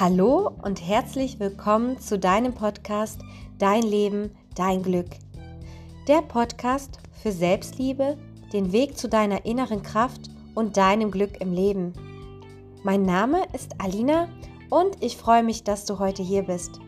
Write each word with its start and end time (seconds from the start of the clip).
Hallo 0.00 0.50
und 0.62 0.84
herzlich 0.84 1.38
willkommen 1.38 2.00
zu 2.00 2.18
deinem 2.18 2.52
Podcast 2.52 3.20
Dein 3.60 3.82
Leben, 3.84 4.32
dein 4.56 4.82
Glück. 4.82 5.06
Der 6.08 6.20
Podcast 6.20 6.98
für 7.22 7.30
Selbstliebe, 7.30 8.18
den 8.52 8.72
Weg 8.72 8.98
zu 8.98 9.08
deiner 9.08 9.46
inneren 9.46 9.84
Kraft 9.84 10.30
und 10.56 10.76
deinem 10.76 11.12
Glück 11.12 11.40
im 11.40 11.52
Leben. 11.52 11.92
Mein 12.82 13.02
Name 13.02 13.44
ist 13.52 13.70
Alina 13.78 14.28
und 14.68 15.00
ich 15.00 15.16
freue 15.16 15.44
mich, 15.44 15.62
dass 15.62 15.84
du 15.84 16.00
heute 16.00 16.24
hier 16.24 16.42
bist. 16.42 16.80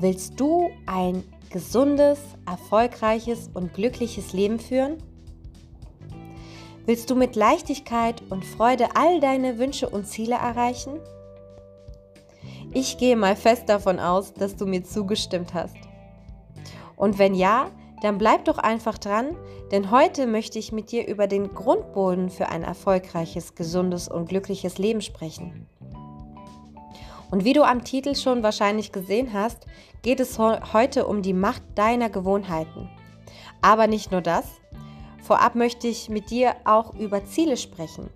Willst 0.00 0.40
du 0.40 0.70
ein 0.86 1.22
gesundes, 1.50 2.18
erfolgreiches 2.46 3.50
und 3.52 3.74
glückliches 3.74 4.32
Leben 4.32 4.58
führen? 4.58 4.96
Willst 6.88 7.10
du 7.10 7.14
mit 7.14 7.36
Leichtigkeit 7.36 8.22
und 8.30 8.46
Freude 8.46 8.96
all 8.96 9.20
deine 9.20 9.58
Wünsche 9.58 9.90
und 9.90 10.06
Ziele 10.06 10.36
erreichen? 10.36 10.98
Ich 12.72 12.96
gehe 12.96 13.14
mal 13.14 13.36
fest 13.36 13.68
davon 13.68 14.00
aus, 14.00 14.32
dass 14.32 14.56
du 14.56 14.64
mir 14.64 14.82
zugestimmt 14.82 15.52
hast. 15.52 15.76
Und 16.96 17.18
wenn 17.18 17.34
ja, 17.34 17.70
dann 18.00 18.16
bleib 18.16 18.46
doch 18.46 18.56
einfach 18.56 18.96
dran, 18.96 19.36
denn 19.70 19.90
heute 19.90 20.26
möchte 20.26 20.58
ich 20.58 20.72
mit 20.72 20.90
dir 20.90 21.06
über 21.06 21.26
den 21.26 21.52
Grundboden 21.52 22.30
für 22.30 22.48
ein 22.48 22.62
erfolgreiches, 22.62 23.54
gesundes 23.54 24.08
und 24.08 24.30
glückliches 24.30 24.78
Leben 24.78 25.02
sprechen. 25.02 25.68
Und 27.30 27.44
wie 27.44 27.52
du 27.52 27.64
am 27.64 27.84
Titel 27.84 28.14
schon 28.14 28.42
wahrscheinlich 28.42 28.92
gesehen 28.92 29.34
hast, 29.34 29.66
geht 30.00 30.20
es 30.20 30.38
heute 30.38 31.06
um 31.06 31.20
die 31.20 31.34
Macht 31.34 31.64
deiner 31.74 32.08
Gewohnheiten. 32.08 32.88
Aber 33.60 33.88
nicht 33.88 34.10
nur 34.10 34.22
das, 34.22 34.46
Vorab 35.28 35.56
möchte 35.56 35.88
ich 35.88 36.08
mit 36.08 36.30
dir 36.30 36.56
auch 36.64 36.94
über 36.94 37.22
Ziele 37.26 37.58
sprechen, 37.58 38.08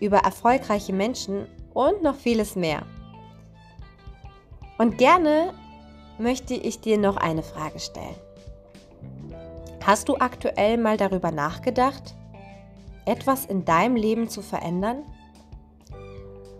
über 0.00 0.20
erfolgreiche 0.20 0.94
Menschen 0.94 1.46
und 1.74 2.02
noch 2.02 2.14
vieles 2.14 2.56
mehr. 2.56 2.86
Und 4.78 4.96
gerne 4.96 5.52
möchte 6.18 6.54
ich 6.54 6.80
dir 6.80 6.96
noch 6.96 7.18
eine 7.18 7.42
Frage 7.42 7.78
stellen. 7.78 8.14
Hast 9.84 10.08
du 10.08 10.16
aktuell 10.16 10.78
mal 10.78 10.96
darüber 10.96 11.30
nachgedacht, 11.30 12.14
etwas 13.04 13.44
in 13.44 13.66
deinem 13.66 13.96
Leben 13.96 14.30
zu 14.30 14.40
verändern? 14.40 15.02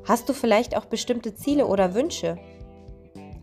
Hast 0.06 0.28
du 0.28 0.34
vielleicht 0.34 0.76
auch 0.76 0.84
bestimmte 0.84 1.34
Ziele 1.34 1.66
oder 1.66 1.94
Wünsche, 1.94 2.36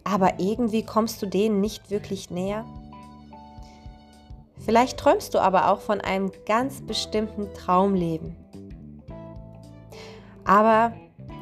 aber 0.03 0.39
irgendwie 0.39 0.85
kommst 0.85 1.23
du 1.23 1.25
denen 1.25 1.59
nicht 1.59 1.89
wirklich 1.89 2.29
näher? 2.29 2.65
Vielleicht 4.63 4.99
träumst 4.99 5.33
du 5.33 5.39
aber 5.39 5.71
auch 5.71 5.79
von 5.79 6.01
einem 6.01 6.31
ganz 6.45 6.81
bestimmten 6.81 7.53
Traumleben. 7.53 8.35
Aber 10.45 10.93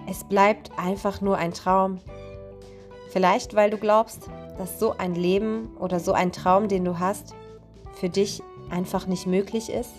es 0.10 0.24
bleibt 0.24 0.72
einfach 0.78 1.22
nur 1.22 1.38
ein 1.38 1.54
Traum. 1.54 2.00
Vielleicht 3.10 3.56
weil 3.56 3.70
du 3.70 3.78
glaubst, 3.78 4.30
dass 4.58 4.80
so 4.80 4.96
ein 4.98 5.16
Leben 5.16 5.76
oder 5.78 6.00
so 6.00 6.14
ein 6.14 6.32
Traum, 6.32 6.68
den 6.68 6.86
du 6.86 7.00
hast, 7.00 7.34
für 7.94 8.10
dich 8.10 8.42
einfach 8.70 9.08
nicht 9.08 9.28
möglich 9.28 9.70
ist. 9.70 9.92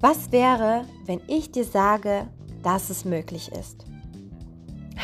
Was 0.00 0.32
wäre, 0.32 0.86
wenn 1.04 1.20
ich 1.26 1.52
dir 1.52 1.64
sage, 1.64 2.26
dass 2.62 2.88
es 2.90 3.04
möglich 3.04 3.52
ist? 3.52 3.84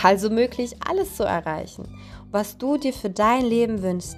Also 0.03 0.31
möglich, 0.31 0.77
alles 0.87 1.17
zu 1.17 1.25
erreichen, 1.25 1.89
was 2.31 2.59
du 2.59 2.77
dir 2.77 2.93
für 2.93 3.11
dein 3.11 3.45
Leben 3.45 3.83
wünschst. 3.83 4.17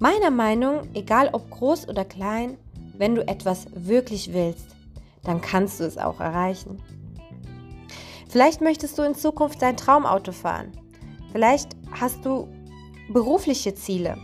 Meiner 0.00 0.30
Meinung, 0.30 0.88
egal 0.94 1.30
ob 1.32 1.48
groß 1.50 1.88
oder 1.88 2.04
klein, 2.04 2.58
wenn 2.98 3.14
du 3.14 3.26
etwas 3.26 3.66
wirklich 3.74 4.32
willst, 4.32 4.74
dann 5.22 5.40
kannst 5.40 5.78
du 5.78 5.84
es 5.84 5.98
auch 5.98 6.20
erreichen. 6.20 6.82
Vielleicht 8.28 8.60
möchtest 8.60 8.98
du 8.98 9.02
in 9.02 9.14
Zukunft 9.14 9.62
dein 9.62 9.76
Traumauto 9.76 10.32
fahren. 10.32 10.72
Vielleicht 11.30 11.76
hast 11.92 12.24
du 12.24 12.48
berufliche 13.08 13.74
Ziele. 13.74 14.18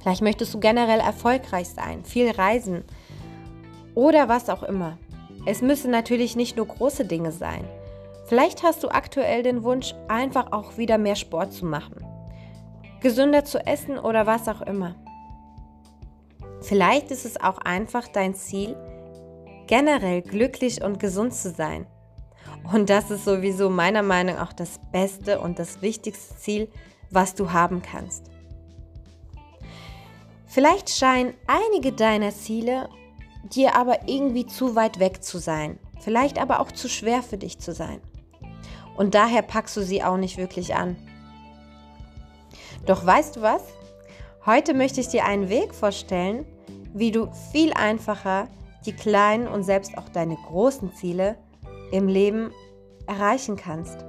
Vielleicht 0.00 0.22
möchtest 0.22 0.52
du 0.52 0.60
generell 0.60 1.00
erfolgreich 1.00 1.68
sein, 1.70 2.04
viel 2.04 2.30
reisen 2.30 2.84
oder 3.94 4.28
was 4.28 4.50
auch 4.50 4.62
immer. 4.62 4.98
Es 5.46 5.62
müssen 5.62 5.90
natürlich 5.90 6.36
nicht 6.36 6.58
nur 6.58 6.66
große 6.66 7.06
Dinge 7.06 7.32
sein. 7.32 7.64
Vielleicht 8.26 8.62
hast 8.62 8.84
du 8.84 8.88
aktuell 8.88 9.42
den 9.42 9.64
Wunsch, 9.64 9.94
einfach 10.08 10.52
auch 10.52 10.76
wieder 10.76 10.98
mehr 10.98 11.16
Sport 11.16 11.54
zu 11.54 11.64
machen 11.64 12.07
gesünder 13.00 13.44
zu 13.44 13.64
essen 13.66 13.98
oder 13.98 14.26
was 14.26 14.48
auch 14.48 14.62
immer. 14.62 14.94
Vielleicht 16.60 17.10
ist 17.10 17.24
es 17.24 17.40
auch 17.40 17.58
einfach 17.58 18.08
dein 18.08 18.34
Ziel, 18.34 18.76
generell 19.66 20.22
glücklich 20.22 20.82
und 20.82 20.98
gesund 20.98 21.34
zu 21.34 21.50
sein. 21.50 21.86
Und 22.72 22.90
das 22.90 23.10
ist 23.10 23.24
sowieso 23.24 23.70
meiner 23.70 24.02
Meinung 24.02 24.36
nach 24.36 24.48
auch 24.48 24.52
das 24.52 24.80
beste 24.92 25.40
und 25.40 25.58
das 25.58 25.80
wichtigste 25.82 26.36
Ziel, 26.36 26.68
was 27.10 27.34
du 27.34 27.52
haben 27.52 27.82
kannst. 27.82 28.30
Vielleicht 30.46 30.90
scheinen 30.90 31.34
einige 31.46 31.92
deiner 31.92 32.30
Ziele 32.30 32.88
dir 33.44 33.76
aber 33.76 34.08
irgendwie 34.08 34.46
zu 34.46 34.74
weit 34.74 34.98
weg 34.98 35.22
zu 35.22 35.38
sein, 35.38 35.78
vielleicht 36.00 36.38
aber 36.38 36.60
auch 36.60 36.72
zu 36.72 36.88
schwer 36.88 37.22
für 37.22 37.38
dich 37.38 37.58
zu 37.58 37.72
sein. 37.72 38.00
Und 38.96 39.14
daher 39.14 39.42
packst 39.42 39.76
du 39.76 39.82
sie 39.82 40.02
auch 40.02 40.16
nicht 40.16 40.36
wirklich 40.36 40.74
an. 40.74 40.96
Doch 42.86 43.04
weißt 43.04 43.36
du 43.36 43.42
was? 43.42 43.62
Heute 44.46 44.74
möchte 44.74 45.00
ich 45.00 45.08
dir 45.08 45.24
einen 45.24 45.48
Weg 45.48 45.74
vorstellen, 45.74 46.46
wie 46.94 47.10
du 47.10 47.28
viel 47.52 47.72
einfacher 47.72 48.48
die 48.86 48.92
kleinen 48.92 49.46
und 49.46 49.64
selbst 49.64 49.98
auch 49.98 50.08
deine 50.08 50.36
großen 50.36 50.94
Ziele 50.94 51.36
im 51.92 52.08
Leben 52.08 52.50
erreichen 53.06 53.56
kannst. 53.56 54.04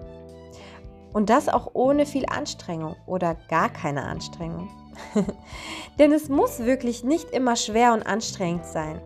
Und 1.12 1.30
das 1.30 1.50
auch 1.50 1.72
ohne 1.74 2.06
viel 2.06 2.26
Anstrengung 2.28 2.96
oder 3.06 3.36
gar 3.50 3.70
keine 3.70 4.04
Anstrengung. 4.04 4.70
Denn 6.00 6.12
es 6.12 6.30
muss 6.30 6.60
wirklich 6.60 7.04
nicht 7.04 7.32
immer 7.32 7.56
schwer 7.56 7.94
und 7.94 8.04
anstrengend 8.04 8.66
sein. 8.66 9.02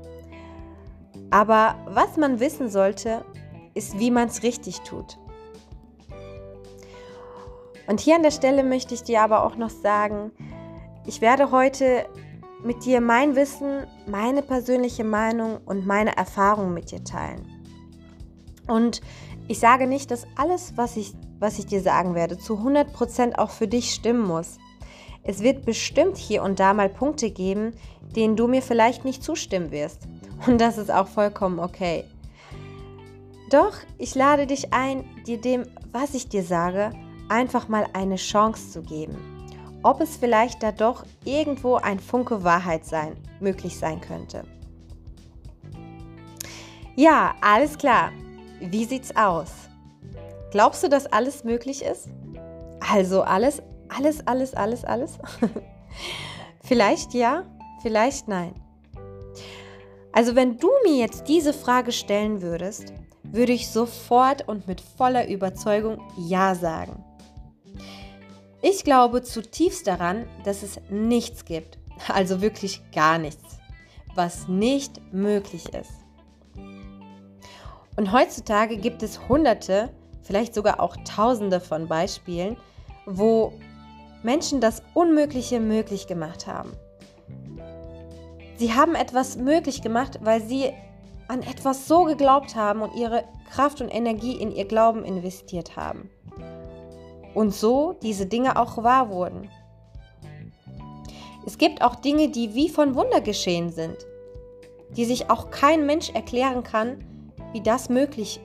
Aber 1.32 1.76
was 1.88 2.18
man 2.18 2.40
wissen 2.40 2.70
sollte, 2.70 3.24
ist, 3.74 3.98
wie 3.98 4.12
man 4.12 4.28
es 4.28 4.44
richtig 4.44 4.82
tut. 4.82 5.18
Und 7.88 8.00
hier 8.00 8.16
an 8.16 8.24
der 8.24 8.32
Stelle 8.32 8.64
möchte 8.64 8.94
ich 8.94 9.04
dir 9.04 9.22
aber 9.22 9.46
auch 9.46 9.56
noch 9.56 9.70
sagen, 9.70 10.32
ich 11.06 11.22
werde 11.22 11.52
heute 11.52 12.06
mit 12.64 12.86
dir 12.86 13.02
mein 13.02 13.36
Wissen, 13.36 13.86
meine 14.08 14.42
persönliche 14.42 15.04
Meinung 15.04 15.58
und 15.66 15.86
meine 15.86 16.16
Erfahrungen 16.16 16.74
mit 16.74 16.92
dir 16.92 17.04
teilen. 17.04 17.46
Und 18.68 19.02
ich 19.48 19.60
sage 19.60 19.88
nicht, 19.88 20.12
dass 20.12 20.26
alles, 20.38 20.78
was 20.78 20.96
ich, 20.96 21.14
was 21.40 21.60
ich 21.60 21.66
dir 21.66 21.82
sagen 21.82 22.16
werde, 22.16 22.38
zu 22.38 22.56
100% 22.56 23.38
auch 23.38 23.50
für 23.50 23.68
dich 23.68 23.94
stimmen 23.94 24.26
muss. 24.26 24.58
Es 25.24 25.42
wird 25.42 25.66
bestimmt 25.66 26.18
hier 26.18 26.44
und 26.44 26.60
da 26.60 26.74
mal 26.74 26.90
Punkte 26.90 27.32
geben, 27.32 27.72
denen 28.16 28.36
du 28.36 28.48
mir 28.48 28.62
vielleicht 28.62 29.04
nicht 29.04 29.24
zustimmen 29.24 29.72
wirst. 29.72 30.08
Und 30.48 30.60
das 30.60 30.78
ist 30.78 30.92
auch 30.92 31.08
vollkommen 31.08 31.60
okay. 31.60 32.06
Doch 33.50 33.74
ich 33.98 34.16
lade 34.16 34.48
dich 34.48 34.74
ein, 34.74 35.06
dir 35.26 35.40
dem, 35.40 35.64
was 35.92 36.14
ich 36.14 36.28
dir 36.28 36.44
sage, 36.44 36.92
einfach 37.34 37.68
mal 37.68 37.88
eine 37.94 38.18
Chance 38.18 38.70
zu 38.70 38.84
geben. 38.84 39.18
Ob 39.82 40.00
es 40.00 40.16
vielleicht 40.16 40.62
da 40.62 40.72
doch 40.72 41.04
irgendwo 41.26 41.76
ein 41.76 42.00
Funke 42.00 42.44
Wahrheit 42.44 42.86
sein, 42.86 43.18
möglich 43.40 43.78
sein 43.78 44.00
könnte. 44.00 44.44
Ja, 46.96 47.34
alles 47.42 47.78
klar. 47.78 48.12
Wie 48.62 48.86
sieht's 48.86 49.16
aus? 49.16 49.50
Glaubst 50.52 50.84
du, 50.84 50.90
dass 50.90 51.08
alles 51.08 51.44
möglich 51.44 51.84
ist? 51.84 52.08
Also 52.80 53.24
alles, 53.24 53.62
alles, 53.90 54.26
alles, 54.28 54.54
alles, 54.54 54.86
alles? 54.86 55.18
vielleicht 56.64 57.16
ja, 57.16 57.44
vielleicht 57.82 58.28
nein. 58.28 58.54
Also 60.12 60.36
wenn 60.36 60.60
du 60.60 60.70
mir 60.84 60.98
jetzt 60.98 61.28
diese 61.28 61.54
Frage 61.54 61.92
stellen 61.92 62.44
würdest, 62.44 62.94
würde 63.24 63.54
ich 63.54 63.70
sofort 63.70 64.48
und 64.48 64.68
mit 64.68 64.80
voller 64.80 65.28
Überzeugung 65.28 66.00
Ja 66.16 66.54
sagen. 66.54 67.04
Ich 68.66 68.86
glaube 68.86 69.22
zutiefst 69.22 69.88
daran, 69.88 70.26
dass 70.46 70.64
es 70.64 70.80
nichts 70.90 71.44
gibt, 71.44 71.78
also 72.08 72.42
wirklich 72.42 72.82
gar 72.94 73.18
nichts, 73.18 73.58
was 74.16 74.48
nicht 74.48 75.02
möglich 75.12 75.66
ist. 75.74 75.92
Und 77.98 78.14
heutzutage 78.14 78.78
gibt 78.78 79.04
es 79.04 79.28
hunderte, 79.28 79.90
vielleicht 80.22 80.56
sogar 80.56 80.80
auch 80.80 80.96
tausende 81.04 81.60
von 81.60 81.90
Beispielen, 81.90 82.56
wo 83.06 83.52
Menschen 84.24 84.62
das 84.62 84.82
Unmögliche 84.94 85.60
möglich 85.60 86.08
gemacht 86.08 86.48
haben. 86.48 86.72
Sie 88.56 88.74
haben 88.74 88.96
etwas 88.96 89.36
möglich 89.36 89.82
gemacht, 89.82 90.20
weil 90.22 90.42
sie 90.42 90.72
an 91.28 91.42
etwas 91.42 91.90
so 91.90 92.06
geglaubt 92.06 92.56
haben 92.56 92.82
und 92.82 92.96
ihre 92.96 93.26
Kraft 93.52 93.82
und 93.82 93.90
Energie 93.90 94.38
in 94.38 94.54
ihr 94.54 94.66
Glauben 94.66 95.04
investiert 95.04 95.76
haben 95.76 96.10
und 97.34 97.54
so 97.54 97.96
diese 98.02 98.26
Dinge 98.26 98.58
auch 98.58 98.84
wahr 98.84 99.10
wurden. 99.10 99.50
Es 101.46 101.58
gibt 101.58 101.82
auch 101.82 101.96
Dinge, 101.96 102.30
die 102.30 102.54
wie 102.54 102.70
von 102.70 102.96
Wunder 102.96 103.22
geschehen 103.22 103.72
sind, 103.72 103.98
die 104.96 105.06
sich 105.06 105.30
auch 105.30 105.52
kein 105.52 105.86
Mensch 105.86 106.10
erklären 106.10 106.64
kann, 106.64 107.04
wie 107.52 107.62
das 107.62 107.90
möglich 107.90 108.40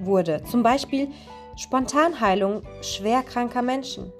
wurde. 0.00 0.42
Zum 0.44 0.62
Beispiel 0.62 1.08
Spontanheilung 1.56 2.62
schwerkranker 2.82 3.62
Menschen. 3.62 4.12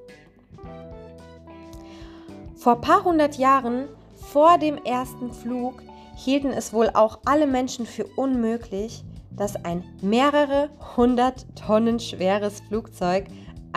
Vor 2.56 2.74
ein 2.74 2.80
paar 2.80 3.04
hundert 3.04 3.36
Jahren, 3.36 3.88
vor 4.16 4.58
dem 4.58 4.78
ersten 4.78 5.32
Flug, 5.32 5.82
hielten 6.16 6.50
es 6.50 6.72
wohl 6.72 6.90
auch 6.94 7.20
alle 7.24 7.46
Menschen 7.46 7.86
für 7.86 8.04
unmöglich, 8.16 9.04
dass 9.30 9.54
ein 9.64 9.84
mehrere 10.02 10.68
hundert 10.96 11.46
Tonnen 11.54 12.00
schweres 12.00 12.60
Flugzeug 12.66 13.26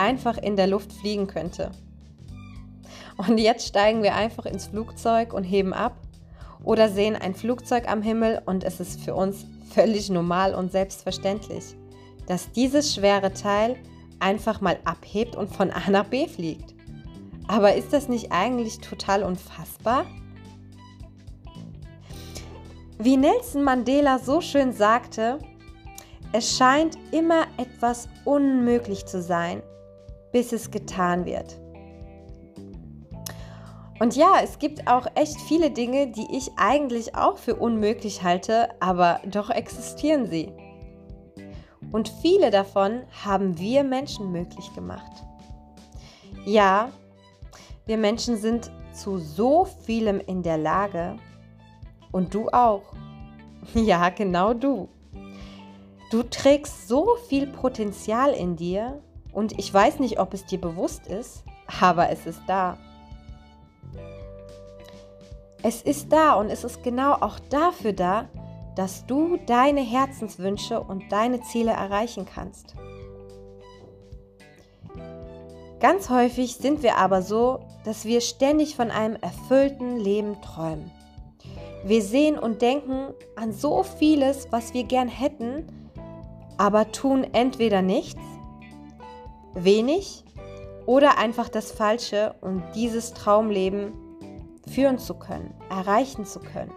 einfach 0.02 0.36
in 0.36 0.56
der 0.56 0.66
Luft 0.66 0.92
fliegen 0.92 1.28
könnte. 1.28 1.70
Und 3.16 3.38
jetzt 3.38 3.68
steigen 3.68 4.02
wir 4.02 4.14
einfach 4.16 4.46
ins 4.46 4.66
Flugzeug 4.66 5.32
und 5.32 5.44
heben 5.44 5.72
ab 5.72 5.96
oder 6.64 6.88
sehen 6.88 7.14
ein 7.14 7.34
Flugzeug 7.34 7.88
am 7.88 8.02
Himmel 8.02 8.42
und 8.44 8.64
es 8.64 8.80
ist 8.80 9.00
für 9.00 9.14
uns 9.14 9.46
völlig 9.72 10.10
normal 10.10 10.54
und 10.54 10.72
selbstverständlich, 10.72 11.76
dass 12.26 12.50
dieses 12.50 12.94
schwere 12.94 13.32
Teil 13.32 13.76
einfach 14.18 14.60
mal 14.60 14.78
abhebt 14.84 15.36
und 15.36 15.54
von 15.54 15.70
A 15.70 15.88
nach 15.90 16.06
B 16.06 16.26
fliegt. 16.26 16.74
Aber 17.46 17.74
ist 17.74 17.92
das 17.92 18.08
nicht 18.08 18.32
eigentlich 18.32 18.78
total 18.78 19.22
unfassbar? 19.22 20.06
Wie 22.98 23.16
Nelson 23.16 23.62
Mandela 23.62 24.18
so 24.18 24.40
schön 24.40 24.72
sagte, 24.72 25.38
es 26.32 26.56
scheint 26.56 26.96
immer 27.10 27.46
etwas 27.56 28.08
unmöglich 28.24 29.06
zu 29.06 29.20
sein, 29.20 29.62
bis 30.32 30.52
es 30.52 30.70
getan 30.70 31.24
wird. 31.24 31.60
Und 34.00 34.16
ja, 34.16 34.40
es 34.42 34.58
gibt 34.58 34.88
auch 34.88 35.06
echt 35.14 35.40
viele 35.42 35.70
Dinge, 35.70 36.08
die 36.08 36.26
ich 36.36 36.50
eigentlich 36.56 37.14
auch 37.14 37.38
für 37.38 37.54
unmöglich 37.54 38.24
halte, 38.24 38.68
aber 38.80 39.20
doch 39.26 39.48
existieren 39.48 40.26
sie. 40.26 40.52
Und 41.92 42.08
viele 42.20 42.50
davon 42.50 43.02
haben 43.24 43.58
wir 43.58 43.84
Menschen 43.84 44.32
möglich 44.32 44.74
gemacht. 44.74 45.12
Ja, 46.44 46.90
wir 47.86 47.96
Menschen 47.96 48.38
sind 48.38 48.72
zu 48.92 49.18
so 49.18 49.66
vielem 49.84 50.18
in 50.18 50.42
der 50.42 50.58
Lage. 50.58 51.16
Und 52.10 52.34
du 52.34 52.48
auch. 52.48 52.82
Ja, 53.74 54.08
genau 54.08 54.54
du. 54.54 54.88
Du 56.10 56.24
trägst 56.24 56.88
so 56.88 57.14
viel 57.28 57.46
Potenzial 57.46 58.32
in 58.32 58.56
dir 58.56 59.00
und 59.32 59.58
ich 59.58 59.72
weiß 59.72 59.98
nicht, 59.98 60.20
ob 60.20 60.34
es 60.34 60.44
dir 60.44 60.60
bewusst 60.60 61.06
ist, 61.06 61.44
aber 61.80 62.10
es 62.10 62.26
ist 62.26 62.42
da. 62.46 62.76
Es 65.62 65.80
ist 65.82 66.12
da 66.12 66.34
und 66.34 66.50
es 66.50 66.64
ist 66.64 66.82
genau 66.82 67.12
auch 67.14 67.38
dafür 67.38 67.92
da, 67.92 68.28
dass 68.74 69.06
du 69.06 69.38
deine 69.46 69.80
Herzenswünsche 69.80 70.80
und 70.80 71.10
deine 71.10 71.40
Ziele 71.42 71.72
erreichen 71.72 72.26
kannst. 72.26 72.74
Ganz 75.78 76.10
häufig 76.10 76.56
sind 76.56 76.82
wir 76.82 76.96
aber 76.96 77.22
so, 77.22 77.60
dass 77.84 78.04
wir 78.04 78.20
ständig 78.20 78.76
von 78.76 78.90
einem 78.90 79.16
erfüllten 79.16 79.98
Leben 79.98 80.40
träumen. 80.40 80.90
Wir 81.84 82.02
sehen 82.02 82.38
und 82.38 82.62
denken 82.62 83.12
an 83.34 83.52
so 83.52 83.82
vieles, 83.82 84.46
was 84.50 84.74
wir 84.74 84.84
gern 84.84 85.08
hätten, 85.08 85.66
aber 86.56 86.92
tun 86.92 87.26
entweder 87.32 87.82
nichts, 87.82 88.20
wenig 89.54 90.24
oder 90.86 91.18
einfach 91.18 91.48
das 91.48 91.72
Falsche, 91.72 92.34
um 92.40 92.62
dieses 92.74 93.12
Traumleben 93.12 93.92
führen 94.68 94.98
zu 94.98 95.14
können, 95.14 95.54
erreichen 95.70 96.24
zu 96.24 96.40
können. 96.40 96.72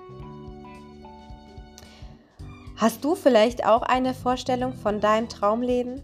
Hast 2.78 3.04
du 3.04 3.16
vielleicht 3.16 3.66
auch 3.66 3.84
eine 3.84 4.14
Vorstellung 4.14 4.74
von 4.74 5.00
deinem 5.00 5.30
Traumleben? 5.30 6.02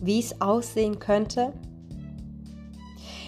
Wie 0.00 0.20
es 0.20 0.40
aussehen 0.40 1.00
könnte? 1.00 1.52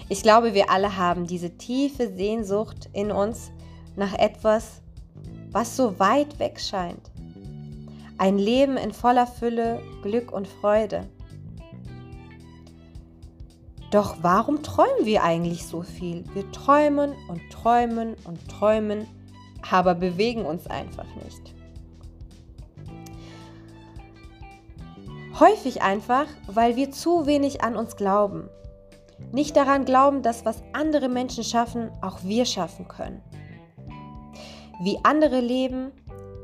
Ich 0.07 0.23
glaube, 0.23 0.53
wir 0.53 0.69
alle 0.71 0.97
haben 0.97 1.27
diese 1.27 1.57
tiefe 1.57 2.13
Sehnsucht 2.15 2.89
in 2.93 3.11
uns 3.11 3.51
nach 3.95 4.17
etwas, 4.17 4.81
was 5.51 5.75
so 5.75 5.99
weit 5.99 6.39
weg 6.39 6.59
scheint. 6.59 7.11
Ein 8.17 8.37
Leben 8.37 8.77
in 8.77 8.93
voller 8.93 9.27
Fülle, 9.27 9.81
Glück 10.01 10.31
und 10.31 10.47
Freude. 10.47 11.07
Doch 13.91 14.17
warum 14.21 14.61
träumen 14.61 15.05
wir 15.05 15.23
eigentlich 15.23 15.65
so 15.65 15.81
viel? 15.81 16.23
Wir 16.33 16.51
träumen 16.51 17.15
und 17.27 17.41
träumen 17.51 18.15
und 18.25 18.47
träumen, 18.47 19.07
aber 19.69 19.95
bewegen 19.95 20.45
uns 20.45 20.67
einfach 20.67 21.07
nicht. 21.23 21.55
Häufig 25.39 25.81
einfach, 25.81 26.25
weil 26.47 26.75
wir 26.75 26.91
zu 26.91 27.25
wenig 27.25 27.63
an 27.63 27.75
uns 27.75 27.95
glauben. 27.95 28.49
Nicht 29.31 29.55
daran 29.55 29.85
glauben, 29.85 30.21
dass 30.21 30.45
was 30.45 30.61
andere 30.73 31.09
Menschen 31.09 31.43
schaffen, 31.43 31.91
auch 32.01 32.19
wir 32.23 32.45
schaffen 32.45 32.87
können. 32.87 33.21
Wie 34.81 34.99
andere 35.03 35.39
leben, 35.39 35.91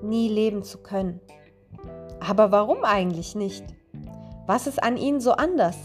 nie 0.02 0.30
leben 0.30 0.64
zu 0.64 0.80
können. 0.80 1.20
Aber 2.20 2.52
warum 2.52 2.84
eigentlich 2.84 3.36
nicht? 3.36 3.66
Was 4.48 4.66
ist 4.66 4.82
an 4.82 4.98
ihnen 4.98 5.20
so 5.20 5.34
anders? 5.34 5.78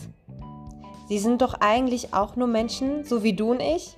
Sie 1.10 1.18
sind 1.18 1.42
doch 1.42 1.54
eigentlich 1.54 2.14
auch 2.14 2.36
nur 2.36 2.46
Menschen, 2.46 3.04
so 3.04 3.24
wie 3.24 3.32
du 3.32 3.50
und 3.50 3.58
ich. 3.58 3.96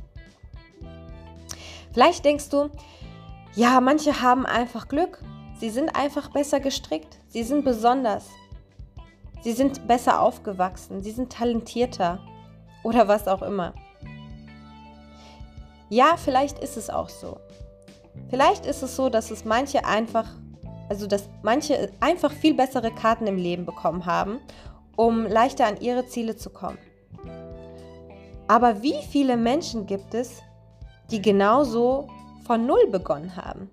Vielleicht 1.93 2.25
denkst 2.25 2.49
du, 2.49 2.70
ja, 3.55 3.82
manche 3.82 4.23
haben 4.23 4.47
einfach 4.47 4.88
Glück. 4.88 5.23
Sie 5.61 5.69
sind 5.69 5.94
einfach 5.94 6.31
besser 6.31 6.59
gestrickt. 6.59 7.19
Sie 7.29 7.43
sind 7.43 7.67
besonders. 7.67 8.31
Sie 9.43 9.53
sind 9.53 9.87
besser 9.87 10.23
aufgewachsen. 10.23 11.03
Sie 11.03 11.11
sind 11.11 11.31
talentierter. 11.31 12.19
Oder 12.82 13.09
was 13.09 13.29
auch 13.29 13.43
immer. 13.43 13.75
Ja, 15.91 16.17
vielleicht 16.17 16.61
ist 16.61 16.79
es 16.79 16.88
auch 16.88 17.11
so. 17.11 17.37
Vielleicht 18.31 18.64
ist 18.64 18.82
es 18.82 18.97
so, 18.97 19.11
dass 19.11 19.31
es 19.31 19.44
manche 19.44 19.85
einfach, 19.85 20.31
also 20.88 21.06
dass 21.06 21.29
manche 21.43 21.93
einfach 22.00 22.32
viel 22.32 22.55
bessere 22.55 22.91
Karten 22.91 23.26
im 23.26 23.37
Leben 23.37 23.67
bekommen 23.67 24.06
haben, 24.06 24.41
um 24.97 25.26
leichter 25.26 25.67
an 25.67 25.79
ihre 25.79 26.06
Ziele 26.06 26.37
zu 26.37 26.49
kommen. 26.49 26.79
Aber 28.48 28.82
wie 28.82 29.00
viele 29.10 29.36
Menschen 29.36 29.86
gibt 29.86 30.14
es, 30.14 30.42
die 31.10 31.22
genauso 31.22 32.08
von 32.44 32.66
Null 32.66 32.88
begonnen 32.90 33.36
haben? 33.36 33.70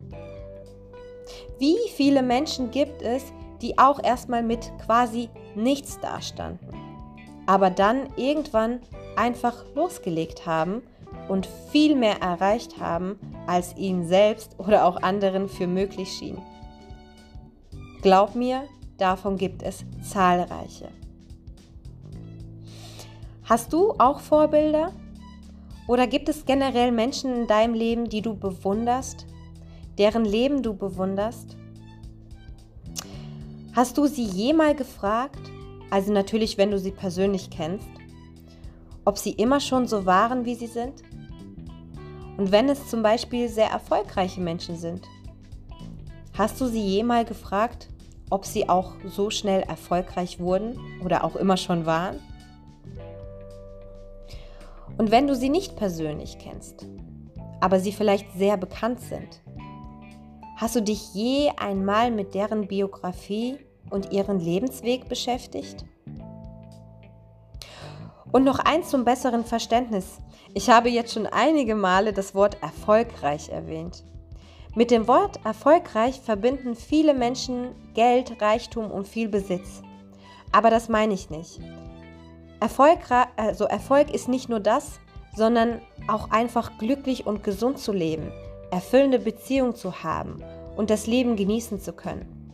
Wie 1.58 1.78
viele 1.96 2.22
Menschen 2.22 2.72
gibt 2.72 3.02
es, 3.02 3.34
die 3.62 3.78
auch 3.78 4.02
erstmal 4.02 4.44
mit 4.44 4.72
quasi 4.86 5.30
nichts 5.56 6.00
dastanden, 6.00 6.74
aber 7.46 7.70
dann 7.70 8.08
irgendwann 8.16 8.80
einfach 9.16 9.66
losgelegt 9.76 10.46
haben 10.46 10.82
und 11.28 11.48
viel 11.72 11.96
mehr 11.96 12.22
erreicht 12.22 12.80
haben, 12.80 13.20
als 13.48 13.76
ihnen 13.76 14.08
selbst 14.08 14.56
oder 14.58 14.86
auch 14.86 15.02
anderen 15.02 15.50
für 15.50 15.68
möglich 15.68 16.10
schien? 16.12 16.38
Glaub 18.02 18.36
mir, 18.36 18.64
davon 18.98 19.36
gibt 19.36 19.62
es 19.62 19.84
zahlreiche. 20.02 20.88
Hast 23.50 23.74
du 23.74 23.96
auch 23.98 24.20
Vorbilder? 24.20 24.94
Oder 25.88 26.06
gibt 26.06 26.30
es 26.30 26.46
generell 26.46 26.92
Menschen 26.92 27.34
in 27.34 27.48
deinem 27.48 27.74
Leben, 27.74 28.08
die 28.08 28.22
du 28.22 28.36
bewunderst, 28.36 29.26
deren 29.98 30.24
Leben 30.24 30.62
du 30.62 30.76
bewunderst? 30.76 31.58
Hast 33.76 33.98
du 33.98 34.06
sie 34.06 34.26
jemals 34.26 34.78
gefragt, 34.78 35.40
also 35.90 36.14
natürlich, 36.14 36.60
wenn 36.60 36.70
du 36.70 36.78
sie 36.78 36.92
persönlich 36.92 37.50
kennst, 37.50 37.90
ob 39.04 39.18
sie 39.18 39.32
immer 39.32 39.60
schon 39.60 39.88
so 39.88 40.06
waren, 40.06 40.46
wie 40.46 40.54
sie 40.54 40.68
sind? 40.68 41.02
Und 42.38 42.52
wenn 42.52 42.70
es 42.70 42.88
zum 42.88 43.02
Beispiel 43.02 43.50
sehr 43.50 43.72
erfolgreiche 43.72 44.42
Menschen 44.42 44.78
sind, 44.78 45.08
hast 46.38 46.62
du 46.62 46.68
sie 46.68 46.84
jemals 46.84 47.28
gefragt, 47.28 47.90
ob 48.30 48.46
sie 48.46 48.70
auch 48.70 48.94
so 49.08 49.32
schnell 49.32 49.62
erfolgreich 49.64 50.40
wurden 50.40 50.80
oder 51.04 51.24
auch 51.24 51.36
immer 51.36 51.58
schon 51.58 51.88
waren? 51.88 52.20
Und 55.00 55.12
wenn 55.12 55.28
du 55.28 55.36
sie 55.36 55.48
nicht 55.48 55.78
persönlich 55.78 56.40
kennst, 56.40 56.86
aber 57.62 57.80
sie 57.80 57.94
vielleicht 57.94 58.34
sehr 58.34 58.58
bekannt 58.58 59.00
sind, 59.00 59.42
hast 60.58 60.76
du 60.76 60.82
dich 60.82 61.14
je 61.14 61.52
einmal 61.56 62.12
mit 62.12 62.34
deren 62.34 62.68
Biografie 62.68 63.58
und 63.90 64.12
ihren 64.12 64.42
Lebensweg 64.42 65.08
beschäftigt? 65.08 65.86
Und 68.34 68.44
noch 68.44 68.60
eins 68.60 68.90
zum 68.90 69.06
besseren 69.06 69.46
Verständnis. 69.46 70.20
Ich 70.54 70.70
habe 70.70 70.90
jetzt 70.90 71.14
schon 71.14 71.28
einige 71.28 71.76
Male 71.76 72.12
das 72.12 72.36
Wort 72.36 72.62
erfolgreich 72.62 73.48
erwähnt. 73.48 74.04
Mit 74.76 74.92
dem 74.92 75.08
Wort 75.08 75.40
erfolgreich 75.46 76.20
verbinden 76.20 76.76
viele 76.76 77.14
Menschen 77.14 77.70
Geld, 77.94 78.42
Reichtum 78.42 78.92
und 78.92 79.08
viel 79.08 79.30
Besitz. 79.30 79.82
Aber 80.52 80.70
das 80.70 80.90
meine 80.90 81.14
ich 81.14 81.30
nicht. 81.30 81.62
Erfolg, 82.62 83.00
also 83.40 83.66
Erfolg 83.66 84.14
ist 84.14 84.28
nicht 84.28 84.50
nur 84.50 84.60
das, 84.60 85.00
sondern 85.36 85.82
auch 86.08 86.32
einfach 86.32 86.78
glücklich 86.78 87.26
und 87.26 87.44
gesund 87.44 87.80
zu 87.80 87.94
leben, 87.94 88.32
erfüllende 88.72 89.20
Beziehungen 89.20 89.76
zu 89.76 90.04
haben 90.04 90.44
und 90.76 90.90
das 90.90 91.08
Leben 91.08 91.36
genießen 91.36 91.80
zu 91.80 91.94
können. 91.94 92.54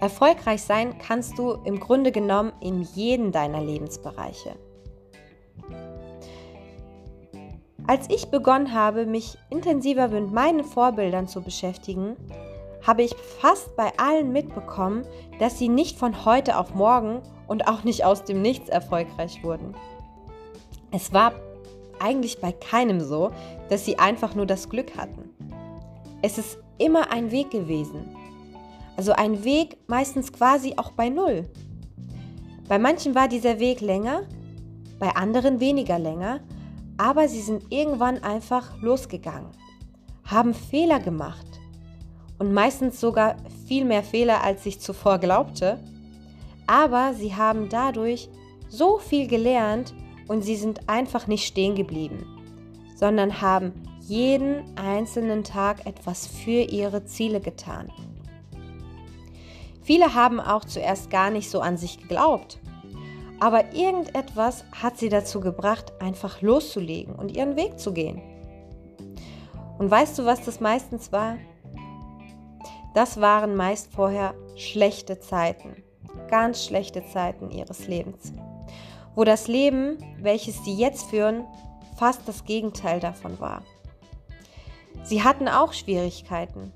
Erfolgreich 0.00 0.62
sein 0.62 0.96
kannst 0.98 1.38
du 1.38 1.52
im 1.64 1.80
Grunde 1.80 2.12
genommen 2.12 2.52
in 2.60 2.82
jedem 2.82 3.32
deiner 3.32 3.62
Lebensbereiche. 3.62 4.54
Als 7.86 8.08
ich 8.10 8.30
begonnen 8.30 8.74
habe, 8.74 9.06
mich 9.06 9.38
intensiver 9.50 10.08
mit 10.08 10.30
meinen 10.30 10.62
Vorbildern 10.62 11.26
zu 11.26 11.40
beschäftigen, 11.40 12.16
habe 12.86 13.02
ich 13.02 13.14
fast 13.40 13.74
bei 13.76 13.92
allen 13.96 14.30
mitbekommen, 14.32 15.04
dass 15.38 15.58
sie 15.58 15.68
nicht 15.68 15.98
von 15.98 16.24
heute 16.24 16.58
auf 16.58 16.74
morgen 16.74 17.22
und 17.48 17.66
auch 17.66 17.82
nicht 17.82 18.04
aus 18.04 18.24
dem 18.24 18.40
Nichts 18.40 18.68
erfolgreich 18.68 19.42
wurden. 19.42 19.74
Es 20.92 21.12
war 21.12 21.32
eigentlich 21.98 22.40
bei 22.40 22.52
keinem 22.52 23.00
so, 23.00 23.32
dass 23.68 23.84
sie 23.84 23.98
einfach 23.98 24.34
nur 24.34 24.46
das 24.46 24.68
Glück 24.68 24.96
hatten. 24.96 25.30
Es 26.22 26.38
ist 26.38 26.58
immer 26.78 27.10
ein 27.10 27.30
Weg 27.30 27.50
gewesen. 27.50 28.14
Also 28.96 29.12
ein 29.12 29.44
Weg 29.44 29.78
meistens 29.86 30.32
quasi 30.32 30.74
auch 30.76 30.92
bei 30.92 31.08
Null. 31.08 31.48
Bei 32.68 32.78
manchen 32.78 33.14
war 33.14 33.28
dieser 33.28 33.58
Weg 33.58 33.80
länger, 33.80 34.22
bei 34.98 35.14
anderen 35.16 35.60
weniger 35.60 35.98
länger, 35.98 36.40
aber 36.96 37.28
sie 37.28 37.40
sind 37.40 37.72
irgendwann 37.72 38.22
einfach 38.22 38.80
losgegangen, 38.82 39.50
haben 40.24 40.52
Fehler 40.52 40.98
gemacht 40.98 41.46
und 42.38 42.52
meistens 42.52 43.00
sogar 43.00 43.36
viel 43.66 43.84
mehr 43.84 44.02
Fehler, 44.02 44.42
als 44.42 44.66
ich 44.66 44.80
zuvor 44.80 45.18
glaubte, 45.18 45.78
aber 46.68 47.14
sie 47.14 47.34
haben 47.34 47.68
dadurch 47.68 48.28
so 48.68 48.98
viel 48.98 49.26
gelernt 49.26 49.94
und 50.28 50.42
sie 50.42 50.54
sind 50.54 50.88
einfach 50.88 51.26
nicht 51.26 51.46
stehen 51.46 51.74
geblieben, 51.74 52.26
sondern 52.94 53.40
haben 53.40 53.72
jeden 54.00 54.76
einzelnen 54.78 55.42
Tag 55.42 55.86
etwas 55.86 56.26
für 56.26 56.62
ihre 56.62 57.04
Ziele 57.06 57.40
getan. 57.40 57.90
Viele 59.82 60.14
haben 60.14 60.38
auch 60.38 60.66
zuerst 60.66 61.08
gar 61.10 61.30
nicht 61.30 61.50
so 61.50 61.60
an 61.60 61.78
sich 61.78 61.98
geglaubt, 61.98 62.58
aber 63.40 63.72
irgendetwas 63.72 64.64
hat 64.72 64.98
sie 64.98 65.08
dazu 65.08 65.40
gebracht, 65.40 65.92
einfach 66.00 66.42
loszulegen 66.42 67.14
und 67.14 67.34
ihren 67.34 67.56
Weg 67.56 67.80
zu 67.80 67.94
gehen. 67.94 68.20
Und 69.78 69.90
weißt 69.90 70.18
du, 70.18 70.26
was 70.26 70.44
das 70.44 70.60
meistens 70.60 71.12
war? 71.12 71.38
Das 72.94 73.20
waren 73.20 73.56
meist 73.56 73.90
vorher 73.92 74.34
schlechte 74.56 75.20
Zeiten, 75.20 75.82
ganz 76.28 76.64
schlechte 76.64 77.04
Zeiten 77.06 77.50
ihres 77.50 77.88
Lebens, 77.88 78.32
wo 79.14 79.24
das 79.24 79.48
Leben, 79.48 79.98
welches 80.20 80.64
sie 80.64 80.74
jetzt 80.74 81.10
führen, 81.10 81.44
fast 81.96 82.26
das 82.26 82.44
Gegenteil 82.44 83.00
davon 83.00 83.40
war. 83.40 83.62
Sie 85.02 85.22
hatten 85.24 85.48
auch 85.48 85.72
Schwierigkeiten, 85.72 86.72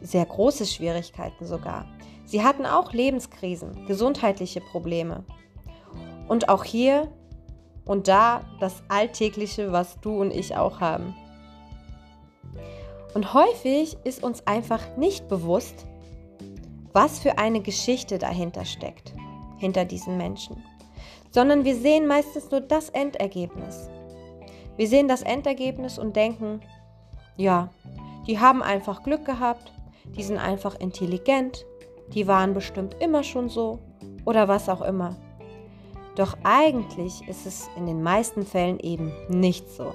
sehr 0.00 0.24
große 0.24 0.66
Schwierigkeiten 0.66 1.44
sogar. 1.44 1.86
Sie 2.24 2.42
hatten 2.42 2.66
auch 2.66 2.92
Lebenskrisen, 2.92 3.86
gesundheitliche 3.86 4.60
Probleme. 4.60 5.24
Und 6.28 6.48
auch 6.48 6.64
hier 6.64 7.12
und 7.84 8.08
da 8.08 8.42
das 8.60 8.82
Alltägliche, 8.88 9.72
was 9.72 10.00
du 10.00 10.20
und 10.20 10.32
ich 10.32 10.56
auch 10.56 10.80
haben. 10.80 11.14
Und 13.14 13.32
häufig 13.32 13.96
ist 14.04 14.22
uns 14.22 14.46
einfach 14.46 14.96
nicht 14.96 15.28
bewusst, 15.28 15.86
was 16.96 17.18
für 17.18 17.36
eine 17.36 17.60
Geschichte 17.60 18.16
dahinter 18.16 18.64
steckt, 18.64 19.12
hinter 19.58 19.84
diesen 19.84 20.16
Menschen, 20.16 20.64
sondern 21.30 21.62
wir 21.66 21.76
sehen 21.76 22.06
meistens 22.06 22.50
nur 22.50 22.62
das 22.62 22.88
Endergebnis. 22.88 23.90
Wir 24.78 24.88
sehen 24.88 25.06
das 25.06 25.20
Endergebnis 25.20 25.98
und 25.98 26.16
denken, 26.16 26.62
ja, 27.36 27.68
die 28.26 28.40
haben 28.40 28.62
einfach 28.62 29.02
Glück 29.02 29.26
gehabt, 29.26 29.74
die 30.16 30.22
sind 30.22 30.38
einfach 30.38 30.74
intelligent, 30.80 31.66
die 32.14 32.26
waren 32.26 32.54
bestimmt 32.54 32.96
immer 32.98 33.22
schon 33.24 33.50
so 33.50 33.78
oder 34.24 34.48
was 34.48 34.70
auch 34.70 34.80
immer. 34.80 35.16
Doch 36.14 36.34
eigentlich 36.44 37.28
ist 37.28 37.44
es 37.44 37.68
in 37.76 37.84
den 37.84 38.02
meisten 38.02 38.46
Fällen 38.46 38.80
eben 38.80 39.12
nicht 39.28 39.68
so. 39.68 39.92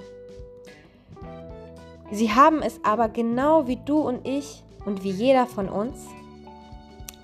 Sie 2.11 2.31
haben 2.31 2.61
es 2.61 2.79
aber 2.83 3.09
genau 3.09 3.65
wie 3.65 3.77
du 3.77 4.01
und 4.01 4.27
ich 4.27 4.61
und 4.85 5.03
wie 5.03 5.09
jeder 5.09 5.47
von 5.47 5.67
uns 5.67 6.05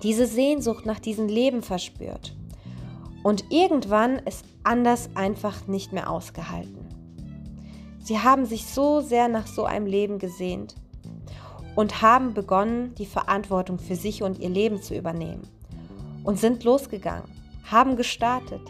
diese 0.03 0.27
Sehnsucht 0.27 0.85
nach 0.85 0.99
diesem 0.99 1.27
Leben 1.27 1.61
verspürt 1.61 2.35
und 3.23 3.45
irgendwann 3.49 4.21
es 4.25 4.43
anders 4.63 5.09
einfach 5.15 5.67
nicht 5.67 5.93
mehr 5.93 6.09
ausgehalten. 6.09 6.85
Sie 7.99 8.19
haben 8.19 8.45
sich 8.45 8.65
so 8.65 9.01
sehr 9.01 9.27
nach 9.27 9.47
so 9.47 9.65
einem 9.65 9.85
Leben 9.85 10.19
gesehnt 10.19 10.75
und 11.75 12.01
haben 12.01 12.33
begonnen, 12.33 12.95
die 12.95 13.05
Verantwortung 13.05 13.79
für 13.79 13.95
sich 13.95 14.23
und 14.23 14.39
ihr 14.39 14.49
Leben 14.49 14.81
zu 14.81 14.95
übernehmen 14.95 15.47
und 16.23 16.39
sind 16.39 16.63
losgegangen, 16.63 17.29
haben 17.69 17.95
gestartet 17.95 18.61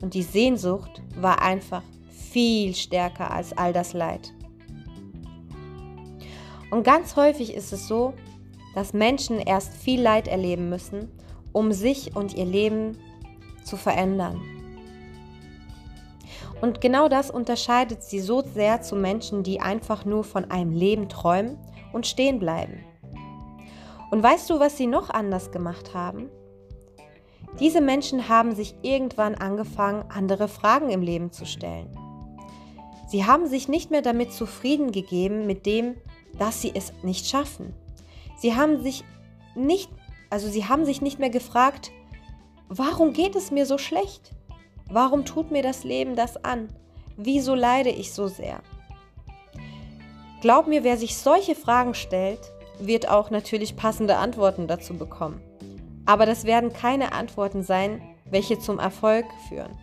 und 0.00 0.14
die 0.14 0.22
Sehnsucht 0.22 1.02
war 1.20 1.42
einfach 1.42 1.82
viel 2.30 2.74
stärker 2.74 3.30
als 3.32 3.56
all 3.56 3.72
das 3.72 3.94
Leid. 3.94 4.32
Und 6.70 6.84
ganz 6.84 7.16
häufig 7.16 7.54
ist 7.54 7.72
es 7.72 7.88
so, 7.88 8.14
dass 8.78 8.92
Menschen 8.92 9.40
erst 9.40 9.74
viel 9.74 10.00
Leid 10.00 10.28
erleben 10.28 10.68
müssen, 10.68 11.10
um 11.50 11.72
sich 11.72 12.14
und 12.14 12.34
ihr 12.34 12.44
Leben 12.44 12.96
zu 13.64 13.76
verändern. 13.76 14.40
Und 16.60 16.80
genau 16.80 17.08
das 17.08 17.28
unterscheidet 17.28 18.04
sie 18.04 18.20
so 18.20 18.40
sehr 18.40 18.80
zu 18.80 18.94
Menschen, 18.94 19.42
die 19.42 19.60
einfach 19.60 20.04
nur 20.04 20.22
von 20.22 20.52
einem 20.52 20.70
Leben 20.70 21.08
träumen 21.08 21.58
und 21.92 22.06
stehen 22.06 22.38
bleiben. 22.38 22.84
Und 24.12 24.22
weißt 24.22 24.48
du, 24.48 24.60
was 24.60 24.76
sie 24.76 24.86
noch 24.86 25.10
anders 25.10 25.50
gemacht 25.50 25.92
haben? 25.92 26.30
Diese 27.58 27.80
Menschen 27.80 28.28
haben 28.28 28.54
sich 28.54 28.76
irgendwann 28.82 29.34
angefangen, 29.34 30.04
andere 30.08 30.46
Fragen 30.46 30.90
im 30.90 31.02
Leben 31.02 31.32
zu 31.32 31.46
stellen. 31.46 31.98
Sie 33.08 33.24
haben 33.24 33.48
sich 33.48 33.66
nicht 33.66 33.90
mehr 33.90 34.02
damit 34.02 34.32
zufrieden 34.32 34.92
gegeben, 34.92 35.48
mit 35.48 35.66
dem, 35.66 35.96
dass 36.38 36.62
sie 36.62 36.70
es 36.72 36.92
nicht 37.02 37.26
schaffen. 37.26 37.74
Sie 38.38 38.54
haben 38.54 38.82
sich 38.82 39.04
nicht, 39.54 39.90
also 40.30 40.48
sie 40.48 40.66
haben 40.66 40.84
sich 40.84 41.02
nicht 41.02 41.18
mehr 41.18 41.30
gefragt, 41.30 41.90
warum 42.68 43.12
geht 43.12 43.34
es 43.34 43.50
mir 43.50 43.66
so 43.66 43.78
schlecht? 43.78 44.30
Warum 44.90 45.24
tut 45.24 45.50
mir 45.50 45.62
das 45.62 45.84
Leben 45.84 46.16
das 46.16 46.42
an? 46.44 46.68
Wieso 47.16 47.54
leide 47.54 47.90
ich 47.90 48.12
so 48.12 48.28
sehr? 48.28 48.60
Glaub 50.40 50.68
mir, 50.68 50.84
wer 50.84 50.96
sich 50.96 51.16
solche 51.18 51.56
Fragen 51.56 51.94
stellt, 51.94 52.40
wird 52.78 53.08
auch 53.08 53.30
natürlich 53.30 53.76
passende 53.76 54.16
Antworten 54.16 54.68
dazu 54.68 54.96
bekommen. 54.96 55.40
Aber 56.06 56.26
das 56.26 56.44
werden 56.44 56.72
keine 56.72 57.12
Antworten 57.12 57.62
sein, 57.64 58.00
welche 58.24 58.58
zum 58.58 58.78
Erfolg 58.78 59.26
führen. 59.48 59.76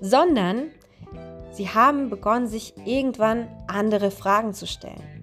Sondern 0.00 0.70
sie 1.52 1.68
haben 1.68 2.10
begonnen, 2.10 2.48
sich 2.48 2.74
irgendwann 2.84 3.48
andere 3.68 4.10
Fragen 4.10 4.52
zu 4.52 4.66
stellen. 4.66 5.13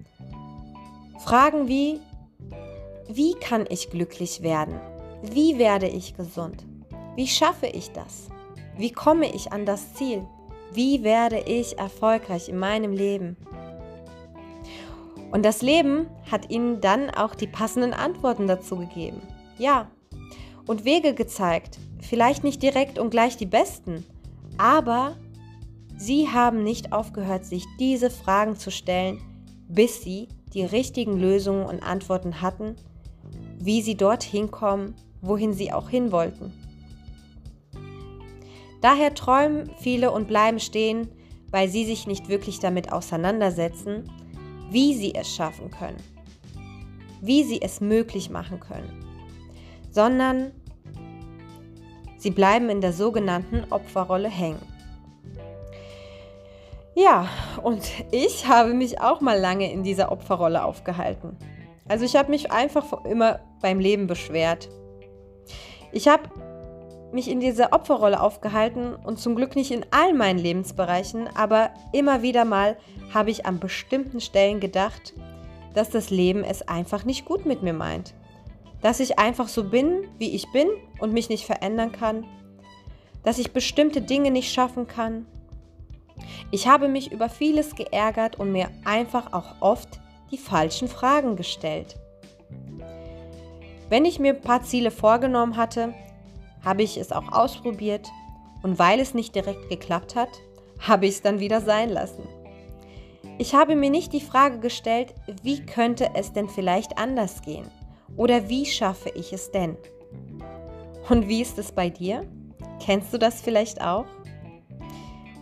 Fragen 1.24 1.68
wie, 1.68 2.00
wie 3.08 3.34
kann 3.34 3.64
ich 3.68 3.90
glücklich 3.90 4.42
werden? 4.42 4.80
Wie 5.22 5.56
werde 5.56 5.86
ich 5.86 6.16
gesund? 6.16 6.66
Wie 7.14 7.28
schaffe 7.28 7.68
ich 7.68 7.92
das? 7.92 8.28
Wie 8.76 8.90
komme 8.90 9.32
ich 9.32 9.52
an 9.52 9.64
das 9.64 9.94
Ziel? 9.94 10.26
Wie 10.72 11.04
werde 11.04 11.38
ich 11.38 11.78
erfolgreich 11.78 12.48
in 12.48 12.58
meinem 12.58 12.92
Leben? 12.92 13.36
Und 15.30 15.44
das 15.44 15.62
Leben 15.62 16.08
hat 16.28 16.50
ihnen 16.50 16.80
dann 16.80 17.08
auch 17.08 17.36
die 17.36 17.46
passenden 17.46 17.94
Antworten 17.94 18.48
dazu 18.48 18.76
gegeben. 18.76 19.22
Ja. 19.58 19.88
Und 20.66 20.84
Wege 20.84 21.14
gezeigt. 21.14 21.78
Vielleicht 22.00 22.42
nicht 22.42 22.60
direkt 22.60 22.98
und 22.98 23.10
gleich 23.10 23.36
die 23.36 23.46
besten, 23.46 24.04
aber 24.58 25.16
sie 25.96 26.28
haben 26.28 26.64
nicht 26.64 26.92
aufgehört, 26.92 27.44
sich 27.44 27.64
diese 27.78 28.10
Fragen 28.10 28.56
zu 28.56 28.72
stellen, 28.72 29.20
bis 29.68 30.02
sie 30.02 30.26
die 30.54 30.64
richtigen 30.64 31.18
Lösungen 31.18 31.64
und 31.64 31.82
Antworten 31.82 32.40
hatten, 32.40 32.76
wie 33.58 33.82
sie 33.82 33.96
dorthin 33.96 34.50
kommen, 34.50 34.94
wohin 35.20 35.52
sie 35.52 35.72
auch 35.72 35.88
hin 35.88 36.12
wollten. 36.12 36.52
Daher 38.80 39.14
träumen 39.14 39.70
viele 39.78 40.10
und 40.10 40.26
bleiben 40.26 40.58
stehen, 40.58 41.08
weil 41.50 41.68
sie 41.68 41.84
sich 41.84 42.06
nicht 42.06 42.28
wirklich 42.28 42.58
damit 42.58 42.92
auseinandersetzen, 42.92 44.10
wie 44.70 44.94
sie 44.94 45.14
es 45.14 45.32
schaffen 45.32 45.70
können, 45.70 46.02
wie 47.20 47.44
sie 47.44 47.62
es 47.62 47.80
möglich 47.80 48.30
machen 48.30 48.58
können, 48.58 49.04
sondern 49.90 50.50
sie 52.16 52.30
bleiben 52.30 52.70
in 52.70 52.80
der 52.80 52.92
sogenannten 52.92 53.70
Opferrolle 53.70 54.28
hängen. 54.30 54.71
Ja, 56.94 57.28
und 57.62 57.82
ich 58.10 58.46
habe 58.46 58.74
mich 58.74 59.00
auch 59.00 59.20
mal 59.20 59.38
lange 59.38 59.72
in 59.72 59.82
dieser 59.82 60.12
Opferrolle 60.12 60.62
aufgehalten. 60.62 61.36
Also 61.88 62.04
ich 62.04 62.16
habe 62.16 62.30
mich 62.30 62.52
einfach 62.52 63.04
immer 63.04 63.40
beim 63.60 63.80
Leben 63.80 64.06
beschwert. 64.06 64.68
Ich 65.90 66.08
habe 66.08 66.24
mich 67.12 67.28
in 67.28 67.40
dieser 67.40 67.72
Opferrolle 67.72 68.20
aufgehalten 68.20 68.94
und 68.94 69.18
zum 69.18 69.36
Glück 69.36 69.56
nicht 69.56 69.70
in 69.70 69.86
all 69.90 70.14
meinen 70.14 70.38
Lebensbereichen, 70.38 71.28
aber 71.34 71.70
immer 71.92 72.22
wieder 72.22 72.44
mal 72.44 72.76
habe 73.12 73.30
ich 73.30 73.46
an 73.46 73.58
bestimmten 73.58 74.20
Stellen 74.20 74.60
gedacht, 74.60 75.12
dass 75.74 75.90
das 75.90 76.10
Leben 76.10 76.44
es 76.44 76.66
einfach 76.68 77.04
nicht 77.04 77.24
gut 77.24 77.46
mit 77.46 77.62
mir 77.62 77.74
meint. 77.74 78.14
Dass 78.80 79.00
ich 79.00 79.18
einfach 79.18 79.48
so 79.48 79.64
bin, 79.64 80.08
wie 80.18 80.34
ich 80.34 80.50
bin 80.52 80.68
und 80.98 81.12
mich 81.12 81.28
nicht 81.28 81.46
verändern 81.46 81.92
kann? 81.92 82.26
Dass 83.22 83.38
ich 83.38 83.52
bestimmte 83.52 84.02
Dinge 84.02 84.30
nicht 84.30 84.52
schaffen 84.52 84.86
kann? 84.86 85.26
Ich 86.50 86.66
habe 86.66 86.88
mich 86.88 87.12
über 87.12 87.28
vieles 87.28 87.74
geärgert 87.74 88.38
und 88.38 88.52
mir 88.52 88.70
einfach 88.84 89.32
auch 89.32 89.60
oft 89.60 90.00
die 90.30 90.38
falschen 90.38 90.88
Fragen 90.88 91.36
gestellt. 91.36 91.96
Wenn 93.88 94.04
ich 94.04 94.18
mir 94.18 94.34
ein 94.34 94.40
paar 94.40 94.62
Ziele 94.62 94.90
vorgenommen 94.90 95.56
hatte, 95.56 95.94
habe 96.64 96.82
ich 96.82 96.96
es 96.96 97.12
auch 97.12 97.32
ausprobiert 97.32 98.08
und 98.62 98.78
weil 98.78 99.00
es 99.00 99.14
nicht 99.14 99.34
direkt 99.34 99.68
geklappt 99.68 100.16
hat, 100.16 100.30
habe 100.80 101.06
ich 101.06 101.16
es 101.16 101.22
dann 101.22 101.40
wieder 101.40 101.60
sein 101.60 101.90
lassen. 101.90 102.22
Ich 103.38 103.54
habe 103.54 103.76
mir 103.76 103.90
nicht 103.90 104.12
die 104.12 104.20
Frage 104.20 104.58
gestellt, 104.60 105.14
wie 105.42 105.64
könnte 105.64 106.10
es 106.14 106.32
denn 106.32 106.48
vielleicht 106.48 106.98
anders 106.98 107.42
gehen? 107.42 107.70
Oder 108.16 108.48
wie 108.48 108.66
schaffe 108.66 109.10
ich 109.10 109.32
es 109.32 109.50
denn? 109.50 109.76
Und 111.08 111.28
wie 111.28 111.40
ist 111.40 111.58
es 111.58 111.72
bei 111.72 111.90
dir? 111.90 112.26
Kennst 112.80 113.12
du 113.12 113.18
das 113.18 113.40
vielleicht 113.40 113.80
auch? 113.80 114.06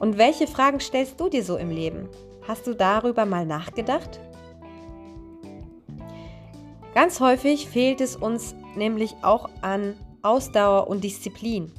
Und 0.01 0.17
welche 0.17 0.47
Fragen 0.47 0.81
stellst 0.81 1.21
du 1.21 1.29
dir 1.29 1.45
so 1.45 1.57
im 1.57 1.71
Leben? 1.71 2.09
Hast 2.49 2.67
du 2.67 2.75
darüber 2.75 3.27
mal 3.27 3.45
nachgedacht? 3.47 4.19
Ganz 6.95 7.21
häufig 7.21 7.69
fehlt 7.69 8.01
es 8.01 8.17
uns 8.17 8.55
nämlich 8.75 9.15
auch 9.23 9.49
an 9.61 9.95
Ausdauer 10.23 10.89
und 10.89 11.05
Disziplin. 11.05 11.71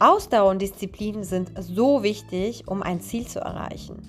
Ausdauer 0.00 0.50
und 0.50 0.60
Disziplin 0.60 1.24
sind 1.24 1.52
so 1.56 2.02
wichtig, 2.02 2.66
um 2.66 2.82
ein 2.82 3.00
Ziel 3.00 3.26
zu 3.26 3.38
erreichen. 3.40 4.02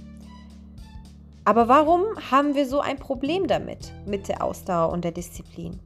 Aber 1.46 1.68
warum 1.68 2.04
haben 2.32 2.56
wir 2.56 2.66
so 2.66 2.80
ein 2.80 2.98
Problem 2.98 3.48
damit, 3.48 3.92
mit 4.06 4.28
der 4.28 4.44
Ausdauer 4.44 4.92
und 4.92 5.04
der 5.04 5.12
Disziplin? 5.12 5.80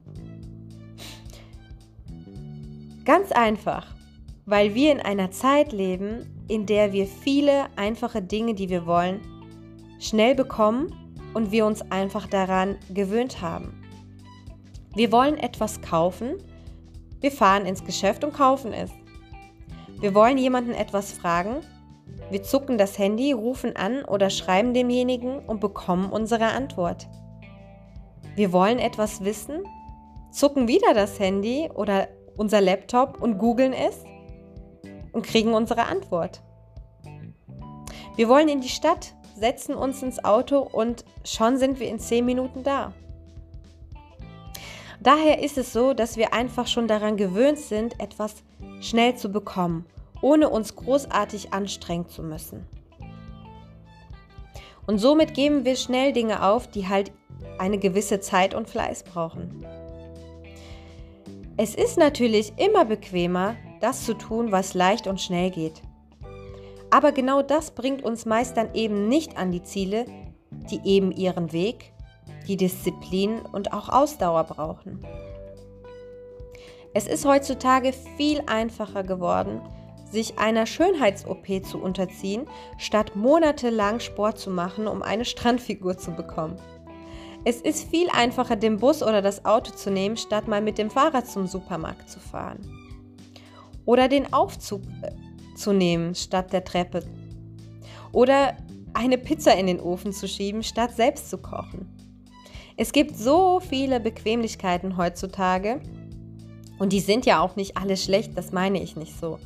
Ganz 3.04 3.30
einfach, 3.32 3.86
weil 4.46 4.74
wir 4.74 4.92
in 4.92 5.00
einer 5.00 5.30
Zeit 5.30 5.72
leben, 5.72 6.35
in 6.48 6.66
der 6.66 6.92
wir 6.92 7.06
viele 7.06 7.66
einfache 7.76 8.22
Dinge, 8.22 8.54
die 8.54 8.68
wir 8.68 8.86
wollen, 8.86 9.20
schnell 9.98 10.34
bekommen 10.34 10.94
und 11.34 11.50
wir 11.52 11.66
uns 11.66 11.82
einfach 11.90 12.26
daran 12.26 12.76
gewöhnt 12.92 13.40
haben. 13.40 13.82
Wir 14.94 15.12
wollen 15.12 15.36
etwas 15.36 15.82
kaufen, 15.82 16.36
wir 17.20 17.30
fahren 17.30 17.66
ins 17.66 17.84
Geschäft 17.84 18.24
und 18.24 18.32
kaufen 18.32 18.72
es. 18.72 18.90
Wir 20.00 20.14
wollen 20.14 20.38
jemanden 20.38 20.72
etwas 20.72 21.12
fragen, 21.12 21.60
wir 22.30 22.42
zucken 22.42 22.76
das 22.76 22.98
Handy, 22.98 23.32
rufen 23.32 23.76
an 23.76 24.04
oder 24.04 24.30
schreiben 24.30 24.74
demjenigen 24.74 25.38
und 25.38 25.60
bekommen 25.60 26.10
unsere 26.10 26.46
Antwort. 26.46 27.08
Wir 28.34 28.52
wollen 28.52 28.78
etwas 28.78 29.24
wissen, 29.24 29.62
zucken 30.30 30.68
wieder 30.68 30.92
das 30.92 31.18
Handy 31.18 31.70
oder 31.72 32.08
unser 32.36 32.60
Laptop 32.60 33.22
und 33.22 33.38
googeln 33.38 33.72
es 33.72 34.04
und 35.16 35.26
kriegen 35.26 35.52
unsere 35.54 35.86
Antwort. 35.86 36.42
Wir 38.14 38.28
wollen 38.28 38.48
in 38.48 38.60
die 38.60 38.68
Stadt, 38.68 39.14
setzen 39.34 39.74
uns 39.74 40.02
ins 40.02 40.24
Auto 40.24 40.60
und 40.60 41.04
schon 41.24 41.58
sind 41.58 41.80
wir 41.80 41.88
in 41.88 41.98
10 41.98 42.24
Minuten 42.24 42.62
da. 42.62 42.92
Daher 45.00 45.42
ist 45.42 45.58
es 45.58 45.72
so, 45.72 45.92
dass 45.92 46.16
wir 46.16 46.32
einfach 46.32 46.68
schon 46.68 46.86
daran 46.86 47.16
gewöhnt 47.16 47.58
sind, 47.58 47.98
etwas 48.00 48.44
schnell 48.80 49.16
zu 49.16 49.32
bekommen 49.32 49.86
ohne 50.20 50.48
uns 50.48 50.74
großartig 50.76 51.52
anstrengen 51.52 52.08
zu 52.08 52.22
müssen. 52.22 52.66
Und 54.86 54.98
somit 54.98 55.34
geben 55.34 55.64
wir 55.64 55.76
schnell 55.76 56.12
Dinge 56.12 56.44
auf, 56.44 56.68
die 56.68 56.88
halt 56.88 57.12
eine 57.58 57.78
gewisse 57.78 58.20
Zeit 58.20 58.54
und 58.54 58.68
Fleiß 58.68 59.02
brauchen. 59.04 59.64
Es 61.56 61.74
ist 61.74 61.96
natürlich 61.96 62.52
immer 62.58 62.84
bequemer, 62.84 63.56
das 63.80 64.04
zu 64.04 64.14
tun, 64.14 64.52
was 64.52 64.74
leicht 64.74 65.06
und 65.06 65.20
schnell 65.20 65.50
geht. 65.50 65.82
Aber 66.90 67.12
genau 67.12 67.42
das 67.42 67.72
bringt 67.72 68.02
uns 68.02 68.26
meist 68.26 68.56
dann 68.56 68.74
eben 68.74 69.08
nicht 69.08 69.36
an 69.36 69.52
die 69.52 69.62
Ziele, 69.62 70.06
die 70.70 70.80
eben 70.84 71.12
ihren 71.12 71.52
Weg, 71.52 71.92
die 72.46 72.56
Disziplin 72.56 73.40
und 73.40 73.72
auch 73.72 73.88
Ausdauer 73.88 74.44
brauchen. 74.44 75.04
Es 76.94 77.06
ist 77.06 77.26
heutzutage 77.26 77.92
viel 78.16 78.42
einfacher 78.46 79.02
geworden, 79.02 79.60
sich 80.10 80.38
einer 80.38 80.66
Schönheits-OP 80.66 81.64
zu 81.64 81.78
unterziehen, 81.78 82.46
statt 82.78 83.16
monatelang 83.16 84.00
Sport 84.00 84.38
zu 84.38 84.50
machen, 84.50 84.86
um 84.86 85.02
eine 85.02 85.24
Strandfigur 85.24 85.98
zu 85.98 86.12
bekommen. 86.12 86.56
Es 87.44 87.60
ist 87.60 87.90
viel 87.90 88.08
einfacher, 88.10 88.56
den 88.56 88.78
Bus 88.78 89.02
oder 89.02 89.22
das 89.22 89.44
Auto 89.44 89.72
zu 89.72 89.90
nehmen, 89.90 90.16
statt 90.16 90.48
mal 90.48 90.62
mit 90.62 90.78
dem 90.78 90.90
Fahrrad 90.90 91.26
zum 91.26 91.46
Supermarkt 91.46 92.08
zu 92.08 92.18
fahren. 92.18 92.85
Oder 93.86 94.08
den 94.08 94.32
Aufzug 94.34 94.82
äh, 95.00 95.12
zu 95.56 95.72
nehmen, 95.72 96.14
statt 96.14 96.52
der 96.52 96.64
Treppe. 96.64 97.02
Oder 98.12 98.56
eine 98.92 99.16
Pizza 99.16 99.54
in 99.56 99.66
den 99.66 99.80
Ofen 99.80 100.12
zu 100.12 100.28
schieben, 100.28 100.62
statt 100.62 100.94
selbst 100.94 101.30
zu 101.30 101.38
kochen. 101.38 101.86
Es 102.76 102.92
gibt 102.92 103.16
so 103.16 103.60
viele 103.60 104.00
Bequemlichkeiten 104.00 104.98
heutzutage 104.98 105.80
und 106.78 106.92
die 106.92 107.00
sind 107.00 107.24
ja 107.24 107.40
auch 107.40 107.56
nicht 107.56 107.78
alle 107.78 107.96
schlecht, 107.96 108.36
das 108.36 108.52
meine 108.52 108.82
ich 108.82 108.96
nicht 108.96 109.18
so. 109.18 109.38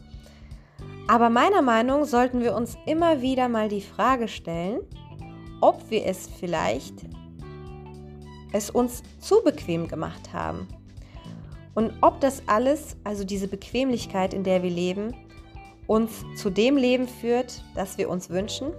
Aber 1.06 1.30
meiner 1.30 1.62
Meinung 1.62 2.04
sollten 2.04 2.40
wir 2.40 2.54
uns 2.54 2.76
immer 2.86 3.20
wieder 3.20 3.48
mal 3.48 3.68
die 3.68 3.80
Frage 3.80 4.26
stellen, 4.26 4.80
ob 5.60 5.90
wir 5.90 6.06
es 6.06 6.28
vielleicht 6.38 6.94
es 8.52 8.70
uns 8.70 9.02
zu 9.20 9.42
bequem 9.44 9.86
gemacht 9.86 10.32
haben. 10.32 10.66
Und 11.74 11.92
ob 12.00 12.20
das 12.20 12.42
alles, 12.46 12.96
also 13.04 13.24
diese 13.24 13.48
Bequemlichkeit, 13.48 14.34
in 14.34 14.44
der 14.44 14.62
wir 14.62 14.70
leben, 14.70 15.14
uns 15.86 16.24
zu 16.36 16.50
dem 16.50 16.76
Leben 16.76 17.08
führt, 17.08 17.64
das 17.74 17.98
wir 17.98 18.08
uns 18.08 18.30
wünschen? 18.30 18.72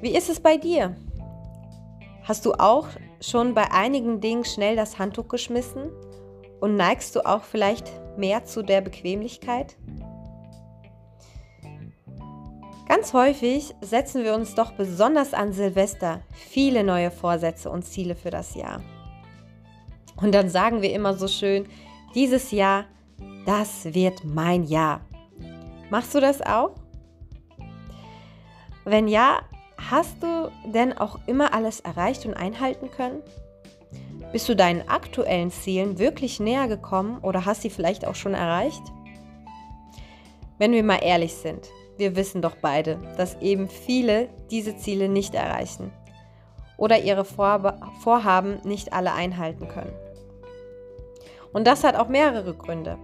Wie 0.00 0.16
ist 0.16 0.28
es 0.28 0.40
bei 0.40 0.56
dir? 0.56 0.96
Hast 2.24 2.44
du 2.44 2.54
auch 2.54 2.88
schon 3.20 3.54
bei 3.54 3.70
einigen 3.70 4.20
Dingen 4.20 4.44
schnell 4.44 4.76
das 4.76 4.98
Handtuch 4.98 5.28
geschmissen? 5.28 5.90
Und 6.60 6.76
neigst 6.76 7.14
du 7.14 7.24
auch 7.24 7.44
vielleicht 7.44 7.90
mehr 8.18 8.44
zu 8.44 8.62
der 8.62 8.80
Bequemlichkeit? 8.80 9.76
Ganz 12.88 13.12
häufig 13.12 13.74
setzen 13.80 14.24
wir 14.24 14.34
uns 14.34 14.54
doch 14.54 14.72
besonders 14.72 15.34
an 15.34 15.52
Silvester 15.52 16.22
viele 16.32 16.82
neue 16.82 17.10
Vorsätze 17.10 17.70
und 17.70 17.84
Ziele 17.84 18.14
für 18.14 18.30
das 18.30 18.54
Jahr. 18.54 18.80
Und 20.16 20.34
dann 20.34 20.48
sagen 20.48 20.82
wir 20.82 20.92
immer 20.92 21.14
so 21.14 21.28
schön, 21.28 21.66
dieses 22.14 22.50
Jahr, 22.50 22.86
das 23.44 23.94
wird 23.94 24.24
mein 24.24 24.64
Jahr. 24.64 25.00
Machst 25.90 26.14
du 26.14 26.20
das 26.20 26.40
auch? 26.42 26.74
Wenn 28.84 29.08
ja, 29.08 29.40
hast 29.76 30.22
du 30.22 30.50
denn 30.64 30.96
auch 30.96 31.18
immer 31.26 31.52
alles 31.52 31.80
erreicht 31.80 32.24
und 32.26 32.34
einhalten 32.34 32.90
können? 32.90 33.22
Bist 34.32 34.48
du 34.48 34.56
deinen 34.56 34.88
aktuellen 34.88 35.50
Zielen 35.50 35.98
wirklich 35.98 36.40
näher 36.40 36.68
gekommen 36.68 37.18
oder 37.22 37.44
hast 37.44 37.62
sie 37.62 37.70
vielleicht 37.70 38.06
auch 38.06 38.14
schon 38.14 38.34
erreicht? 38.34 38.82
Wenn 40.58 40.72
wir 40.72 40.82
mal 40.82 41.00
ehrlich 41.02 41.34
sind, 41.34 41.68
wir 41.98 42.16
wissen 42.16 42.42
doch 42.42 42.56
beide, 42.56 42.98
dass 43.16 43.40
eben 43.40 43.68
viele 43.68 44.28
diese 44.50 44.76
Ziele 44.76 45.08
nicht 45.08 45.34
erreichen 45.34 45.92
oder 46.76 46.98
ihre 46.98 47.24
Vorhaben 47.24 48.58
nicht 48.64 48.92
alle 48.92 49.12
einhalten 49.12 49.68
können. 49.68 49.94
Und 51.52 51.66
das 51.66 51.84
hat 51.84 51.96
auch 51.96 52.08
mehrere 52.08 52.54
Gründe. 52.54 52.98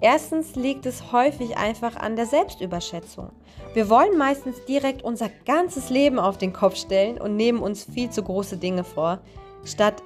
Erstens 0.00 0.56
liegt 0.56 0.84
es 0.84 1.12
häufig 1.12 1.56
einfach 1.56 1.94
an 1.94 2.16
der 2.16 2.26
Selbstüberschätzung. 2.26 3.30
Wir 3.72 3.88
wollen 3.88 4.18
meistens 4.18 4.64
direkt 4.64 5.02
unser 5.02 5.30
ganzes 5.46 5.90
Leben 5.90 6.18
auf 6.18 6.38
den 6.38 6.52
Kopf 6.52 6.74
stellen 6.74 7.20
und 7.20 7.36
nehmen 7.36 7.60
uns 7.60 7.84
viel 7.84 8.10
zu 8.10 8.22
große 8.24 8.56
Dinge 8.56 8.82
vor, 8.82 9.20
statt 9.64 10.02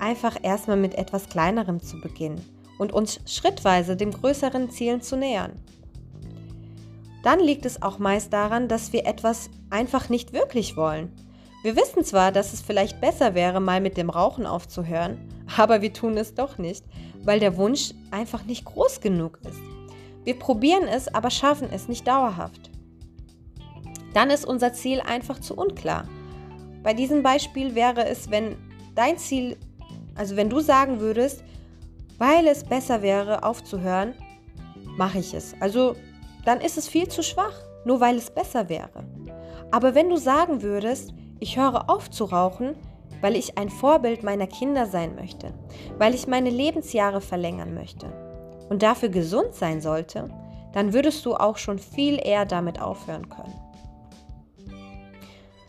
einfach 0.00 0.36
erstmal 0.42 0.76
mit 0.76 0.96
etwas 0.96 1.28
Kleinerem 1.28 1.80
zu 1.80 2.00
beginnen 2.00 2.44
und 2.78 2.92
uns 2.92 3.20
schrittweise 3.24 3.96
dem 3.96 4.10
größeren 4.10 4.70
Zielen 4.70 5.00
zu 5.00 5.16
nähern. 5.16 5.52
Dann 7.22 7.40
liegt 7.40 7.66
es 7.66 7.82
auch 7.82 7.98
meist 7.98 8.32
daran, 8.32 8.68
dass 8.68 8.92
wir 8.92 9.06
etwas 9.06 9.48
einfach 9.70 10.08
nicht 10.08 10.32
wirklich 10.32 10.76
wollen. 10.76 11.12
Wir 11.62 11.76
wissen 11.76 12.04
zwar, 12.04 12.32
dass 12.32 12.52
es 12.52 12.62
vielleicht 12.62 13.00
besser 13.00 13.34
wäre, 13.34 13.60
mal 13.60 13.80
mit 13.80 13.96
dem 13.96 14.10
Rauchen 14.10 14.46
aufzuhören, 14.46 15.18
aber 15.58 15.82
wir 15.82 15.92
tun 15.92 16.16
es 16.16 16.34
doch 16.34 16.58
nicht, 16.58 16.84
weil 17.24 17.40
der 17.40 17.56
Wunsch 17.56 17.92
einfach 18.10 18.44
nicht 18.44 18.64
groß 18.64 19.00
genug 19.00 19.38
ist. 19.48 19.60
Wir 20.24 20.38
probieren 20.38 20.88
es, 20.88 21.12
aber 21.12 21.30
schaffen 21.30 21.68
es 21.70 21.88
nicht 21.88 22.06
dauerhaft. 22.06 22.70
Dann 24.14 24.30
ist 24.30 24.44
unser 24.44 24.72
Ziel 24.72 25.00
einfach 25.00 25.40
zu 25.40 25.54
unklar. 25.56 26.08
Bei 26.82 26.94
diesem 26.94 27.22
Beispiel 27.22 27.74
wäre 27.74 28.06
es, 28.06 28.30
wenn 28.30 28.56
dein 28.94 29.18
Ziel, 29.18 29.56
also 30.14 30.36
wenn 30.36 30.50
du 30.50 30.60
sagen 30.60 31.00
würdest, 31.00 31.44
weil 32.18 32.46
es 32.46 32.64
besser 32.64 33.02
wäre, 33.02 33.42
aufzuhören, 33.42 34.14
mache 34.96 35.18
ich 35.18 35.34
es. 35.34 35.54
Also 35.60 35.96
dann 36.44 36.60
ist 36.60 36.78
es 36.78 36.88
viel 36.88 37.08
zu 37.08 37.22
schwach, 37.22 37.54
nur 37.84 38.00
weil 38.00 38.16
es 38.16 38.30
besser 38.30 38.68
wäre. 38.68 39.04
Aber 39.70 39.94
wenn 39.94 40.08
du 40.08 40.16
sagen 40.16 40.62
würdest, 40.62 41.12
ich 41.38 41.58
höre 41.58 41.90
auf 41.90 42.10
zu 42.10 42.24
rauchen, 42.24 42.74
weil 43.20 43.36
ich 43.36 43.58
ein 43.58 43.70
Vorbild 43.70 44.22
meiner 44.22 44.46
Kinder 44.46 44.86
sein 44.86 45.14
möchte, 45.14 45.52
weil 45.98 46.14
ich 46.14 46.26
meine 46.26 46.50
Lebensjahre 46.50 47.20
verlängern 47.20 47.74
möchte 47.74 48.06
und 48.68 48.82
dafür 48.82 49.08
gesund 49.08 49.54
sein 49.54 49.80
sollte, 49.80 50.30
dann 50.72 50.92
würdest 50.92 51.24
du 51.24 51.34
auch 51.34 51.56
schon 51.56 51.78
viel 51.78 52.18
eher 52.22 52.44
damit 52.44 52.80
aufhören 52.80 53.28
können. 53.28 53.54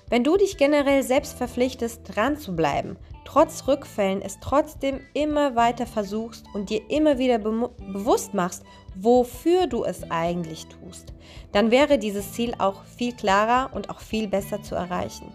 Wenn 0.09 0.23
du 0.23 0.37
dich 0.37 0.57
generell 0.57 1.03
selbst 1.03 1.37
verpflichtest, 1.37 2.15
dran 2.15 2.37
zu 2.37 2.55
bleiben, 2.55 2.97
trotz 3.25 3.67
Rückfällen 3.67 4.21
es 4.21 4.39
trotzdem 4.39 5.01
immer 5.13 5.55
weiter 5.55 5.85
versuchst 5.85 6.45
und 6.53 6.69
dir 6.69 6.81
immer 6.89 7.17
wieder 7.17 7.39
be 7.39 7.69
bewusst 7.91 8.33
machst, 8.33 8.63
wofür 8.95 9.67
du 9.67 9.83
es 9.83 10.09
eigentlich 10.09 10.65
tust, 10.67 11.13
dann 11.51 11.71
wäre 11.71 11.97
dieses 11.99 12.31
Ziel 12.31 12.53
auch 12.57 12.83
viel 12.85 13.13
klarer 13.13 13.71
und 13.73 13.89
auch 13.89 13.99
viel 13.99 14.29
besser 14.29 14.61
zu 14.61 14.75
erreichen. 14.75 15.31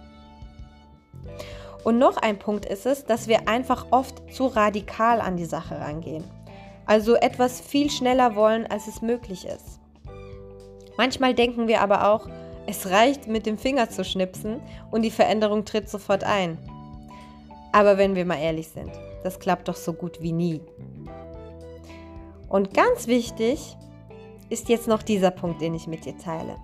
Und 1.85 1.99
noch 1.99 2.17
ein 2.17 2.39
Punkt 2.39 2.67
ist 2.67 2.87
es, 2.87 3.05
dass 3.05 3.29
wir 3.29 3.49
einfach 3.49 3.87
oft 3.91 4.23
zu 4.33 4.47
radikal 4.47 5.21
an 5.21 5.37
die 5.37 5.45
Sache 5.45 5.81
rangehen. 5.81 6.25
Also 6.87 7.15
etwas 7.15 7.61
viel 7.61 7.91
schneller 7.91 8.37
wollen, 8.37 8.67
als 8.67 8.87
es 8.87 9.03
möglich 9.03 9.47
ist. 9.47 9.81
Manchmal 10.97 11.35
denken 11.35 11.69
wir 11.69 11.81
aber 11.81 12.13
auch, 12.13 12.29
es 12.67 12.91
reicht 12.91 13.27
mit 13.27 13.47
dem 13.47 13.59
Finger 13.59 13.91
zu 13.91 14.05
schnipsen 14.05 14.61
und 14.91 15.03
die 15.03 15.11
Veränderung 15.11 15.65
tritt 15.65 15.89
sofort 15.89 16.23
ein. 16.23 16.59
Aber 17.73 17.99
wenn 17.99 18.15
wir 18.15 18.25
mal 18.25 18.39
ehrlich 18.39 18.69
sind, 18.69 18.91
das 19.25 19.41
klappt 19.41 19.69
doch 19.69 19.77
so 19.77 19.93
gut 19.93 20.21
wie 20.21 20.33
nie. 20.33 20.61
Und 22.49 22.75
ganz 22.75 23.07
wichtig 23.07 23.77
ist 24.51 24.69
jetzt 24.69 24.87
noch 24.87 25.03
dieser 25.03 25.31
Punkt, 25.31 25.63
den 25.63 25.75
ich 25.75 25.87
mit 25.87 26.05
dir 26.05 26.17
teile. 26.19 26.57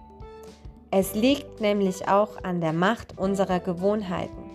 Es 0.91 1.15
liegt 1.15 1.61
nämlich 1.61 2.09
auch 2.09 2.43
an 2.43 2.61
der 2.61 2.73
Macht 2.73 3.19
unserer 3.19 3.61
Gewohnheiten. 3.61 4.48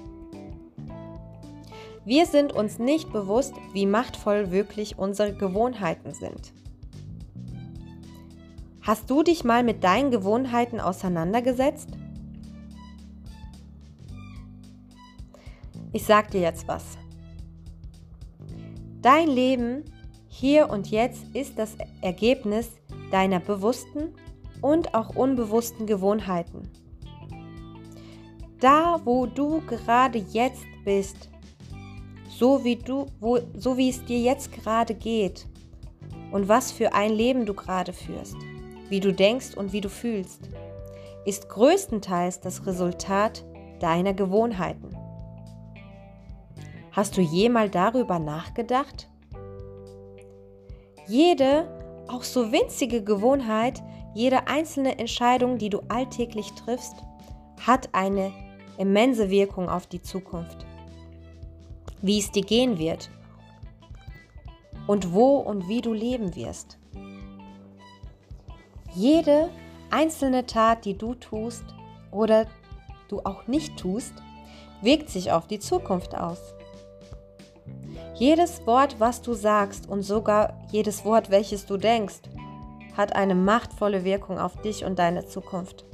Wir 2.05 2.25
sind 2.25 2.51
uns 2.51 2.79
nicht 2.79 3.13
bewusst, 3.13 3.53
wie 3.71 3.85
machtvoll 3.85 4.51
wirklich 4.51 4.97
unsere 4.97 5.33
Gewohnheiten 5.33 6.13
sind. 6.13 6.53
Hast 8.81 9.09
du 9.09 9.23
dich 9.23 9.45
mal 9.45 9.63
mit 9.63 9.85
deinen 9.85 10.11
Gewohnheiten 10.11 10.81
auseinandergesetzt? 10.81 11.89
Ich 15.93 16.03
sag 16.03 16.31
dir 16.31 16.41
jetzt 16.41 16.67
was. 16.67 16.97
Dein 19.01 19.29
Leben 19.29 19.85
hier 20.27 20.69
und 20.69 20.91
jetzt 20.91 21.23
ist 21.33 21.57
das 21.57 21.77
Ergebnis 22.01 22.71
deiner 23.11 23.39
bewussten 23.39 24.13
und 24.61 24.93
auch 24.93 25.15
unbewussten 25.15 25.85
Gewohnheiten. 25.85 26.69
Da, 28.59 28.99
wo 29.05 29.25
du 29.25 29.61
gerade 29.67 30.17
jetzt 30.17 30.65
bist, 30.83 31.29
so 32.43 32.65
wie 32.65 32.75
du, 32.75 33.05
wo, 33.21 33.39
so 33.57 33.77
wie 33.77 33.87
es 33.87 34.03
dir 34.03 34.19
jetzt 34.19 34.51
gerade 34.51 34.93
geht 34.93 35.47
und 36.33 36.49
was 36.49 36.73
für 36.73 36.93
ein 36.93 37.13
Leben 37.13 37.45
du 37.45 37.53
gerade 37.53 37.93
führst 37.93 38.35
wie 38.89 38.99
du 38.99 39.13
denkst 39.13 39.55
und 39.55 39.71
wie 39.71 39.79
du 39.79 39.87
fühlst, 39.87 40.49
ist 41.25 41.47
größtenteils 41.47 42.41
das 42.41 42.67
Resultat 42.67 43.45
deiner 43.79 44.13
Gewohnheiten. 44.13 44.89
Hast 46.91 47.15
du 47.15 47.21
jemals 47.21 47.71
darüber 47.71 48.19
nachgedacht? 48.19 49.09
Jede, 51.07 51.65
auch 52.09 52.23
so 52.23 52.51
winzige 52.51 53.01
Gewohnheit, 53.01 53.81
jede 54.13 54.47
einzelne 54.47 54.99
Entscheidung, 54.99 55.57
die 55.57 55.69
du 55.69 55.79
alltäglich 55.87 56.51
triffst, 56.51 56.95
hat 57.65 57.87
eine 57.93 58.33
immense 58.77 59.29
Wirkung 59.29 59.69
auf 59.69 59.87
die 59.87 60.01
Zukunft. 60.01 60.67
Wie 62.03 62.19
es 62.19 62.31
dir 62.31 62.43
gehen 62.43 62.77
wird 62.77 63.09
und 64.87 65.13
wo 65.13 65.37
und 65.37 65.69
wie 65.69 65.81
du 65.81 65.93
leben 65.93 66.35
wirst. 66.35 66.77
Jede 68.93 69.49
einzelne 69.89 70.45
Tat, 70.45 70.85
die 70.85 70.97
du 70.97 71.15
tust 71.15 71.63
oder 72.11 72.45
du 73.07 73.21
auch 73.23 73.47
nicht 73.47 73.77
tust, 73.77 74.13
wirkt 74.81 75.09
sich 75.09 75.31
auf 75.31 75.47
die 75.47 75.59
Zukunft 75.59 76.13
aus. 76.13 76.53
Jedes 78.15 78.67
Wort, 78.67 78.99
was 78.99 79.21
du 79.21 79.33
sagst 79.33 79.87
und 79.87 80.03
sogar 80.03 80.61
jedes 80.71 81.05
Wort, 81.05 81.31
welches 81.31 81.65
du 81.65 81.77
denkst, 81.77 82.21
hat 82.97 83.15
eine 83.15 83.33
machtvolle 83.33 84.03
Wirkung 84.03 84.37
auf 84.37 84.61
dich 84.61 84.83
und 84.83 84.99
deine 84.99 85.25
Zukunft. 85.25 85.85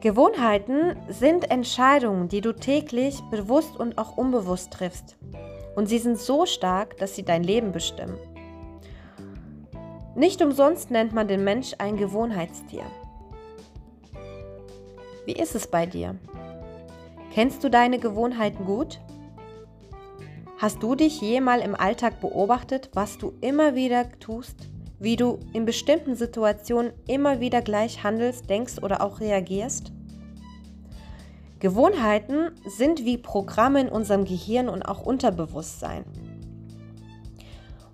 Gewohnheiten 0.00 0.96
sind 1.08 1.50
Entscheidungen, 1.50 2.28
die 2.28 2.40
du 2.40 2.54
täglich 2.54 3.20
bewusst 3.30 3.76
und 3.76 3.98
auch 3.98 4.16
unbewusst 4.16 4.72
triffst. 4.72 5.18
Und 5.76 5.90
sie 5.90 5.98
sind 5.98 6.18
so 6.18 6.46
stark, 6.46 6.96
dass 6.96 7.14
sie 7.14 7.22
dein 7.22 7.44
Leben 7.44 7.70
bestimmen. 7.72 8.16
Nicht 10.14 10.40
umsonst 10.40 10.90
nennt 10.90 11.12
man 11.12 11.28
den 11.28 11.44
Mensch 11.44 11.74
ein 11.76 11.98
Gewohnheitstier. 11.98 12.84
Wie 15.26 15.34
ist 15.34 15.54
es 15.54 15.66
bei 15.66 15.84
dir? 15.84 16.16
Kennst 17.34 17.62
du 17.62 17.68
deine 17.68 17.98
Gewohnheiten 17.98 18.64
gut? 18.64 19.00
Hast 20.56 20.82
du 20.82 20.94
dich 20.94 21.20
jemals 21.20 21.62
im 21.62 21.74
Alltag 21.74 22.20
beobachtet, 22.22 22.88
was 22.94 23.18
du 23.18 23.34
immer 23.42 23.74
wieder 23.74 24.08
tust, 24.18 24.70
wie 25.00 25.16
du 25.16 25.38
in 25.54 25.64
bestimmten 25.64 26.14
Situationen 26.14 26.92
immer 27.08 27.40
wieder 27.40 27.62
gleich 27.62 28.04
handelst, 28.04 28.48
denkst 28.48 28.82
oder 28.82 29.02
auch 29.02 29.18
reagierst? 29.18 29.92
Gewohnheiten 31.58 32.50
sind 32.66 33.04
wie 33.04 33.18
Programme 33.18 33.80
in 33.80 33.88
unserem 33.88 34.24
Gehirn 34.24 34.68
und 34.68 34.82
auch 34.82 35.04
Unterbewusstsein. 35.04 36.04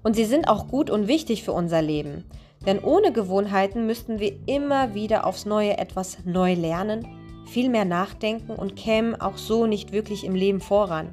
Und 0.03 0.15
sie 0.15 0.25
sind 0.25 0.49
auch 0.49 0.69
gut 0.69 0.91
und 0.91 1.09
wichtig 1.09 1.43
für 1.43 1.53
unser 1.53 1.81
Leben. 1.81 2.25
Denn 2.65 2.81
ohne 2.81 3.13
Gewohnheiten 3.13 3.87
müssten 3.87 4.19
wir 4.19 4.37
immer 4.47 4.95
wieder 4.95 5.27
aufs 5.27 5.47
Neue 5.47 5.79
etwas 5.79 6.19
neu 6.25 6.55
lernen, 6.55 7.07
viel 7.47 7.69
mehr 7.69 7.85
nachdenken 7.85 8.53
und 8.53 8.75
kämen 8.75 9.21
auch 9.21 9.37
so 9.37 9.67
nicht 9.67 9.93
wirklich 9.93 10.25
im 10.25 10.35
Leben 10.35 10.61
voran. 10.61 11.11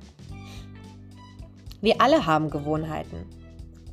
Wir 1.81 2.01
alle 2.01 2.25
haben 2.25 2.49
Gewohnheiten. 2.49 3.42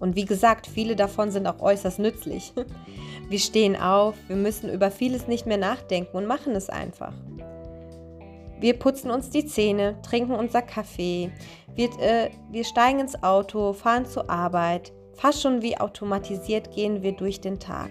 Und 0.00 0.16
wie 0.16 0.24
gesagt, 0.24 0.66
viele 0.66 0.96
davon 0.96 1.30
sind 1.30 1.46
auch 1.46 1.60
äußerst 1.60 1.98
nützlich. 1.98 2.52
Wir 3.28 3.38
stehen 3.38 3.76
auf, 3.76 4.16
wir 4.26 4.34
müssen 4.34 4.68
über 4.68 4.90
vieles 4.90 5.28
nicht 5.28 5.46
mehr 5.46 5.56
nachdenken 5.56 6.16
und 6.16 6.26
machen 6.26 6.56
es 6.56 6.68
einfach. 6.68 7.12
Wir 8.58 8.76
putzen 8.76 9.08
uns 9.12 9.30
die 9.30 9.46
Zähne, 9.46 10.02
trinken 10.02 10.34
unser 10.34 10.62
Kaffee, 10.62 11.30
wir, 11.76 11.90
äh, 12.00 12.30
wir 12.50 12.64
steigen 12.64 12.98
ins 12.98 13.22
Auto, 13.22 13.72
fahren 13.72 14.04
zur 14.04 14.28
Arbeit. 14.28 14.92
Fast 15.14 15.42
schon 15.42 15.62
wie 15.62 15.78
automatisiert 15.78 16.72
gehen 16.74 17.02
wir 17.02 17.12
durch 17.12 17.40
den 17.40 17.60
Tag. 17.60 17.90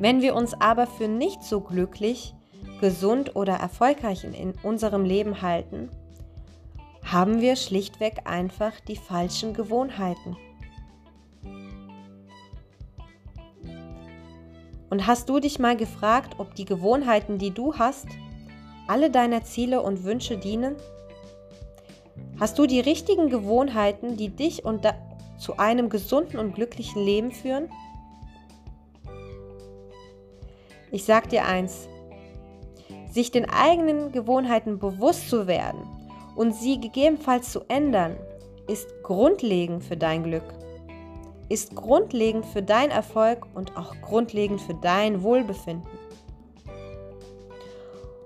Wenn 0.00 0.20
wir 0.20 0.34
uns 0.34 0.52
aber 0.60 0.88
für 0.88 1.06
nicht 1.06 1.44
so 1.44 1.60
glücklich, 1.60 2.34
gesund 2.80 3.36
oder 3.36 3.54
erfolgreich 3.54 4.24
in, 4.24 4.34
in 4.34 4.54
unserem 4.64 5.04
Leben 5.04 5.40
halten, 5.40 5.88
haben 7.04 7.40
wir 7.40 7.56
schlichtweg 7.56 8.22
einfach 8.24 8.80
die 8.80 8.96
falschen 8.96 9.52
Gewohnheiten. 9.52 10.36
Und 14.90 15.06
hast 15.06 15.28
du 15.28 15.40
dich 15.40 15.58
mal 15.58 15.76
gefragt, 15.76 16.36
ob 16.38 16.54
die 16.54 16.64
Gewohnheiten, 16.64 17.38
die 17.38 17.50
du 17.50 17.74
hast, 17.74 18.06
alle 18.86 19.10
deiner 19.10 19.42
Ziele 19.42 19.82
und 19.82 20.04
Wünsche 20.04 20.38
dienen? 20.38 20.76
Hast 22.40 22.58
du 22.58 22.66
die 22.66 22.80
richtigen 22.80 23.28
Gewohnheiten, 23.28 24.16
die 24.16 24.28
dich 24.28 24.64
und 24.64 24.86
zu 25.38 25.58
einem 25.58 25.88
gesunden 25.88 26.38
und 26.38 26.54
glücklichen 26.54 27.04
Leben 27.04 27.32
führen? 27.32 27.68
Ich 30.90 31.04
sag 31.04 31.28
dir 31.28 31.44
eins, 31.44 31.88
sich 33.10 33.30
den 33.30 33.50
eigenen 33.50 34.12
Gewohnheiten 34.12 34.78
bewusst 34.78 35.28
zu 35.28 35.46
werden 35.46 35.93
und 36.36 36.54
sie 36.54 36.80
gegebenenfalls 36.80 37.50
zu 37.52 37.60
ändern, 37.68 38.16
ist 38.66 39.02
grundlegend 39.02 39.84
für 39.84 39.96
dein 39.96 40.24
Glück, 40.24 40.54
ist 41.48 41.74
grundlegend 41.74 42.46
für 42.46 42.62
dein 42.62 42.90
Erfolg 42.90 43.46
und 43.54 43.76
auch 43.76 43.94
grundlegend 44.00 44.60
für 44.60 44.74
dein 44.74 45.22
Wohlbefinden. 45.22 45.98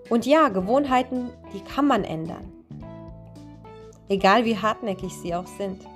Und 0.08 0.24
ja, 0.24 0.48
Gewohnheiten, 0.48 1.30
die 1.52 1.60
kann 1.60 1.86
man 1.86 2.04
ändern. 2.04 2.52
Egal 4.08 4.44
wie 4.46 4.56
hartnäckig 4.56 5.12
sie 5.12 5.34
auch 5.34 5.46
sind. 5.46 5.86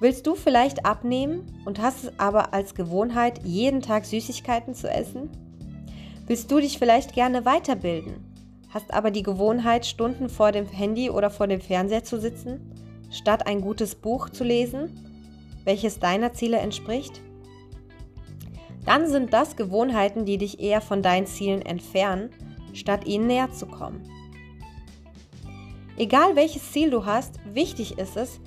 Willst 0.00 0.26
du 0.26 0.34
vielleicht 0.34 0.84
abnehmen 0.84 1.46
und 1.64 1.80
hast 1.80 2.04
es 2.04 2.18
aber 2.18 2.52
als 2.52 2.74
Gewohnheit, 2.74 3.40
jeden 3.44 3.80
Tag 3.80 4.04
Süßigkeiten 4.04 4.74
zu 4.74 4.88
essen? 4.88 5.30
Willst 6.26 6.50
du 6.50 6.60
dich 6.60 6.78
vielleicht 6.78 7.14
gerne 7.14 7.44
weiterbilden, 7.44 8.27
hast 8.70 8.92
aber 8.92 9.10
die 9.10 9.22
Gewohnheit, 9.22 9.86
Stunden 9.86 10.28
vor 10.28 10.52
dem 10.52 10.66
Handy 10.66 11.10
oder 11.10 11.30
vor 11.30 11.46
dem 11.46 11.60
Fernseher 11.60 12.04
zu 12.04 12.20
sitzen, 12.20 12.72
statt 13.10 13.46
ein 13.46 13.60
gutes 13.60 13.94
Buch 13.94 14.28
zu 14.30 14.44
lesen, 14.44 15.60
welches 15.64 15.98
deiner 15.98 16.32
Ziele 16.32 16.58
entspricht? 16.58 17.22
dann 18.88 19.06
sind 19.06 19.34
das 19.34 19.54
Gewohnheiten, 19.54 20.24
die 20.24 20.38
dich 20.38 20.60
eher 20.60 20.80
von 20.80 21.02
deinen 21.02 21.26
Zielen 21.26 21.60
entfernen, 21.60 22.30
statt 22.72 23.06
ihnen 23.06 23.26
näher 23.26 23.52
zu 23.52 23.66
kommen. 23.66 24.02
Egal 25.98 26.36
welches 26.36 26.72
Ziel 26.72 26.88
du 26.88 27.04
hast, 27.04 27.34
wichtig 27.52 27.98
ist 27.98 28.16
es, 28.16 28.40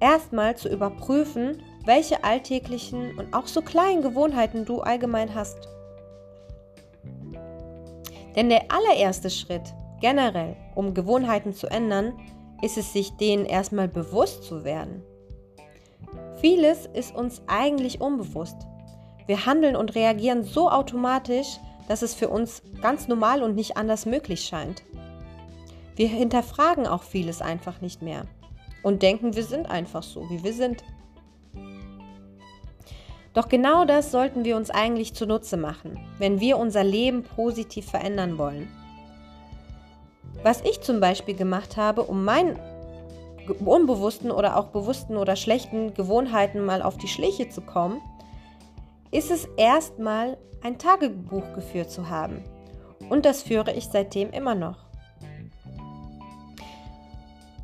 erstmal 0.00 0.56
zu 0.56 0.70
überprüfen, 0.70 1.62
welche 1.84 2.24
alltäglichen 2.24 3.18
und 3.18 3.34
auch 3.34 3.46
so 3.46 3.60
kleinen 3.60 4.00
Gewohnheiten 4.00 4.64
du 4.64 4.80
allgemein 4.80 5.34
hast. 5.34 5.68
Denn 8.36 8.48
der 8.50 8.66
allererste 8.70 9.30
Schritt 9.30 9.74
generell, 10.00 10.56
um 10.74 10.94
Gewohnheiten 10.94 11.54
zu 11.54 11.66
ändern, 11.68 12.12
ist 12.62 12.76
es, 12.76 12.92
sich 12.92 13.16
denen 13.16 13.46
erstmal 13.46 13.88
bewusst 13.88 14.44
zu 14.44 14.64
werden. 14.64 15.02
Vieles 16.40 16.86
ist 16.86 17.14
uns 17.14 17.42
eigentlich 17.46 18.00
unbewusst. 18.00 18.56
Wir 19.26 19.46
handeln 19.46 19.74
und 19.74 19.94
reagieren 19.94 20.44
so 20.44 20.70
automatisch, 20.70 21.58
dass 21.88 22.02
es 22.02 22.14
für 22.14 22.28
uns 22.28 22.62
ganz 22.82 23.08
normal 23.08 23.42
und 23.42 23.54
nicht 23.54 23.76
anders 23.76 24.06
möglich 24.06 24.42
scheint. 24.42 24.82
Wir 25.96 26.08
hinterfragen 26.08 26.86
auch 26.86 27.02
vieles 27.02 27.40
einfach 27.40 27.80
nicht 27.80 28.02
mehr 28.02 28.26
und 28.82 29.02
denken, 29.02 29.34
wir 29.34 29.44
sind 29.44 29.68
einfach 29.70 30.02
so, 30.02 30.28
wie 30.30 30.44
wir 30.44 30.52
sind. 30.52 30.84
Doch 33.36 33.50
genau 33.50 33.84
das 33.84 34.12
sollten 34.12 34.46
wir 34.46 34.56
uns 34.56 34.70
eigentlich 34.70 35.12
zunutze 35.12 35.58
machen, 35.58 36.00
wenn 36.16 36.40
wir 36.40 36.56
unser 36.56 36.82
Leben 36.82 37.22
positiv 37.22 37.90
verändern 37.90 38.38
wollen. 38.38 38.66
Was 40.42 40.62
ich 40.62 40.80
zum 40.80 41.00
Beispiel 41.00 41.36
gemacht 41.36 41.76
habe, 41.76 42.04
um 42.04 42.24
meinen 42.24 42.58
unbewussten 43.62 44.30
oder 44.30 44.56
auch 44.56 44.68
bewussten 44.68 45.18
oder 45.18 45.36
schlechten 45.36 45.92
Gewohnheiten 45.92 46.64
mal 46.64 46.80
auf 46.80 46.96
die 46.96 47.08
Schliche 47.08 47.50
zu 47.50 47.60
kommen, 47.60 48.00
ist 49.10 49.30
es 49.30 49.44
erstmal 49.58 50.38
ein 50.62 50.78
Tagebuch 50.78 51.52
geführt 51.54 51.90
zu 51.90 52.08
haben. 52.08 52.42
Und 53.10 53.26
das 53.26 53.42
führe 53.42 53.74
ich 53.74 53.88
seitdem 53.92 54.30
immer 54.30 54.54
noch. 54.54 54.78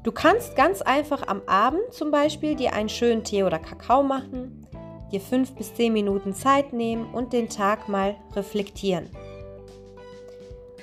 Du 0.03 0.13
kannst 0.13 0.55
ganz 0.55 0.83
einfach 0.83 1.27
am 1.29 1.41
Abend 1.47 1.95
zum 1.95 2.11
Beispiel 2.11 2.57
dir 2.57 2.75
einen 2.75 2.91
schönen 2.91 3.25
Tee 3.25 3.45
oder 3.45 3.59
Kakao 3.59 4.03
machen, 4.03 4.67
dir 5.13 5.21
fünf 5.21 5.53
bis 5.53 5.75
zehn 5.75 5.93
Minuten 5.93 6.35
Zeit 6.35 6.73
nehmen 6.73 7.13
und 7.13 7.33
den 7.33 7.49
Tag 7.49 7.89
mal 7.89 8.17
reflektieren. 8.35 9.09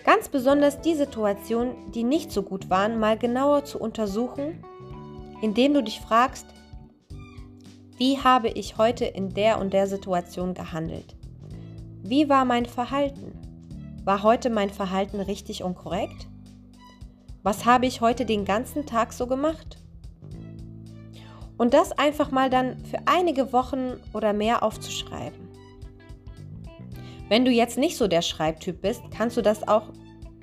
Ganz 0.06 0.30
besonders 0.30 0.82
die 0.82 0.96
Situationen, 0.96 1.92
die 1.92 2.04
nicht 2.04 2.32
so 2.32 2.44
gut 2.44 2.70
waren, 2.70 3.00
mal 3.00 3.18
genauer 3.18 3.65
zu 3.65 3.80
untersuchen, 3.80 4.63
indem 5.42 5.74
du 5.74 5.84
dich 5.84 6.00
fragst, 6.00 6.46
wie 7.98 8.18
habe 8.18 8.48
ich 8.48 8.78
heute 8.78 9.06
in 9.06 9.34
der 9.34 9.60
und 9.60 9.74
der 9.74 9.88
Situation 9.88 10.54
gehandelt? 10.54 11.15
Wie 12.02 12.30
war 12.30 12.46
mein 12.46 12.65
Verhalten? 12.65 13.34
War 14.06 14.24
heute 14.24 14.50
mein 14.50 14.70
Verhalten 14.70 15.20
richtig 15.20 15.63
und 15.63 15.76
korrekt? 15.76 16.28
Was 17.44 17.65
habe 17.65 17.86
ich 17.86 18.00
heute 18.00 18.26
den 18.26 18.46
ganzen 18.46 18.86
Tag 18.86 19.12
so 19.12 19.28
gemacht? 19.28 19.79
Und 21.60 21.76
das 21.76 21.91
einfach 21.91 22.32
mal 22.32 22.50
dann 22.50 22.84
für 22.86 22.98
einige 23.06 23.54
Wochen 23.54 24.00
oder 24.13 24.34
mehr 24.34 24.63
aufzuschreiben. 24.63 25.48
Wenn 27.28 27.45
du 27.45 27.52
jetzt 27.52 27.78
nicht 27.78 27.98
so 27.98 28.08
der 28.08 28.24
Schreibtyp 28.24 28.82
bist, 28.82 29.04
kannst 29.15 29.38
du 29.38 29.43
das 29.43 29.67
auch 29.67 29.84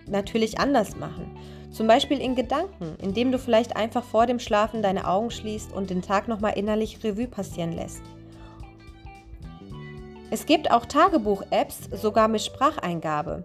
natürlich 0.07 0.61
anders 0.61 0.97
machen. 0.97 1.37
Zum 1.73 1.89
Beispiel 1.89 2.21
in 2.21 2.37
Gedanken, 2.37 2.95
indem 3.03 3.33
du 3.33 3.41
vielleicht 3.41 3.77
einfach 3.77 4.05
vor 4.05 4.27
dem 4.27 4.39
Schlafen 4.39 4.81
deine 4.83 5.09
Augen 5.09 5.33
schließt 5.33 5.73
und 5.73 5.91
den 5.91 6.03
Tag 6.03 6.29
nochmal 6.29 6.53
innerlich 6.57 7.03
Revue 7.03 7.27
passieren 7.27 7.73
lässt. 7.73 8.03
Es 10.31 10.47
gibt 10.47 10.71
auch 10.71 10.87
Tagebuch-Apps, 10.87 11.91
sogar 12.01 12.29
mit 12.29 12.43
Spracheingabe 12.43 13.45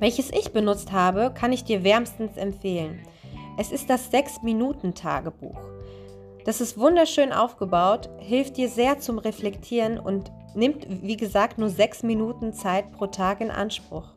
welches 0.00 0.30
ich 0.30 0.52
benutzt 0.52 0.92
habe, 0.92 1.32
kann 1.34 1.52
ich 1.52 1.64
dir 1.64 1.82
wärmstens 1.82 2.36
empfehlen. 2.36 3.00
Es 3.56 3.72
ist 3.72 3.90
das 3.90 4.12
6-Minuten-Tagebuch. 4.12 5.58
Das 6.48 6.62
ist 6.62 6.78
wunderschön 6.78 7.30
aufgebaut, 7.30 8.08
hilft 8.20 8.56
dir 8.56 8.70
sehr 8.70 8.98
zum 8.98 9.18
Reflektieren 9.18 9.98
und 9.98 10.32
nimmt, 10.54 10.86
wie 11.02 11.18
gesagt, 11.18 11.58
nur 11.58 11.68
6 11.68 12.04
Minuten 12.04 12.54
Zeit 12.54 12.90
pro 12.92 13.06
Tag 13.06 13.42
in 13.42 13.50
Anspruch. 13.50 14.14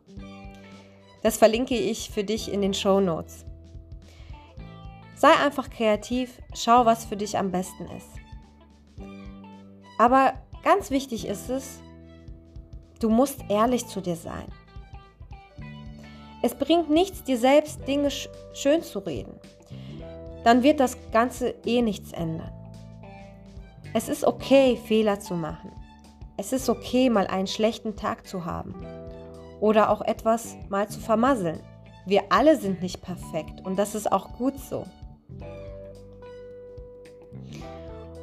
Das 1.23 1.35
verlinke 1.35 1.75
ich 1.75 2.09
für 2.09 2.23
dich 2.23 2.49
in 2.49 2.61
den 2.61 2.73
Show 2.73 3.01
Notes. 3.01 3.43
Sei 5.13 5.27
einfach 5.43 5.69
kreativ, 5.69 6.41
schau, 6.53 6.85
was 6.85 7.03
für 7.03 7.17
dich 7.17 7.37
am 7.37 7.51
besten 7.51 7.85
ist. 7.97 8.07
Aber 9.97 10.31
ganz 10.63 10.89
wichtig 10.89 11.27
ist 11.27 11.49
es, 11.49 11.81
du 13.01 13.09
musst 13.09 13.41
ehrlich 13.49 13.87
zu 13.87 13.99
dir 13.99 14.15
sein. 14.15 14.47
Es 16.41 16.55
bringt 16.55 16.89
nichts, 16.89 17.25
dir 17.25 17.37
selbst 17.37 17.85
Dinge 17.89 18.09
sch 18.09 18.29
schön 18.53 18.83
zu 18.83 18.99
reden. 18.99 19.37
Dann 20.43 20.63
wird 20.63 20.79
das 20.79 20.97
Ganze 21.11 21.55
eh 21.65 21.81
nichts 21.81 22.13
ändern. 22.13 22.51
Es 23.93 24.09
ist 24.09 24.23
okay, 24.23 24.77
Fehler 24.77 25.19
zu 25.19 25.35
machen. 25.35 25.71
Es 26.37 26.53
ist 26.53 26.69
okay, 26.69 27.09
mal 27.09 27.27
einen 27.27 27.47
schlechten 27.47 27.95
Tag 27.95 28.25
zu 28.25 28.45
haben. 28.45 28.73
Oder 29.59 29.89
auch 29.89 30.01
etwas 30.01 30.55
mal 30.69 30.87
zu 30.87 30.99
vermasseln. 30.99 31.59
Wir 32.05 32.23
alle 32.29 32.57
sind 32.57 32.81
nicht 32.81 33.01
perfekt 33.01 33.61
und 33.63 33.77
das 33.77 33.93
ist 33.93 34.11
auch 34.11 34.33
gut 34.37 34.57
so. 34.57 34.85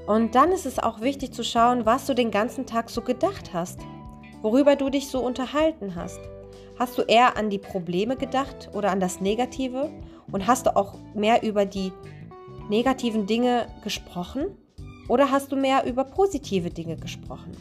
Und 0.06 0.34
dann 0.34 0.52
ist 0.52 0.64
es 0.64 0.78
auch 0.78 1.02
wichtig 1.02 1.32
zu 1.32 1.44
schauen, 1.44 1.84
was 1.84 2.06
du 2.06 2.14
den 2.14 2.30
ganzen 2.30 2.64
Tag 2.64 2.88
so 2.88 3.02
gedacht 3.02 3.52
hast, 3.52 3.78
worüber 4.40 4.74
du 4.74 4.88
dich 4.88 5.08
so 5.08 5.20
unterhalten 5.20 5.94
hast. 5.94 6.18
Hast 6.78 6.96
du 6.96 7.02
eher 7.02 7.36
an 7.36 7.50
die 7.50 7.58
Probleme 7.58 8.16
gedacht 8.16 8.70
oder 8.72 8.90
an 8.90 9.00
das 9.00 9.20
Negative? 9.20 9.90
Und 10.32 10.46
hast 10.46 10.66
du 10.66 10.76
auch 10.76 10.94
mehr 11.14 11.42
über 11.42 11.64
die 11.64 11.92
negativen 12.68 13.26
Dinge 13.26 13.66
gesprochen? 13.82 14.46
Oder 15.08 15.30
hast 15.30 15.52
du 15.52 15.56
mehr 15.56 15.86
über 15.86 16.04
positive 16.04 16.70
Dinge 16.70 16.96
gesprochen? 16.96 17.52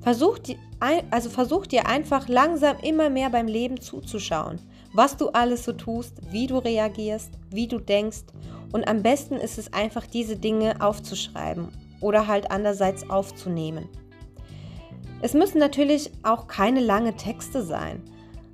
Versuch, 0.00 0.38
also 1.10 1.30
versuch 1.30 1.66
dir 1.66 1.86
einfach 1.86 2.26
langsam 2.28 2.76
immer 2.82 3.08
mehr 3.08 3.30
beim 3.30 3.46
Leben 3.46 3.80
zuzuschauen, 3.80 4.58
was 4.92 5.16
du 5.16 5.28
alles 5.28 5.64
so 5.64 5.72
tust, 5.72 6.32
wie 6.32 6.48
du 6.48 6.58
reagierst, 6.58 7.30
wie 7.50 7.68
du 7.68 7.78
denkst. 7.78 8.24
Und 8.72 8.88
am 8.88 9.02
besten 9.02 9.36
ist 9.36 9.58
es 9.58 9.72
einfach, 9.72 10.06
diese 10.06 10.36
Dinge 10.36 10.80
aufzuschreiben 10.80 11.68
oder 12.00 12.26
halt 12.26 12.50
andererseits 12.50 13.08
aufzunehmen. 13.08 13.88
Es 15.20 15.34
müssen 15.34 15.58
natürlich 15.58 16.10
auch 16.24 16.48
keine 16.48 16.80
lange 16.80 17.14
Texte 17.14 17.62
sein, 17.62 18.02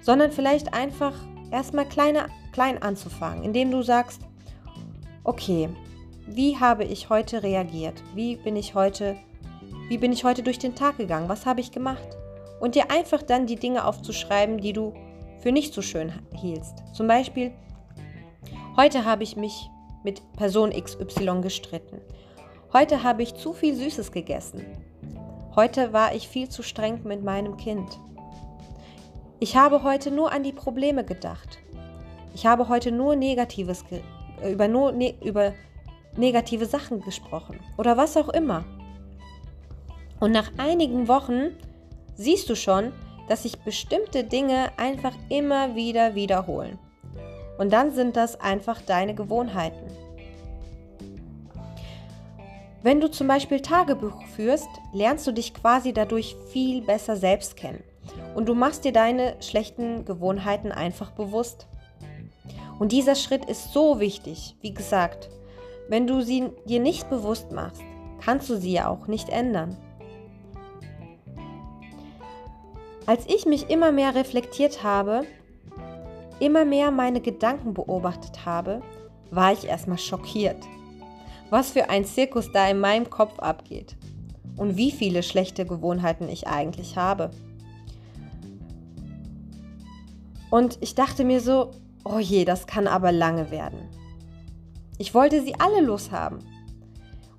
sondern 0.03 0.33
vielleicht 0.33 0.75
einfach 0.75 1.15
erstmal 1.51 1.87
kleine, 1.87 2.27
klein 2.53 2.83
anzufangen, 2.83 3.45
indem 3.45 3.71
du 3.71 3.83
sagst, 3.83 4.23
okay, 5.25 5.69
wie 6.27 6.59
habe 6.59 6.85
ich 6.85 7.09
heute 7.09 7.43
reagiert? 7.43 8.03
Wie 8.15 8.37
bin 8.37 8.57
ich 8.57 8.75
heute, 8.75 9.17
wie 9.89 9.99
bin 9.99 10.13
ich 10.13 10.25
heute 10.25 10.43
durch 10.43 10.59
den 10.59 10.75
Tag 10.75 10.99
gegangen? 10.99 11.29
Was 11.29 11.47
habe 11.47 11.61
ich 11.61 11.73
gemacht? 11.73 12.17
Und 12.61 12.75
dir 12.75 12.91
einfach 12.91 13.23
dann 13.23 13.47
die 13.47 13.57
Dinge 13.57 13.85
aufzuschreiben, 13.85 14.59
die 14.59 14.73
du 14.73 14.93
für 15.41 15.53
nicht 15.53 15.73
so 15.73 15.83
schön 15.83 16.13
hieltst. 16.35 16.83
Zum 16.93 17.07
Beispiel, 17.07 17.53
heute 18.77 19.05
habe 19.05 19.23
ich 19.23 19.37
mich 19.37 19.71
mit 20.05 20.21
Person 20.33 20.71
XY 20.71 21.41
gestritten. 21.43 22.01
Heute 22.73 23.03
habe 23.03 23.23
ich 23.23 23.35
zu 23.35 23.53
viel 23.53 23.75
Süßes 23.75 24.13
gegessen. 24.13 24.65
Heute 25.57 25.93
war 25.93 26.15
ich 26.15 26.29
viel 26.29 26.49
zu 26.49 26.63
streng 26.63 27.01
mit 27.05 27.25
meinem 27.25 27.57
Kind. 27.57 27.99
Ich 29.41 29.57
habe 29.57 29.85
heute 29.85 30.11
nur 30.11 30.33
an 30.33 30.43
die 30.43 30.53
Probleme 30.53 31.05
gedacht. 31.05 31.59
Ich 32.35 32.45
habe 32.45 32.69
heute 32.69 32.91
nur 32.91 33.15
Negatives 33.15 33.85
über, 34.45 34.67
nur 34.67 34.91
ne 34.91 35.15
über 35.23 35.53
negative 36.17 36.67
Sachen 36.67 37.01
gesprochen 37.03 37.61
oder 37.77 37.97
was 37.97 38.17
auch 38.17 38.31
immer. 38.31 38.65
Und 40.19 40.33
nach 40.33 40.51
einigen 40.59 41.07
Wochen 41.07 41.57
siehst 42.17 42.51
du 42.51 42.57
schon, 42.57 42.93
dass 43.29 43.45
sich 43.45 43.61
bestimmte 43.61 44.25
Dinge 44.25 44.71
einfach 44.77 45.15
immer 45.29 45.77
wieder 45.77 46.17
wiederholen. 46.17 46.77
Und 47.59 47.73
dann 47.73 47.93
sind 47.93 48.17
das 48.17 48.41
einfach 48.41 48.81
deine 48.83 49.15
Gewohnheiten. 49.15 49.87
Wenn 52.83 53.01
du 53.01 53.09
zum 53.09 53.29
Beispiel 53.29 53.61
Tagebuch 53.61 54.21
führst, 54.35 54.69
lernst 54.93 55.27
du 55.29 55.33
dich 55.33 55.55
quasi 55.55 55.93
dadurch 55.93 56.35
viel 56.51 56.83
besser 56.83 57.17
selbst 57.17 57.57
kennen 57.57 57.85
und 58.35 58.49
du 58.49 58.55
machst 58.55 58.85
dir 58.85 58.93
deine 58.93 59.37
schlechten 59.41 60.05
Gewohnheiten 60.05 60.73
einfach 60.73 61.11
bewusst. 61.11 61.67
Und 62.79 62.93
dieser 62.93 63.15
Schritt 63.15 63.45
ist 63.45 63.73
so 63.73 64.01
wichtig, 64.01 64.57
wie 64.61 64.73
gesagt, 64.73 65.29
wenn 65.89 66.07
du 66.07 66.21
sie 66.21 66.51
dir 66.67 66.81
nicht 66.81 67.11
bewusst 67.11 67.53
machst, 67.53 67.83
kannst 68.21 68.49
du 68.51 68.57
sie 68.57 68.73
ja 68.73 68.89
auch 68.89 69.07
nicht 69.07 69.29
ändern. 69.29 69.77
Als 73.07 73.25
ich 73.27 73.47
mich 73.47 73.71
immer 73.71 73.91
mehr 73.91 74.15
reflektiert 74.15 74.83
habe, 74.83 75.23
immer 76.41 76.65
mehr 76.65 76.91
meine 76.91 77.21
Gedanken 77.21 77.75
beobachtet 77.75 78.45
habe, 78.45 78.83
war 79.31 79.53
ich 79.53 79.67
erstmal 79.67 79.99
schockiert 79.99 80.59
was 81.51 81.71
für 81.71 81.91
ein 81.91 82.05
Zirkus 82.05 82.53
da 82.53 82.69
in 82.69 82.81
meinem 82.81 83.09
Kopf 83.11 83.39
abgeht 83.39 83.97
und 84.57 84.77
wie 84.77 84.91
viele 84.91 85.23
schlechte 85.23 85.65
Gewohnheiten 85.65 86.29
ich 86.29 86.47
eigentlich 86.47 86.97
habe. 86.97 87.31
Und 90.51 90.79
ich 90.81 90.95
dachte 90.95 91.25
mir 91.25 91.41
so, 91.41 91.73
oh 92.05 92.19
je, 92.19 92.45
das 92.45 92.67
kann 92.67 92.87
aber 92.87 93.13
lange 93.13 93.51
werden. 93.51 93.81
Ich 94.99 95.15
wollte 95.15 95.43
sie 95.43 95.55
alle 95.59 95.81
loshaben 95.81 96.39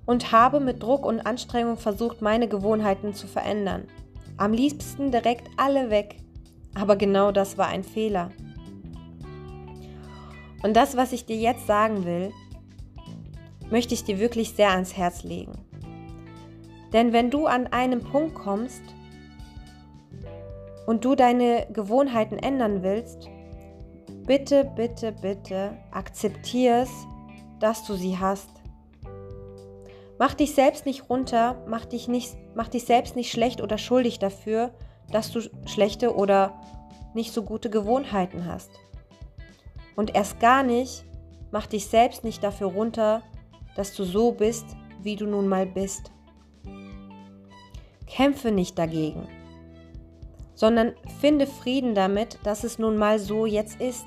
und 0.06 0.32
habe 0.32 0.60
mit 0.60 0.82
Druck 0.82 1.04
und 1.04 1.20
Anstrengung 1.20 1.76
versucht, 1.76 2.22
meine 2.22 2.48
Gewohnheiten 2.48 3.14
zu 3.14 3.26
verändern. 3.26 3.86
Am 4.36 4.52
liebsten 4.52 5.10
direkt 5.10 5.48
alle 5.56 5.90
weg. 5.90 6.16
Aber 6.74 6.96
genau 6.96 7.32
das 7.32 7.58
war 7.58 7.66
ein 7.66 7.84
Fehler. 7.84 8.30
Und 10.62 10.74
das, 10.76 10.96
was 10.96 11.12
ich 11.12 11.26
dir 11.26 11.36
jetzt 11.36 11.66
sagen 11.66 12.04
will, 12.04 12.32
möchte 13.70 13.94
ich 13.94 14.04
dir 14.04 14.18
wirklich 14.18 14.52
sehr 14.52 14.70
ans 14.70 14.96
Herz 14.96 15.22
legen. 15.22 15.64
Denn 16.92 17.12
wenn 17.12 17.30
du 17.30 17.46
an 17.46 17.66
einen 17.68 18.02
Punkt 18.02 18.34
kommst 18.34 18.82
und 20.86 21.04
du 21.04 21.14
deine 21.14 21.66
Gewohnheiten 21.72 22.38
ändern 22.38 22.82
willst, 22.82 23.28
bitte, 24.26 24.64
bitte, 24.64 25.12
bitte 25.12 25.76
akzeptierst, 25.90 26.92
dass 27.58 27.84
du 27.84 27.94
sie 27.94 28.18
hast. 28.18 28.50
Mach 30.18 30.34
dich 30.34 30.54
selbst 30.54 30.86
nicht 30.86 31.08
runter, 31.08 31.64
mach 31.66 31.86
dich, 31.86 32.06
nicht, 32.06 32.36
mach 32.54 32.68
dich 32.68 32.84
selbst 32.84 33.16
nicht 33.16 33.32
schlecht 33.32 33.62
oder 33.62 33.78
schuldig 33.78 34.18
dafür, 34.18 34.72
dass 35.10 35.32
du 35.32 35.40
schlechte 35.66 36.14
oder 36.14 36.60
nicht 37.14 37.32
so 37.32 37.42
gute 37.42 37.70
Gewohnheiten 37.70 38.46
hast. 38.46 38.70
Und 39.96 40.14
erst 40.14 40.38
gar 40.40 40.62
nicht, 40.62 41.04
mach 41.50 41.66
dich 41.66 41.86
selbst 41.86 42.22
nicht 42.24 42.42
dafür 42.42 42.68
runter, 42.68 43.22
dass 43.76 43.94
du 43.94 44.04
so 44.04 44.32
bist, 44.32 44.64
wie 45.02 45.16
du 45.16 45.26
nun 45.26 45.48
mal 45.48 45.66
bist. 45.66 46.12
Kämpfe 48.06 48.50
nicht 48.50 48.78
dagegen, 48.78 49.26
sondern 50.60 50.92
finde 51.22 51.46
Frieden 51.46 51.94
damit, 51.94 52.38
dass 52.42 52.64
es 52.64 52.78
nun 52.78 52.98
mal 52.98 53.18
so 53.18 53.46
jetzt 53.46 53.80
ist. 53.80 54.04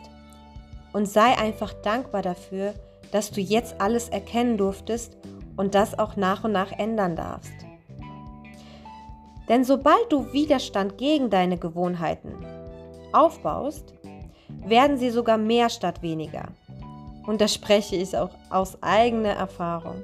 Und 0.93 1.07
sei 1.07 1.35
einfach 1.35 1.73
dankbar 1.73 2.21
dafür, 2.21 2.75
dass 3.11 3.31
du 3.31 3.41
jetzt 3.41 3.81
alles 3.81 4.07
erkennen 4.09 4.55
durftest 4.55 5.17
und 5.57 5.73
das 5.73 5.97
auch 5.97 6.15
nach 6.15 6.43
und 6.43 6.51
nach 6.51 6.71
ändern 6.71 7.15
darfst. 7.15 7.55
Denn 9.49 9.63
sobald 9.63 10.11
du 10.11 10.31
Widerstand 10.31 10.99
gegen 10.99 11.31
deine 11.31 11.57
Gewohnheiten 11.57 12.45
aufbaust, 13.13 13.95
werden 14.63 14.97
sie 14.97 15.09
sogar 15.09 15.39
mehr 15.39 15.69
statt 15.69 16.03
weniger. 16.03 16.49
Und 17.25 17.41
das 17.41 17.55
spreche 17.55 17.95
ich 17.95 18.15
auch 18.15 18.29
aus 18.51 18.77
eigener 18.83 19.33
Erfahrung. 19.33 20.03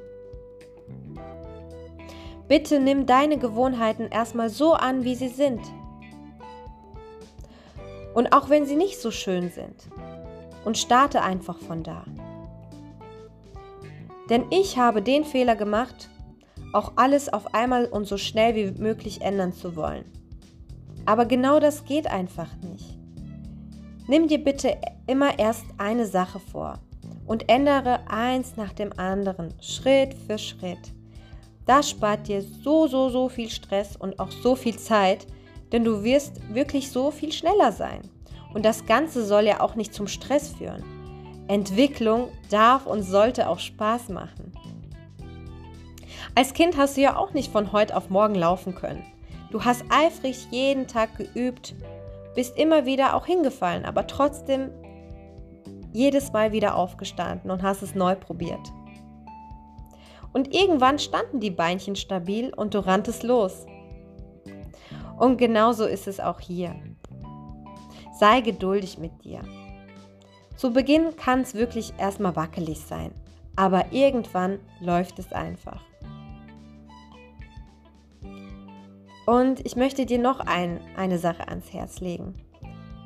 Bitte 2.47 2.79
nimm 2.79 3.05
deine 3.05 3.37
Gewohnheiten 3.37 4.07
erstmal 4.07 4.49
so 4.49 4.73
an, 4.73 5.03
wie 5.03 5.13
sie 5.13 5.27
sind. 5.27 5.61
Und 8.19 8.33
auch 8.33 8.49
wenn 8.49 8.65
sie 8.65 8.75
nicht 8.75 8.99
so 8.99 9.11
schön 9.11 9.49
sind. 9.49 9.87
Und 10.65 10.77
starte 10.77 11.21
einfach 11.21 11.57
von 11.57 11.83
da. 11.83 12.03
Denn 14.29 14.43
ich 14.49 14.77
habe 14.77 15.01
den 15.01 15.23
Fehler 15.23 15.55
gemacht, 15.55 16.09
auch 16.73 16.91
alles 16.97 17.31
auf 17.31 17.53
einmal 17.53 17.85
und 17.85 18.03
so 18.09 18.17
schnell 18.17 18.55
wie 18.55 18.77
möglich 18.77 19.21
ändern 19.21 19.53
zu 19.53 19.77
wollen. 19.77 20.03
Aber 21.05 21.25
genau 21.25 21.61
das 21.61 21.85
geht 21.85 22.07
einfach 22.07 22.49
nicht. 22.57 22.99
Nimm 24.09 24.27
dir 24.27 24.43
bitte 24.43 24.75
immer 25.07 25.39
erst 25.39 25.63
eine 25.77 26.05
Sache 26.05 26.41
vor 26.41 26.77
und 27.25 27.47
ändere 27.47 28.01
eins 28.09 28.57
nach 28.57 28.73
dem 28.73 28.91
anderen, 28.99 29.53
Schritt 29.61 30.13
für 30.27 30.37
Schritt. 30.37 30.91
Das 31.65 31.91
spart 31.91 32.27
dir 32.27 32.41
so, 32.41 32.85
so, 32.87 33.07
so 33.07 33.29
viel 33.29 33.49
Stress 33.49 33.95
und 33.95 34.19
auch 34.19 34.31
so 34.43 34.57
viel 34.57 34.77
Zeit, 34.77 35.25
denn 35.71 35.83
du 35.83 36.03
wirst 36.03 36.41
wirklich 36.53 36.91
so 36.91 37.11
viel 37.11 37.31
schneller 37.31 37.71
sein. 37.71 38.01
Und 38.53 38.65
das 38.65 38.85
Ganze 38.85 39.25
soll 39.25 39.45
ja 39.45 39.61
auch 39.61 39.75
nicht 39.75 39.93
zum 39.93 40.07
Stress 40.07 40.49
führen. 40.49 40.83
Entwicklung 41.47 42.29
darf 42.49 42.85
und 42.85 43.03
sollte 43.03 43.49
auch 43.49 43.59
Spaß 43.59 44.09
machen. 44.09 44.53
Als 46.35 46.53
Kind 46.53 46.77
hast 46.77 46.97
du 46.97 47.01
ja 47.01 47.17
auch 47.17 47.33
nicht 47.33 47.51
von 47.51 47.71
heute 47.71 47.95
auf 47.95 48.09
morgen 48.09 48.35
laufen 48.35 48.75
können. 48.75 49.03
Du 49.51 49.65
hast 49.65 49.83
eifrig 49.89 50.47
jeden 50.51 50.87
Tag 50.87 51.17
geübt, 51.17 51.73
bist 52.35 52.57
immer 52.57 52.85
wieder 52.85 53.15
auch 53.15 53.25
hingefallen, 53.25 53.85
aber 53.85 54.05
trotzdem 54.05 54.69
jedes 55.91 56.31
Mal 56.31 56.51
wieder 56.51 56.75
aufgestanden 56.75 57.49
und 57.49 57.63
hast 57.63 57.81
es 57.81 57.95
neu 57.95 58.15
probiert. 58.15 58.71
Und 60.33 60.53
irgendwann 60.53 60.99
standen 60.99 61.39
die 61.39 61.49
Beinchen 61.49 61.95
stabil 61.95 62.53
und 62.53 62.75
du 62.75 62.85
ranntest 62.85 63.23
los. 63.23 63.65
Und 65.19 65.37
genauso 65.37 65.85
ist 65.85 66.07
es 66.07 66.21
auch 66.21 66.39
hier. 66.39 66.73
Sei 68.17 68.39
geduldig 68.39 68.97
mit 68.97 69.25
dir. 69.25 69.41
Zu 70.55 70.71
Beginn 70.71 71.15
kann 71.17 71.41
es 71.41 71.53
wirklich 71.53 71.93
erstmal 71.97 72.35
wackelig 72.35 72.79
sein, 72.79 73.13
aber 73.55 73.91
irgendwann 73.91 74.59
läuft 74.79 75.19
es 75.19 75.31
einfach. 75.33 75.81
Und 79.25 79.65
ich 79.65 79.75
möchte 79.75 80.05
dir 80.05 80.19
noch 80.19 80.39
ein, 80.39 80.79
eine 80.95 81.19
Sache 81.19 81.49
ans 81.49 81.71
Herz 81.71 81.99
legen. 81.99 82.35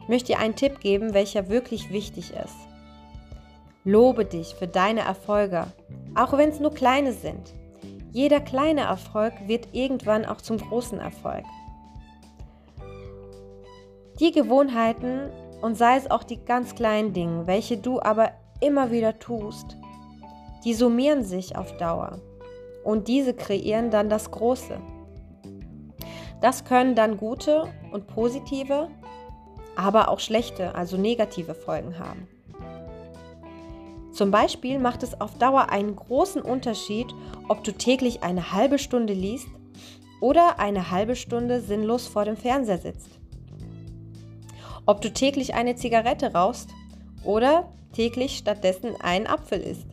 Ich 0.04 0.08
möchte 0.08 0.34
dir 0.34 0.40
einen 0.40 0.56
Tipp 0.56 0.80
geben, 0.80 1.14
welcher 1.14 1.50
wirklich 1.50 1.92
wichtig 1.92 2.32
ist. 2.32 2.56
Lobe 3.84 4.24
dich 4.24 4.54
für 4.54 4.68
deine 4.68 5.02
Erfolge, 5.02 5.66
auch 6.16 6.38
wenn 6.38 6.50
es 6.50 6.60
nur 6.60 6.74
kleine 6.74 7.12
sind. 7.12 7.54
Jeder 8.12 8.40
kleine 8.40 8.82
Erfolg 8.82 9.34
wird 9.48 9.70
irgendwann 9.74 10.26
auch 10.26 10.42
zum 10.42 10.58
großen 10.58 11.00
Erfolg. 11.00 11.44
Die 14.20 14.32
Gewohnheiten 14.32 15.32
und 15.62 15.76
sei 15.76 15.98
es 15.98 16.12
auch 16.12 16.24
die 16.24 16.44
ganz 16.44 16.76
kleinen 16.76 17.14
Dinge, 17.14 17.48
welche 17.48 17.78
du 17.78 18.00
aber 18.00 18.32
immer 18.62 18.92
wieder 18.92 19.18
tust, 19.18 19.76
die 20.64 20.74
summieren 20.76 21.24
sich 21.24 21.56
auf 21.56 21.76
Dauer 21.78 22.20
und 22.84 23.08
diese 23.08 23.34
kreieren 23.34 23.90
dann 23.90 24.10
das 24.10 24.30
Große. 24.30 24.78
Das 26.42 26.64
können 26.64 26.94
dann 26.94 27.18
gute 27.18 27.66
und 27.92 28.06
positive, 28.08 28.90
aber 29.76 30.10
auch 30.10 30.20
schlechte, 30.20 30.76
also 30.76 30.98
negative 30.98 31.56
Folgen 31.56 31.98
haben. 31.98 32.28
Zum 34.12 34.30
Beispiel 34.30 34.78
macht 34.78 35.02
es 35.02 35.20
auf 35.20 35.40
Dauer 35.40 35.70
einen 35.70 35.96
großen 35.96 36.42
Unterschied, 36.44 37.08
ob 37.48 37.64
du 37.64 37.72
täglich 37.72 38.22
eine 38.22 38.52
halbe 38.54 38.78
Stunde 38.78 39.14
liest 39.14 39.48
oder 40.22 40.60
eine 40.60 40.92
halbe 40.92 41.16
Stunde 41.16 41.62
sinnlos 41.62 42.06
vor 42.06 42.26
dem 42.26 42.38
Fernseher 42.38 42.78
sitzt. 42.78 43.23
Ob 44.86 45.02
du 45.02 45.12
täglich 45.12 45.54
eine 45.54 45.76
Zigarette 45.76 46.34
rauchst 46.34 46.70
oder 47.24 47.70
täglich 47.94 48.38
stattdessen 48.38 49.00
einen 49.00 49.28
Apfel 49.28 49.62
isst. 49.62 49.88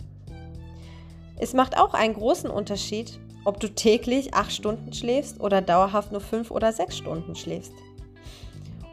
Es 1.39 1.55
macht 1.55 1.79
auch 1.79 1.95
einen 1.95 2.15
großen 2.15 2.51
Unterschied, 2.51 3.19
ob 3.45 3.61
du 3.61 3.69
täglich 3.69 4.35
acht 4.35 4.53
Stunden 4.53 4.93
schläfst 4.93 5.41
oder 5.41 5.63
dauerhaft 5.63 6.13
nur 6.13 6.21
fünf 6.21 6.51
oder 6.51 6.73
sechs 6.73 6.99
Stunden 6.99 7.35
schläfst. 7.35 7.73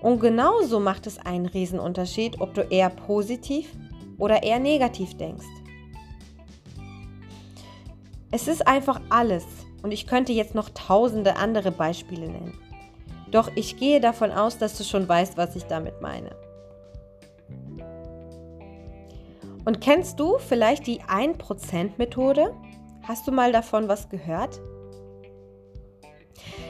Und 0.02 0.20
genauso 0.20 0.80
macht 0.80 1.08
es 1.08 1.18
einen 1.18 1.48
Riesenunterschied, 1.48 2.40
ob 2.40 2.54
du 2.54 2.62
eher 2.62 2.90
positiv 2.90 3.74
oder 4.18 4.44
eher 4.44 4.60
negativ 4.60 5.16
denkst. 5.18 5.46
Es 8.30 8.48
ist 8.48 8.68
einfach 8.68 9.02
alles 9.10 9.46
und 9.82 9.92
ich 9.92 10.06
könnte 10.06 10.34
jetzt 10.34 10.54
noch 10.54 10.70
tausende 10.70 11.38
andere 11.38 11.72
Beispiele 11.72 12.28
nennen. 12.30 12.54
Doch 13.32 13.52
ich 13.56 13.78
gehe 13.78 14.00
davon 14.00 14.32
aus, 14.32 14.58
dass 14.58 14.78
du 14.78 14.84
schon 14.84 15.08
weißt, 15.08 15.38
was 15.38 15.56
ich 15.56 15.66
damit 15.66 16.02
meine. 16.02 16.36
Und 19.66 19.82
kennst 19.82 20.20
du 20.20 20.38
vielleicht 20.38 20.88
die 20.88 21.02
1%-Methode? 21.02 22.54
Hast 23.04 23.28
du 23.28 23.32
mal 23.32 23.52
davon 23.52 23.90
was 23.90 24.08
gehört? 24.08 24.62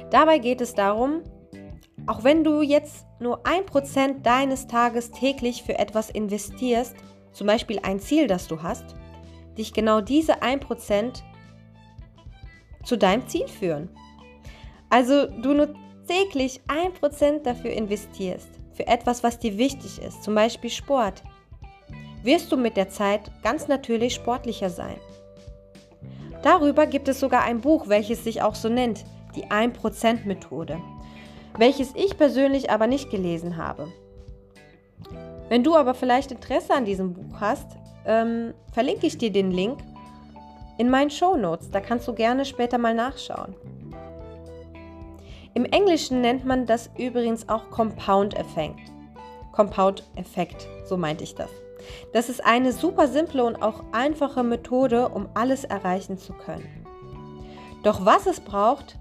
Dabei 0.09 0.39
geht 0.39 0.61
es 0.61 0.73
darum, 0.73 1.21
auch 2.07 2.23
wenn 2.23 2.43
du 2.43 2.61
jetzt 2.61 3.05
nur 3.19 3.43
1% 3.43 4.21
deines 4.23 4.67
Tages 4.67 5.11
täglich 5.11 5.63
für 5.63 5.77
etwas 5.77 6.09
investierst, 6.09 6.95
zum 7.33 7.45
Beispiel 7.45 7.79
ein 7.83 7.99
Ziel, 7.99 8.27
das 8.27 8.47
du 8.47 8.63
hast, 8.63 8.95
dich 9.57 9.73
genau 9.73 10.01
diese 10.01 10.41
1% 10.41 11.21
zu 12.83 12.97
deinem 12.97 13.27
Ziel 13.27 13.47
führen. 13.47 13.89
Also 14.89 15.27
du 15.27 15.53
nur 15.53 15.73
täglich 16.07 16.61
1% 16.67 17.43
dafür 17.43 17.71
investierst, 17.71 18.49
für 18.73 18.87
etwas, 18.87 19.23
was 19.23 19.39
dir 19.39 19.57
wichtig 19.57 20.01
ist, 20.01 20.23
zum 20.23 20.35
Beispiel 20.35 20.69
Sport, 20.69 21.23
wirst 22.23 22.51
du 22.51 22.57
mit 22.57 22.77
der 22.77 22.89
Zeit 22.89 23.31
ganz 23.43 23.67
natürlich 23.67 24.15
sportlicher 24.15 24.69
sein. 24.69 24.97
Darüber 26.43 26.85
gibt 26.85 27.07
es 27.07 27.19
sogar 27.19 27.43
ein 27.43 27.61
Buch, 27.61 27.87
welches 27.87 28.23
sich 28.23 28.41
auch 28.41 28.55
so 28.55 28.69
nennt, 28.69 29.05
die 29.35 29.45
1%-Methode, 29.45 30.79
welches 31.57 31.93
ich 31.95 32.17
persönlich 32.17 32.69
aber 32.69 32.87
nicht 32.87 33.09
gelesen 33.09 33.57
habe. 33.57 33.91
Wenn 35.49 35.63
du 35.63 35.75
aber 35.75 35.93
vielleicht 35.93 36.31
Interesse 36.31 36.73
an 36.73 36.85
diesem 36.85 37.13
Buch 37.13 37.39
hast, 37.39 37.67
ähm, 38.05 38.53
verlinke 38.71 39.07
ich 39.07 39.17
dir 39.17 39.31
den 39.31 39.51
Link 39.51 39.79
in 40.77 40.89
meinen 40.89 41.09
Show 41.09 41.35
Notes. 41.35 41.71
Da 41.71 41.79
kannst 41.79 42.07
du 42.07 42.13
gerne 42.13 42.45
später 42.45 42.77
mal 42.77 42.93
nachschauen. 42.93 43.55
Im 45.57 45.65
Englischen 45.65 46.21
nennt 46.21 46.45
man 46.45 46.67
das 46.67 46.91
übrigens 46.99 47.49
auch 47.49 47.71
Compound-Effekt. 47.71 48.91
Compound-Effekt, 49.53 50.67
so 50.85 50.97
meinte 50.97 51.23
ich 51.23 51.33
das. 51.33 51.49
Das 52.13 52.29
ist 52.29 52.45
eine 52.45 52.71
super 52.71 53.07
simple 53.07 53.43
und 53.43 53.63
auch 53.63 53.83
einfache 53.91 54.43
Methode, 54.43 55.09
um 55.09 55.27
alles 55.33 55.63
erreichen 55.63 56.19
zu 56.19 56.33
können. 56.33 56.85
Doch 57.81 58.05
was 58.05 58.27
es 58.27 58.39
braucht, 58.39 58.99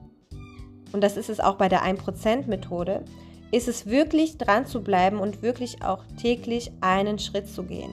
und 0.92 1.04
das 1.04 1.18
ist 1.18 1.28
es 1.28 1.40
auch 1.40 1.56
bei 1.56 1.68
der 1.68 1.84
1%-Methode, 1.84 3.04
ist 3.52 3.68
es 3.68 3.84
wirklich 3.84 4.38
dran 4.38 4.64
zu 4.64 4.82
bleiben 4.82 5.18
und 5.18 5.42
wirklich 5.42 5.82
auch 5.82 6.04
täglich 6.18 6.72
einen 6.80 7.18
Schritt 7.18 7.50
zu 7.50 7.64
gehen. 7.64 7.92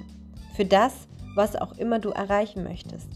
Für 0.56 0.64
das, 0.64 0.94
was 1.36 1.58
auch 1.58 1.78
immer 1.78 2.00
du 2.00 2.12
erreichen 2.12 2.64
möchtest. 2.64 3.10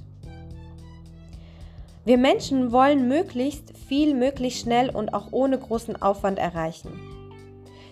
Wir 2.07 2.17
Menschen 2.17 2.71
wollen 2.71 3.09
möglichst 3.09 3.77
viel, 3.77 4.13
möglichst 4.13 4.61
schnell 4.61 4.89
und 4.89 5.13
auch 5.13 5.33
ohne 5.33 5.59
großen 5.59 6.01
Aufwand 6.01 6.39
erreichen. 6.39 6.97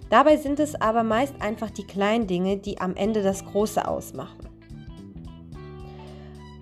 Dabei 0.10 0.38
sind 0.38 0.62
es 0.62 0.80
aber 0.80 1.04
meist 1.04 1.34
einfach 1.42 1.70
die 1.70 1.84
kleinen 1.84 2.26
Dinge, 2.26 2.56
die 2.56 2.80
am 2.80 2.96
Ende 2.96 3.24
das 3.24 3.44
Große 3.44 3.86
ausmachen. 3.86 4.48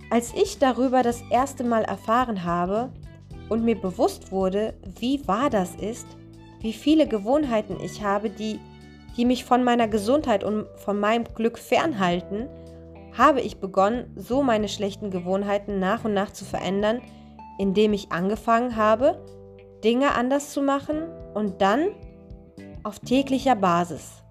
Als 0.10 0.34
ich 0.34 0.58
darüber 0.58 1.04
das 1.04 1.22
erste 1.30 1.64
Mal 1.64 1.84
erfahren 1.84 2.44
habe 2.44 2.92
und 3.50 3.64
mir 3.64 3.80
bewusst 3.80 4.32
wurde, 4.32 4.74
wie 5.00 5.28
wahr 5.28 5.52
das 5.52 5.76
ist, 5.76 6.08
wie 6.60 6.74
viele 6.74 7.08
Gewohnheiten 7.08 7.78
ich 7.84 8.04
habe, 8.04 8.32
die, 8.32 8.60
die 9.16 9.26
mich 9.26 9.46
von 9.46 9.64
meiner 9.64 9.88
Gesundheit 9.88 10.44
und 10.44 10.66
von 10.78 11.00
meinem 11.00 11.26
Glück 11.36 11.60
fernhalten, 11.60 12.48
habe 13.16 13.42
ich 13.42 13.58
begonnen, 13.58 14.12
so 14.16 14.42
meine 14.42 14.70
schlechten 14.70 15.12
Gewohnheiten 15.12 15.78
nach 15.78 16.04
und 16.04 16.16
nach 16.16 16.34
zu 16.34 16.46
verändern, 16.46 17.00
indem 17.58 17.94
ich 17.94 18.12
angefangen 18.12 18.76
habe, 18.76 19.24
Dinge 19.84 20.16
anders 20.16 20.52
zu 20.52 20.62
machen 20.62 21.04
und 21.34 21.62
dann 21.62 21.90
auf 22.84 23.00
täglicher 23.00 23.56
Basis. 23.56 24.24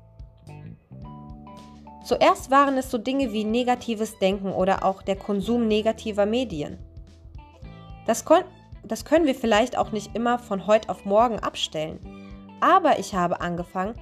Zuerst 2.05 2.51
waren 2.51 2.77
es 2.77 2.91
so 2.91 2.99
Dinge 2.99 3.33
wie 3.33 3.45
negatives 3.45 4.19
Denken 4.19 4.53
oder 4.53 4.85
auch 4.85 5.03
der 5.03 5.17
Konsum 5.17 5.69
negativer 5.69 6.27
Medien. 6.27 6.79
Das, 8.07 8.25
das 8.83 9.05
können 9.05 9.27
wir 9.27 9.35
vielleicht 9.35 9.79
auch 9.79 9.93
nicht 9.93 10.15
immer 10.17 10.39
von 10.39 10.67
heute 10.67 10.89
auf 10.89 11.05
morgen 11.05 11.39
abstellen. 11.39 12.01
Aber 12.61 12.99
ich 12.99 13.15
habe 13.15 13.41
angefangen, 13.41 13.95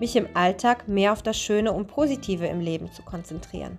mich 0.00 0.14
im 0.16 0.28
Alltag 0.34 0.88
mehr 0.88 1.12
auf 1.12 1.22
das 1.22 1.38
Schöne 1.38 1.72
und 1.72 1.88
Positive 1.88 2.46
im 2.46 2.60
Leben 2.60 2.90
zu 2.92 3.02
konzentrieren. 3.02 3.78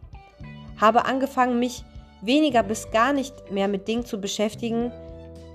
Habe 0.79 1.05
angefangen, 1.05 1.59
mich 1.59 1.83
weniger 2.21 2.63
bis 2.63 2.91
gar 2.91 3.13
nicht 3.13 3.51
mehr 3.51 3.67
mit 3.67 3.87
Dingen 3.87 4.05
zu 4.05 4.19
beschäftigen, 4.19 4.91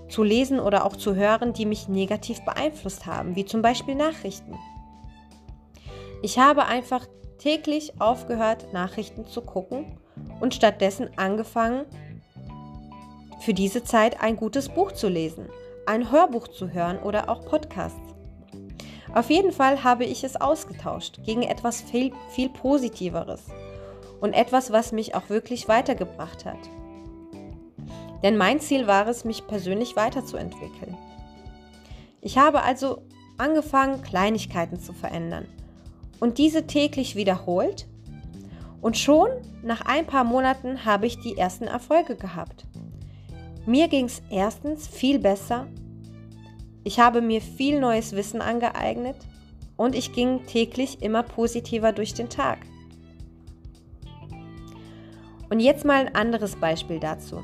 zu 0.09 0.23
lesen 0.23 0.61
oder 0.61 0.85
auch 0.85 0.97
zu 0.97 1.15
hören, 1.15 1.53
die 1.53 1.67
mich 1.67 1.89
negativ 1.89 2.45
beeinflusst 2.45 3.07
haben, 3.07 3.37
wie 3.37 3.45
zum 3.45 3.63
Beispiel 3.63 3.95
Nachrichten. 3.95 4.57
Ich 6.23 6.39
habe 6.39 6.67
einfach 6.67 7.07
täglich 7.39 8.01
aufgehört, 8.01 8.73
Nachrichten 8.73 9.27
zu 9.27 9.43
gucken 9.43 9.99
und 10.41 10.55
stattdessen 10.55 11.11
angefangen, 11.17 11.85
für 13.41 13.53
diese 13.53 13.85
Zeit 13.85 14.23
ein 14.23 14.37
gutes 14.37 14.71
Buch 14.71 14.93
zu 14.93 15.09
lesen, 15.09 15.49
ein 15.87 16.11
Hörbuch 16.11 16.49
zu 16.49 16.73
hören 16.73 16.99
oder 16.99 17.29
auch 17.29 17.45
Podcasts. 17.45 18.15
Auf 19.15 19.31
jeden 19.31 19.53
Fall 19.53 19.85
habe 19.85 20.05
ich 20.05 20.25
es 20.25 20.41
ausgetauscht 20.41 21.21
gegen 21.25 21.43
etwas 21.43 21.83
viel, 21.83 22.13
viel 22.31 22.49
Positiveres 22.49 23.47
und 24.25 24.33
etwas, 24.33 24.73
was 24.73 24.91
mich 24.91 25.15
auch 25.15 25.29
wirklich 25.29 25.69
weitergebracht 25.69 26.47
hat. 26.47 26.57
Denn 28.23 28.39
mein 28.39 28.59
Ziel 28.59 28.87
war 28.87 29.07
es, 29.07 29.27
mich 29.27 29.47
persönlich 29.47 29.97
weiterzuentwickeln. 29.97 30.97
Ich 32.23 32.39
habe 32.39 32.63
also 32.63 33.03
angefangen, 33.37 34.01
Kleinigkeiten 34.01 34.81
zu 34.81 34.95
verändern 34.95 35.47
und 36.21 36.39
diese 36.39 36.67
täglich 36.67 37.17
wiederholt. 37.17 37.87
Und 38.81 38.97
schon 38.97 39.29
nach 39.63 39.83
ein 39.83 40.07
paar 40.07 40.25
Monaten 40.25 40.87
habe 40.87 41.07
ich 41.07 41.21
die 41.21 41.37
ersten 41.37 41.65
Erfolge 41.65 42.17
gehabt. 42.17 42.65
Mir 43.67 43.89
ging 43.89 44.07
es 44.07 44.23
erstens 44.31 44.89
viel 44.89 45.19
besser. 45.19 45.67
Ich 46.83 46.99
habe 46.99 47.21
mir 47.21 47.43
viel 47.43 47.79
neues 47.79 48.13
Wissen 48.13 48.41
angeeignet 48.41 49.17
und 49.77 49.95
ich 49.95 50.15
ging 50.15 50.47
täglich 50.47 51.03
immer 51.03 51.23
positiver 51.23 51.93
durch 51.93 52.15
den 52.15 52.31
Tag. 52.31 52.61
Und 55.55 55.61
jetzt 55.61 55.85
mal 55.85 56.01
ein 56.01 56.17
anderes 56.17 56.57
Beispiel 56.57 56.99
dazu. 56.99 57.41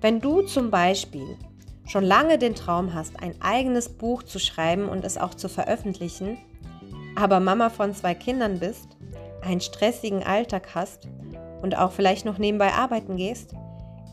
Wenn 0.00 0.20
du 0.20 0.42
zum 0.42 0.72
Beispiel 0.72 1.36
schon 1.86 2.02
lange 2.02 2.38
den 2.38 2.56
Traum 2.56 2.92
hast, 2.92 3.22
ein 3.22 3.40
eigenes 3.40 3.88
Buch 3.88 4.24
zu 4.24 4.40
schreiben 4.40 4.88
und 4.88 5.04
es 5.04 5.16
auch 5.16 5.32
zu 5.32 5.48
veröffentlichen, 5.48 6.38
aber 7.14 7.38
Mama 7.38 7.70
von 7.70 7.94
zwei 7.94 8.16
Kindern 8.16 8.58
bist, 8.58 8.88
einen 9.42 9.60
stressigen 9.60 10.24
Alltag 10.24 10.74
hast 10.74 11.06
und 11.62 11.78
auch 11.78 11.92
vielleicht 11.92 12.24
noch 12.24 12.38
nebenbei 12.38 12.72
arbeiten 12.72 13.14
gehst, 13.14 13.54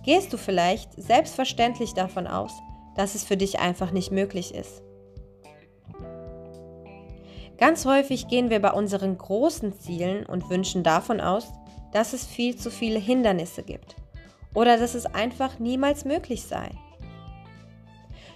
gehst 0.05 0.31
du 0.31 0.37
vielleicht 0.37 0.93
selbstverständlich 1.01 1.95
davon 1.95 2.27
aus, 2.27 2.51
dass 2.95 3.15
es 3.15 3.23
für 3.23 3.35
dich 3.35 3.57
einfach 3.57 3.89
nicht 3.89 4.11
möglich 4.11 4.53
ist. 4.53 4.83
Ganz 7.57 7.83
häufig 7.87 8.27
gehen 8.27 8.51
wir 8.51 8.61
bei 8.61 8.71
unseren 8.73 9.17
großen 9.17 9.73
Zielen 9.73 10.23
und 10.23 10.51
Wünschen 10.51 10.83
davon 10.83 11.19
aus, 11.19 11.51
dass 11.93 12.13
es 12.13 12.25
viel 12.25 12.55
zu 12.55 12.71
viele 12.71 12.99
Hindernisse 12.99 13.63
gibt 13.63 13.95
oder 14.53 14.77
dass 14.77 14.95
es 14.95 15.05
einfach 15.05 15.59
niemals 15.59 16.05
möglich 16.05 16.43
sei. 16.43 16.69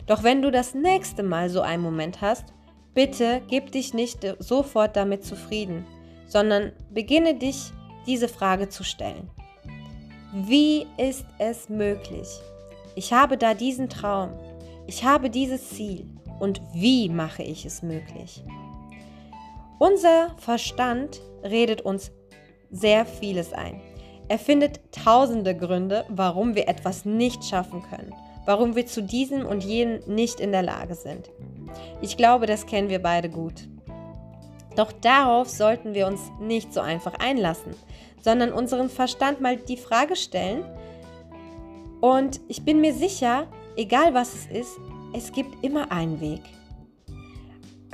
Doch 0.07 0.23
wenn 0.23 0.41
du 0.41 0.51
das 0.51 0.73
nächste 0.73 1.23
Mal 1.23 1.49
so 1.49 1.61
einen 1.61 1.81
Moment 1.81 2.21
hast, 2.21 2.45
bitte 2.93 3.41
gib 3.47 3.71
dich 3.71 3.93
nicht 3.93 4.19
sofort 4.39 4.95
damit 4.95 5.25
zufrieden, 5.25 5.85
sondern 6.27 6.71
beginne 6.91 7.35
dich 7.35 7.71
diese 8.05 8.27
Frage 8.27 8.69
zu 8.69 8.83
stellen. 8.83 9.29
Wie 10.33 10.85
ist 10.97 11.25
es 11.39 11.69
möglich? 11.69 12.27
Ich 12.95 13.13
habe 13.13 13.37
da 13.37 13.53
diesen 13.53 13.89
Traum, 13.89 14.31
ich 14.87 15.03
habe 15.03 15.29
dieses 15.29 15.69
Ziel 15.69 16.05
und 16.39 16.61
wie 16.73 17.09
mache 17.09 17.43
ich 17.43 17.65
es 17.65 17.81
möglich? 17.81 18.43
Unser 19.79 20.35
Verstand 20.37 21.21
redet 21.43 21.81
uns 21.81 22.11
sehr 22.71 23.05
vieles 23.05 23.53
ein. 23.53 23.81
Er 24.27 24.39
findet 24.39 24.79
tausende 24.91 25.55
Gründe, 25.55 26.05
warum 26.09 26.55
wir 26.55 26.67
etwas 26.67 27.05
nicht 27.05 27.43
schaffen 27.45 27.83
können, 27.83 28.13
warum 28.45 28.75
wir 28.75 28.87
zu 28.87 29.03
diesem 29.03 29.45
und 29.45 29.63
jenem 29.63 30.01
nicht 30.07 30.39
in 30.39 30.51
der 30.51 30.63
Lage 30.63 30.95
sind. 30.95 31.29
Ich 32.01 32.17
glaube, 32.17 32.47
das 32.47 32.65
kennen 32.65 32.89
wir 32.89 33.01
beide 33.01 33.29
gut. 33.29 33.67
Doch 34.75 34.91
darauf 34.91 35.47
sollten 35.49 35.93
wir 35.93 36.07
uns 36.07 36.19
nicht 36.39 36.73
so 36.73 36.81
einfach 36.81 37.13
einlassen, 37.19 37.75
sondern 38.21 38.51
unseren 38.51 38.89
Verstand 38.89 39.41
mal 39.41 39.57
die 39.57 39.77
Frage 39.77 40.15
stellen. 40.15 40.65
Und 42.01 42.41
ich 42.47 42.65
bin 42.65 42.81
mir 42.81 42.93
sicher, 42.93 43.47
egal 43.77 44.13
was 44.13 44.33
es 44.33 44.45
ist, 44.47 44.77
es 45.13 45.31
gibt 45.31 45.63
immer 45.63 45.91
einen 45.91 46.19
Weg. 46.19 46.41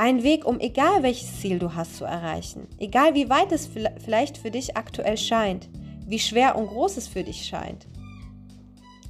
Ein 0.01 0.23
Weg, 0.23 0.47
um 0.47 0.59
egal 0.59 1.03
welches 1.03 1.41
Ziel 1.41 1.59
du 1.59 1.75
hast 1.75 1.97
zu 1.97 2.05
erreichen, 2.05 2.67
egal 2.79 3.13
wie 3.13 3.29
weit 3.29 3.51
es 3.51 3.69
vielleicht 4.03 4.39
für 4.39 4.49
dich 4.49 4.75
aktuell 4.75 5.15
scheint, 5.15 5.69
wie 6.07 6.17
schwer 6.17 6.55
und 6.55 6.69
groß 6.69 6.97
es 6.97 7.07
für 7.07 7.21
dich 7.21 7.45
scheint. 7.45 7.85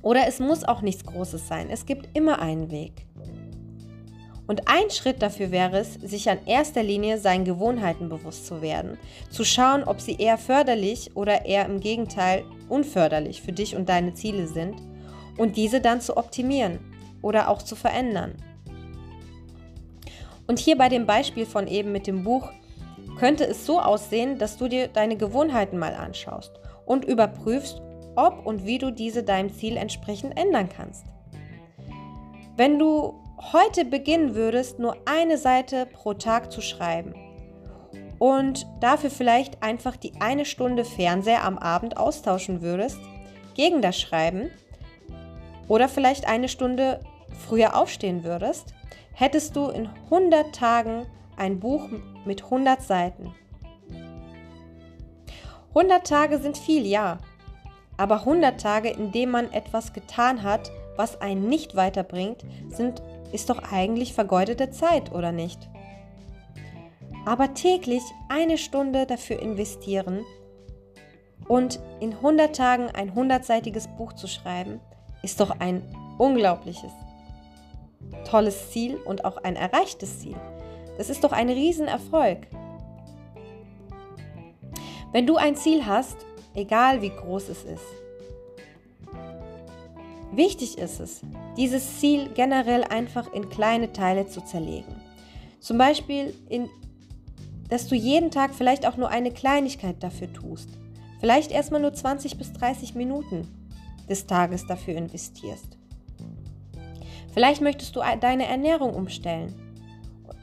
Oder 0.02 0.28
es 0.28 0.40
muss 0.40 0.66
auch 0.66 0.82
nichts 0.82 1.06
Großes 1.06 1.48
sein, 1.48 1.70
es 1.70 1.86
gibt 1.86 2.10
immer 2.14 2.40
einen 2.42 2.72
Weg. 2.72 3.06
Und 4.48 4.68
ein 4.68 4.90
Schritt 4.90 5.22
dafür 5.22 5.52
wäre 5.52 5.78
es, 5.78 5.94
sich 5.94 6.30
an 6.30 6.40
erster 6.46 6.84
Linie 6.84 7.20
seinen 7.20 7.46
Gewohnheiten 7.46 8.10
bewusst 8.10 8.46
zu 8.46 8.62
werden, 8.62 8.98
zu 9.30 9.46
schauen, 9.46 9.86
ob 9.86 10.02
sie 10.02 10.18
eher 10.18 10.38
förderlich 10.38 11.16
oder 11.16 11.46
eher 11.46 11.68
im 11.68 11.80
Gegenteil 11.80 12.44
unförderlich 12.68 13.42
für 13.42 13.54
dich 13.54 13.78
und 13.78 13.88
deine 13.88 14.14
Ziele 14.14 14.46
sind 14.46 14.76
und 15.38 15.56
diese 15.56 15.80
dann 15.80 16.02
zu 16.02 16.18
optimieren 16.18 16.80
oder 17.22 17.48
auch 17.48 17.62
zu 17.62 17.78
verändern. 17.78 18.36
Und 20.52 20.60
hier 20.60 20.78
bei 20.78 20.90
dem 20.90 21.06
Beispiel 21.06 21.46
von 21.46 21.66
eben 21.66 21.94
mit 21.94 22.08
dem 22.08 22.26
Buch 22.26 22.52
könnte 23.18 23.46
es 23.46 23.66
so 23.66 23.80
aussehen, 23.80 24.38
dass 24.38 24.58
du 24.58 24.68
dir 24.68 24.90
deine 24.90 25.16
Gewohnheiten 25.16 25.80
mal 25.80 25.96
anschaust 25.96 26.52
und 26.86 27.06
überprüfst, 27.06 27.82
ob 28.18 28.46
und 28.46 28.66
wie 28.66 28.78
du 28.78 28.92
diese 28.92 29.24
deinem 29.24 29.54
Ziel 29.54 29.78
entsprechend 29.78 30.38
ändern 30.38 30.68
kannst. 30.68 31.06
Wenn 32.58 32.78
du 32.78 33.14
heute 33.54 33.86
beginnen 33.86 34.36
würdest, 34.36 34.78
nur 34.78 34.98
eine 35.06 35.38
Seite 35.38 35.86
pro 35.86 36.16
Tag 36.16 36.52
zu 36.52 36.60
schreiben 36.60 37.16
und 38.20 38.68
dafür 38.82 39.10
vielleicht 39.10 39.64
einfach 39.64 39.96
die 39.96 40.12
eine 40.20 40.44
Stunde 40.44 40.84
Fernseher 40.84 41.46
am 41.46 41.60
Abend 41.60 41.96
austauschen 41.96 42.62
würdest 42.62 43.00
gegen 43.54 43.82
das 43.82 43.98
Schreiben 43.98 44.52
oder 45.70 45.88
vielleicht 45.88 46.28
eine 46.28 46.50
Stunde 46.50 47.00
früher 47.48 47.74
aufstehen 47.74 48.26
würdest, 48.26 48.74
hättest 49.22 49.56
du 49.56 49.70
in 49.70 49.88
100 50.06 50.56
Tagen 50.56 51.06
ein 51.38 51.60
Buch 51.60 51.88
mit 52.26 52.44
100 52.46 52.82
Seiten. 52.82 53.32
100 55.76 56.08
Tage 56.08 56.40
sind 56.40 56.58
viel, 56.58 56.88
ja, 56.88 57.20
aber 57.98 58.22
100 58.22 58.60
Tage, 58.60 58.90
in 58.90 59.12
denen 59.12 59.32
man 59.32 59.54
etwas 59.54 59.94
getan 59.94 60.42
hat, 60.42 60.72
was 60.98 61.22
einen 61.22 61.48
nicht 61.48 61.76
weiterbringt, 61.76 62.44
sind, 62.70 63.04
ist 63.32 63.52
doch 63.52 63.62
eigentlich 63.72 64.16
vergeudete 64.16 64.72
Zeit, 64.72 65.12
oder 65.12 65.32
nicht? 65.32 65.70
Aber 67.24 67.54
täglich 67.54 68.02
eine 68.28 68.58
Stunde 68.58 69.06
dafür 69.06 69.40
investieren 69.40 70.26
und 71.48 71.80
in 72.00 72.14
100 72.14 72.56
Tagen 72.56 72.90
ein 72.90 73.12
100-seitiges 73.12 73.88
Buch 73.98 74.14
zu 74.14 74.26
schreiben, 74.26 74.80
ist 75.22 75.40
doch 75.40 75.52
ein 75.60 75.84
unglaubliches, 76.18 76.92
tolles 78.26 78.72
Ziel 78.72 78.98
und 79.06 79.26
auch 79.26 79.38
ein 79.38 79.56
erreichtes 79.56 80.20
Ziel. 80.20 80.36
Das 80.98 81.10
ist 81.10 81.24
doch 81.24 81.32
ein 81.32 81.50
Riesenerfolg. 81.50 82.48
Wenn 85.12 85.28
du 85.28 85.36
ein 85.36 85.56
Ziel 85.56 85.86
hast, 85.86 86.18
egal 86.54 87.02
wie 87.02 87.10
groß 87.10 87.50
es 87.50 87.64
ist, 87.64 87.84
wichtig 90.32 90.78
ist 90.78 91.00
es, 91.00 91.22
dieses 91.58 92.00
Ziel 92.00 92.30
generell 92.34 92.84
einfach 92.86 93.34
in 93.34 93.50
kleine 93.50 93.92
Teile 93.92 94.28
zu 94.28 94.42
zerlegen. 94.42 94.96
Zum 95.60 95.78
Beispiel, 95.78 96.34
in, 96.50 96.70
dass 97.70 97.88
du 97.88 97.96
jeden 97.96 98.32
Tag 98.32 98.56
vielleicht 98.56 98.88
auch 98.88 98.98
nur 98.98 99.10
eine 99.10 99.32
Kleinigkeit 99.32 100.02
dafür 100.02 100.32
tust. 100.32 100.70
Vielleicht 101.20 101.52
erstmal 101.52 101.82
nur 101.82 101.94
20 101.94 102.38
bis 102.38 102.54
30 102.54 102.96
Minuten 102.96 103.48
des 104.10 104.26
Tages 104.26 104.66
dafür 104.66 104.96
investierst. 104.96 105.78
Vielleicht 107.34 107.62
möchtest 107.62 107.96
du 107.96 108.02
deine 108.20 108.48
Ernährung 108.48 108.94
umstellen. 108.94 109.56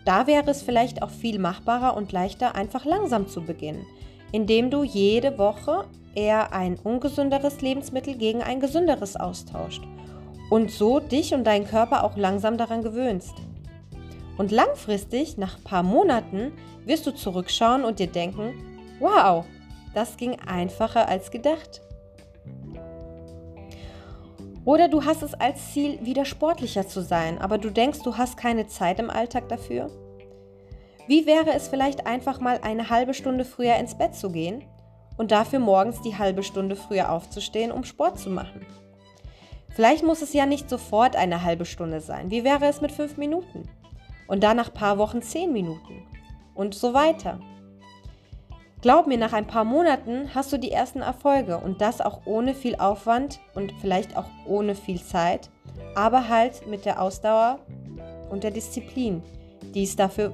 Da 0.05 0.27
wäre 0.27 0.51
es 0.51 0.63
vielleicht 0.63 1.03
auch 1.03 1.11
viel 1.11 1.39
machbarer 1.39 1.97
und 1.97 2.13
leichter, 2.13 2.55
einfach 2.55 2.85
langsam 2.85 3.29
zu 3.29 3.43
beginnen, 3.43 3.85
indem 4.33 4.71
du 4.71 4.83
jede 4.83 5.37
Woche 5.37 5.85
eher 6.15 6.53
ein 6.53 6.79
ungesünderes 6.83 7.61
Lebensmittel 7.61 8.17
gegen 8.17 8.43
ein 8.43 8.61
gesünderes 8.61 9.17
austauscht 9.17 9.83
und 10.51 10.71
so 10.71 10.99
dich 10.99 11.35
und 11.35 11.45
deinen 11.45 11.67
Körper 11.67 12.05
auch 12.05 12.17
langsam 12.17 12.57
daran 12.57 12.83
gewöhnst. 12.83 13.35
Und 14.39 14.51
langfristig, 14.51 15.37
nach 15.37 15.59
ein 15.59 15.65
paar 15.65 15.83
Monaten, 15.83 16.53
wirst 16.85 17.07
du 17.07 17.11
zurückschauen 17.11 17.85
und 17.85 17.99
dir 17.99 18.07
denken, 18.07 18.55
wow, 19.01 19.45
das 19.95 20.17
ging 20.17 20.37
einfacher 20.47 21.09
als 21.09 21.31
gedacht. 21.31 21.83
Oder 24.69 24.89
du 24.89 25.07
hast 25.07 25.23
es 25.23 25.33
als 25.33 25.73
Ziel, 25.73 25.99
wieder 26.05 26.27
sportlicher 26.27 26.87
zu 26.87 27.01
sein, 27.01 27.39
aber 27.39 27.57
du 27.57 27.71
denkst, 27.71 28.01
du 28.03 28.19
hast 28.19 28.37
keine 28.37 28.67
Zeit 28.67 29.01
im 29.01 29.09
Alltag 29.09 29.49
dafür? 29.49 29.91
Wie 31.07 31.25
wäre 31.25 31.55
es 31.55 31.69
vielleicht 31.69 32.07
einfach 32.07 32.39
mal 32.39 32.61
eine 32.63 32.91
halbe 32.91 33.15
Stunde 33.15 33.47
früher 33.47 33.77
ins 33.77 33.97
Bett 33.97 34.15
zu 34.15 34.31
gehen 34.31 34.63
und 35.17 35.31
dafür 35.31 35.59
morgens 35.59 36.03
die 36.03 36.19
halbe 36.19 36.43
Stunde 36.43 36.77
früher 36.77 37.11
aufzustehen, 37.11 37.73
um 37.73 37.83
Sport 37.83 38.19
zu 38.19 38.29
machen? 38.29 38.67
Vielleicht 39.71 40.05
muss 40.05 40.21
es 40.21 40.35
ja 40.35 40.45
nicht 40.45 40.69
sofort 40.69 41.17
eine 41.17 41.45
halbe 41.45 41.65
Stunde 41.65 42.03
sein. 42.03 42.31
Wie 42.31 42.45
wäre 42.45 42.67
es 42.67 42.83
mit 42.83 42.93
fünf 42.93 43.17
Minuten? 43.17 43.71
Und 44.27 44.43
dann 44.43 44.59
nach 44.59 44.75
paar 44.75 44.99
Wochen 44.99 45.23
zehn 45.23 45.51
Minuten. 45.51 46.07
Und 46.55 46.75
so 46.75 46.93
weiter. 46.93 47.41
Glaub 48.81 49.09
mir, 49.09 49.19
nach 49.19 49.33
ein 49.33 49.47
paar 49.47 49.65
Monaten 49.65 50.35
hast 50.35 50.53
du 50.53 50.57
die 50.57 50.71
ersten 50.71 51.01
Erfolge 51.01 51.59
und 51.59 51.81
das 51.81 52.01
auch 52.01 52.21
ohne 52.27 52.55
viel 52.55 52.77
Aufwand 52.77 53.41
und 53.55 53.73
vielleicht 53.81 54.17
auch 54.17 54.29
ohne 54.47 54.77
viel 54.77 55.03
Zeit, 55.03 55.51
aber 55.97 56.29
halt 56.29 56.67
mit 56.69 56.85
der 56.85 57.03
Ausdauer 57.03 57.59
und 58.31 58.45
der 58.45 58.53
Disziplin, 58.53 59.23
die 59.75 59.83
es 59.83 59.97
dafür, 59.97 60.33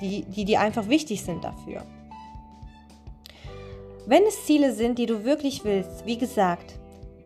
die, 0.00 0.24
die, 0.26 0.44
die 0.44 0.56
einfach 0.56 0.88
wichtig 0.88 1.24
sind 1.24 1.42
dafür. 1.42 1.82
Wenn 4.06 4.22
es 4.22 4.44
Ziele 4.44 4.72
sind, 4.72 5.00
die 5.00 5.06
du 5.06 5.24
wirklich 5.24 5.64
willst, 5.64 6.06
wie 6.06 6.18
gesagt, 6.18 6.78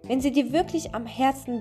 wenn 0.04 0.22
sie 0.22 0.32
dir 0.32 0.52
wirklich 0.52 0.94
am 0.94 1.04
Herzen, 1.04 1.60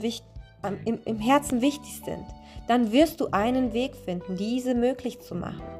im, 0.85 0.99
im 1.03 1.19
Herzen 1.19 1.59
wichtig 1.61 2.01
sind, 2.05 2.25
dann 2.69 2.93
wirst 2.93 3.19
du 3.19 3.27
einen 3.31 3.73
Weg 3.73 3.97
finden, 3.97 4.37
diese 4.37 4.73
möglich 4.73 5.19
zu 5.19 5.35
machen. 5.35 5.78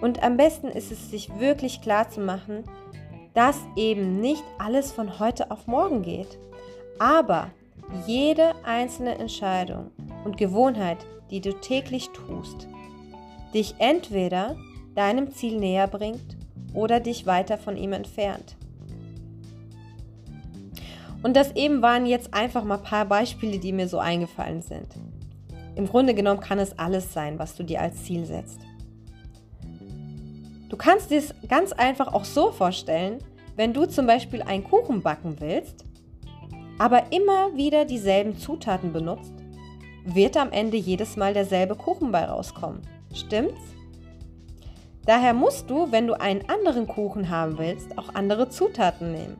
Und 0.00 0.22
am 0.22 0.36
besten 0.36 0.68
ist 0.68 0.92
es, 0.92 1.10
sich 1.10 1.38
wirklich 1.38 1.80
klar 1.80 2.08
zu 2.08 2.20
machen, 2.20 2.64
dass 3.34 3.56
eben 3.76 4.20
nicht 4.20 4.42
alles 4.58 4.92
von 4.92 5.18
heute 5.18 5.50
auf 5.50 5.66
morgen 5.66 6.02
geht. 6.02 6.38
Aber 6.98 7.50
jede 8.06 8.52
einzelne 8.64 9.18
Entscheidung 9.18 9.90
und 10.24 10.36
Gewohnheit, 10.36 10.98
die 11.30 11.40
du 11.40 11.52
täglich 11.52 12.10
tust, 12.10 12.68
dich 13.54 13.74
entweder 13.78 14.56
deinem 14.94 15.30
Ziel 15.30 15.58
näher 15.58 15.86
bringt 15.86 16.36
oder 16.74 17.00
dich 17.00 17.26
weiter 17.26 17.58
von 17.58 17.76
ihm 17.76 17.92
entfernt. 17.92 18.56
Und 21.22 21.36
das 21.36 21.54
eben 21.56 21.82
waren 21.82 22.06
jetzt 22.06 22.32
einfach 22.34 22.64
mal 22.64 22.78
ein 22.78 22.84
paar 22.84 23.04
Beispiele, 23.04 23.58
die 23.58 23.72
mir 23.72 23.88
so 23.88 23.98
eingefallen 23.98 24.62
sind. 24.62 24.86
Im 25.74 25.88
Grunde 25.88 26.14
genommen 26.14 26.40
kann 26.40 26.58
es 26.58 26.78
alles 26.78 27.12
sein, 27.12 27.38
was 27.38 27.56
du 27.56 27.64
dir 27.64 27.80
als 27.80 28.04
Ziel 28.04 28.24
setzt. 28.24 28.60
Du 30.68 30.76
kannst 30.76 31.10
dir 31.10 31.18
es 31.18 31.34
ganz 31.48 31.72
einfach 31.72 32.12
auch 32.12 32.24
so 32.24 32.52
vorstellen, 32.52 33.18
wenn 33.56 33.72
du 33.72 33.86
zum 33.86 34.06
Beispiel 34.06 34.42
einen 34.42 34.64
Kuchen 34.64 35.02
backen 35.02 35.36
willst, 35.40 35.84
aber 36.78 37.10
immer 37.10 37.56
wieder 37.56 37.84
dieselben 37.84 38.38
Zutaten 38.38 38.92
benutzt, 38.92 39.32
wird 40.04 40.36
am 40.36 40.52
Ende 40.52 40.76
jedes 40.76 41.16
Mal 41.16 41.34
derselbe 41.34 41.74
Kuchen 41.74 42.12
bei 42.12 42.24
rauskommen. 42.24 42.82
Stimmt's? 43.14 43.60
Daher 45.06 45.32
musst 45.32 45.70
du, 45.70 45.90
wenn 45.90 46.06
du 46.06 46.20
einen 46.20 46.48
anderen 46.50 46.86
Kuchen 46.86 47.30
haben 47.30 47.56
willst, 47.56 47.96
auch 47.96 48.14
andere 48.14 48.50
Zutaten 48.50 49.12
nehmen. 49.12 49.38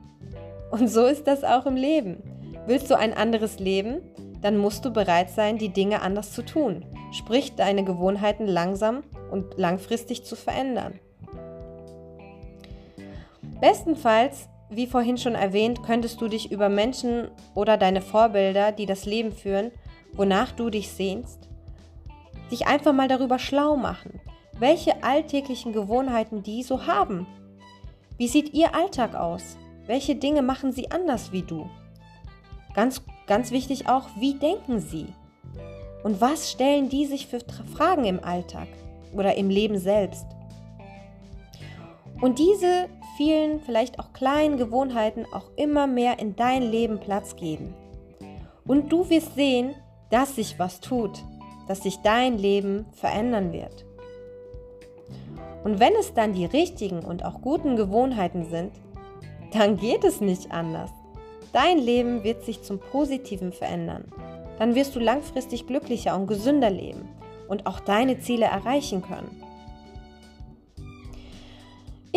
Und 0.71 0.89
so 0.89 1.05
ist 1.05 1.27
das 1.27 1.45
auch 1.45 1.67
im 1.67 1.77
Leben. 1.77 2.23
Willst 2.67 2.91
du 2.91 2.97
ein 2.97 3.13
anderes 3.13 3.59
Leben, 3.59 4.01
dann 4.41 4.57
musst 4.57 4.85
du 4.85 4.91
bereit 4.91 5.31
sein, 5.31 5.59
die 5.59 5.69
Dinge 5.69 6.01
anders 6.01 6.33
zu 6.33 6.43
tun, 6.43 6.87
sprich 7.13 7.55
deine 7.55 7.85
Gewohnheiten 7.85 8.47
langsam 8.47 9.03
und 9.31 9.59
langfristig 9.59 10.25
zu 10.25 10.37
verändern. 10.37 10.99
Bestenfalls, 13.61 14.49
wie 14.71 14.87
vorhin 14.87 15.19
schon 15.19 15.35
erwähnt, 15.35 15.83
könntest 15.83 16.21
du 16.21 16.29
dich 16.29 16.53
über 16.53 16.69
Menschen 16.69 17.29
oder 17.55 17.77
deine 17.77 18.01
Vorbilder, 18.01 18.71
die 18.73 18.87
das 18.87 19.05
Leben 19.05 19.33
führen, 19.33 19.73
wonach 20.13 20.53
du 20.53 20.71
dich 20.71 20.91
sehnst, 20.91 21.49
dich 22.51 22.67
einfach 22.67 22.93
mal 22.93 23.09
darüber 23.09 23.39
schlau 23.39 23.77
machen, 23.77 24.21
welche 24.59 25.03
alltäglichen 25.03 25.73
Gewohnheiten 25.73 26.43
die 26.43 26.63
so 26.63 26.87
haben. 26.87 27.27
Wie 28.17 28.29
sieht 28.29 28.55
ihr 28.55 28.75
Alltag 28.75 29.15
aus? 29.15 29.57
Welche 29.87 30.17
Dinge 30.17 30.43
machen 30.43 30.73
sie 30.73 30.91
anders 30.91 31.33
wie 31.33 31.43
du? 31.43 31.69
Ganz, 32.75 33.03
ganz 33.27 33.51
wichtig 33.51 33.89
auch, 33.89 34.09
wie 34.19 34.35
denken 34.35 34.81
sie? 34.81 35.07
Und 36.05 36.21
was 36.21 36.51
stellen 36.51 36.89
die 36.89 37.07
sich 37.07 37.27
für 37.27 37.41
Fragen 37.75 38.05
im 38.05 38.23
Alltag 38.23 38.69
oder 39.13 39.37
im 39.37 39.51
Leben 39.51 39.79
selbst? 39.79 40.27
Und 42.21 42.39
diese 42.39 42.89
vielen, 43.19 43.61
vielleicht 43.61 43.99
auch 43.99 44.13
kleinen 44.13 44.57
Gewohnheiten 44.57 45.27
auch 45.33 45.51
immer 45.57 45.89
mehr 45.89 46.21
in 46.21 46.37
dein 46.37 46.63
Leben 46.63 47.01
Platz 47.01 47.35
geben. 47.35 47.75
Und 48.65 48.93
du 48.93 49.11
wirst 49.11 49.35
sehen, 49.35 49.75
dass 50.09 50.37
sich 50.37 50.59
was 50.59 50.81
tut, 50.81 51.25
dass 51.67 51.83
sich 51.83 51.99
dein 51.99 52.39
Leben 52.39 52.87
verändern 52.93 53.53
wird. 53.53 53.85
Und 55.65 55.81
wenn 55.81 55.95
es 55.99 56.15
dann 56.15 56.33
die 56.33 56.45
richtigen 56.45 57.01
und 57.01 57.25
auch 57.25 57.43
guten 57.43 57.75
Gewohnheiten 57.75 58.49
sind, 58.49 58.73
dann 59.53 59.77
geht 59.77 60.05
es 60.05 60.21
nicht 60.21 60.53
anders. 60.53 60.91
Dein 61.53 61.79
Leben 61.79 62.23
wird 62.23 62.45
sich 62.45 62.63
zum 62.63 62.79
Positiven 62.79 63.53
verändern. 63.53 64.05
Dann 64.61 64.77
wirst 64.77 64.95
du 64.95 65.01
langfristig 65.01 65.67
glücklicher 65.67 66.15
und 66.15 66.29
gesünder 66.29 66.71
leben 66.71 67.09
und 67.49 67.67
auch 67.67 67.81
deine 67.81 68.21
Ziele 68.21 68.47
erreichen 68.47 69.03
können. 69.03 69.43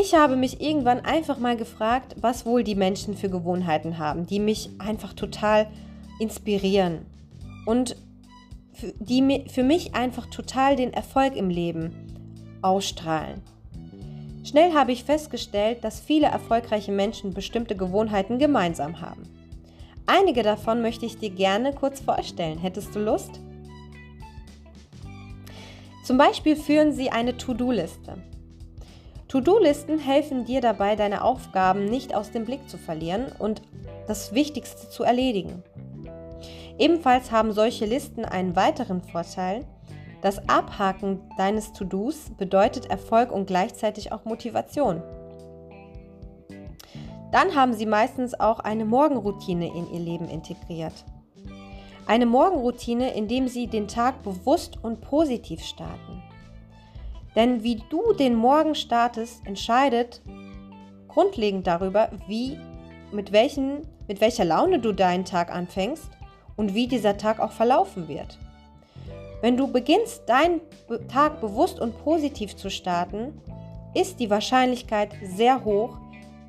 Ich 0.01 0.15
habe 0.15 0.35
mich 0.35 0.61
irgendwann 0.61 1.01
einfach 1.01 1.37
mal 1.37 1.55
gefragt, 1.55 2.15
was 2.19 2.43
wohl 2.43 2.63
die 2.63 2.73
Menschen 2.73 3.15
für 3.15 3.29
Gewohnheiten 3.29 3.99
haben, 3.99 4.25
die 4.25 4.39
mich 4.39 4.71
einfach 4.79 5.13
total 5.13 5.67
inspirieren 6.19 7.05
und 7.67 7.95
die 8.99 9.43
für 9.47 9.61
mich 9.61 9.93
einfach 9.93 10.25
total 10.25 10.75
den 10.75 10.91
Erfolg 10.91 11.35
im 11.35 11.51
Leben 11.51 11.93
ausstrahlen. 12.63 13.43
Schnell 14.43 14.73
habe 14.73 14.91
ich 14.91 15.03
festgestellt, 15.03 15.83
dass 15.83 15.99
viele 15.99 16.27
erfolgreiche 16.27 16.91
Menschen 16.91 17.35
bestimmte 17.35 17.75
Gewohnheiten 17.75 18.39
gemeinsam 18.39 19.01
haben. 19.01 19.21
Einige 20.07 20.41
davon 20.41 20.81
möchte 20.81 21.05
ich 21.05 21.19
dir 21.19 21.29
gerne 21.29 21.73
kurz 21.73 21.99
vorstellen. 21.99 22.57
Hättest 22.57 22.95
du 22.95 22.99
Lust? 22.99 23.39
Zum 26.03 26.17
Beispiel 26.17 26.55
führen 26.55 26.91
sie 26.91 27.11
eine 27.11 27.37
To-Do-Liste. 27.37 28.17
To-Do-Listen 29.31 29.97
helfen 29.97 30.43
dir 30.43 30.59
dabei, 30.59 30.97
deine 30.97 31.23
Aufgaben 31.23 31.85
nicht 31.85 32.13
aus 32.13 32.31
dem 32.31 32.43
Blick 32.43 32.69
zu 32.69 32.77
verlieren 32.77 33.27
und 33.39 33.61
das 34.05 34.33
Wichtigste 34.33 34.89
zu 34.89 35.03
erledigen. 35.03 35.63
Ebenfalls 36.77 37.31
haben 37.31 37.53
solche 37.53 37.85
Listen 37.85 38.25
einen 38.25 38.57
weiteren 38.57 39.01
Vorteil. 39.01 39.63
Das 40.21 40.49
Abhaken 40.49 41.21
deines 41.37 41.71
To-Dos 41.71 42.31
bedeutet 42.37 42.87
Erfolg 42.87 43.31
und 43.31 43.45
gleichzeitig 43.45 44.11
auch 44.11 44.25
Motivation. 44.25 45.01
Dann 47.31 47.55
haben 47.55 47.71
sie 47.71 47.85
meistens 47.85 48.37
auch 48.37 48.59
eine 48.59 48.83
Morgenroutine 48.83 49.67
in 49.67 49.89
ihr 49.93 50.01
Leben 50.01 50.27
integriert. 50.27 51.05
Eine 52.05 52.25
Morgenroutine, 52.25 53.13
in 53.13 53.29
dem 53.29 53.47
sie 53.47 53.67
den 53.67 53.87
Tag 53.87 54.23
bewusst 54.23 54.83
und 54.83 54.99
positiv 54.99 55.63
starten. 55.63 56.21
Denn 57.35 57.63
wie 57.63 57.81
du 57.89 58.13
den 58.13 58.35
Morgen 58.35 58.75
startest, 58.75 59.45
entscheidet 59.45 60.21
grundlegend 61.07 61.67
darüber, 61.67 62.09
wie, 62.27 62.57
mit, 63.11 63.31
welchen, 63.31 63.87
mit 64.07 64.21
welcher 64.21 64.45
Laune 64.45 64.79
du 64.79 64.93
deinen 64.93 65.25
Tag 65.25 65.51
anfängst 65.53 66.09
und 66.55 66.73
wie 66.73 66.87
dieser 66.87 67.17
Tag 67.17 67.39
auch 67.39 67.51
verlaufen 67.51 68.07
wird. 68.07 68.37
Wenn 69.41 69.57
du 69.57 69.67
beginnst, 69.67 70.27
deinen 70.27 70.61
Tag 71.07 71.41
bewusst 71.41 71.79
und 71.79 71.97
positiv 72.03 72.55
zu 72.55 72.69
starten, 72.69 73.41
ist 73.93 74.19
die 74.19 74.29
Wahrscheinlichkeit 74.29 75.09
sehr 75.23 75.65
hoch, 75.65 75.97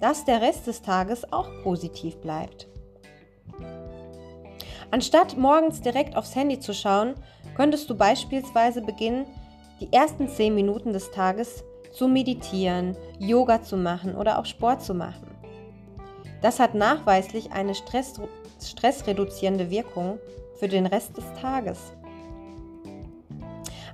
dass 0.01 0.24
der 0.24 0.43
Rest 0.43 0.66
des 0.66 0.83
Tages 0.83 1.33
auch 1.33 1.49
positiv 1.62 2.16
bleibt. 2.16 2.68
Anstatt 4.91 5.39
morgens 5.39 5.80
direkt 5.80 6.16
aufs 6.16 6.37
Handy 6.37 6.61
zu 6.61 6.74
schauen, 6.74 7.14
könntest 7.57 7.89
du 7.89 7.97
beispielsweise 7.97 8.83
beginnen, 8.83 9.26
die 9.83 9.93
ersten 9.93 10.28
10 10.28 10.55
Minuten 10.55 10.93
des 10.93 11.11
Tages 11.11 11.64
zu 11.91 12.07
meditieren, 12.07 12.97
Yoga 13.18 13.62
zu 13.62 13.76
machen 13.76 14.14
oder 14.14 14.39
auch 14.39 14.45
Sport 14.47 14.80
zu 14.80 14.95
machen. 14.95 15.26
Das 16.41 16.61
hat 16.61 16.74
nachweislich 16.74 17.51
eine 17.51 17.74
Stress, 17.74 18.20
stressreduzierende 18.62 19.70
Wirkung 19.70 20.20
für 20.61 20.68
den 20.68 20.87
Rest 20.87 21.16
des 21.16 21.24
Tages. 21.41 21.93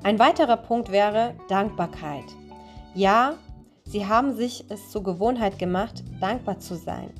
Ein 0.02 0.18
weiterer 0.18 0.58
Punkt 0.58 0.92
wäre 0.92 1.34
Dankbarkeit. 1.48 2.26
Ja, 2.94 3.36
sie 3.84 4.06
haben 4.06 4.34
sich 4.36 4.66
es 4.68 4.90
zur 4.90 5.02
Gewohnheit 5.02 5.58
gemacht, 5.58 6.04
dankbar 6.20 6.58
zu 6.58 6.74
sein. 6.74 7.14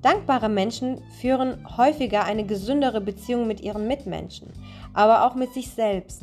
Dankbare 0.00 0.48
Menschen 0.48 1.02
führen 1.20 1.58
häufiger 1.76 2.24
eine 2.24 2.46
gesündere 2.46 3.02
Beziehung 3.02 3.46
mit 3.46 3.60
ihren 3.60 3.86
Mitmenschen, 3.86 4.50
aber 4.94 5.26
auch 5.26 5.34
mit 5.34 5.52
sich 5.52 5.68
selbst. 5.68 6.22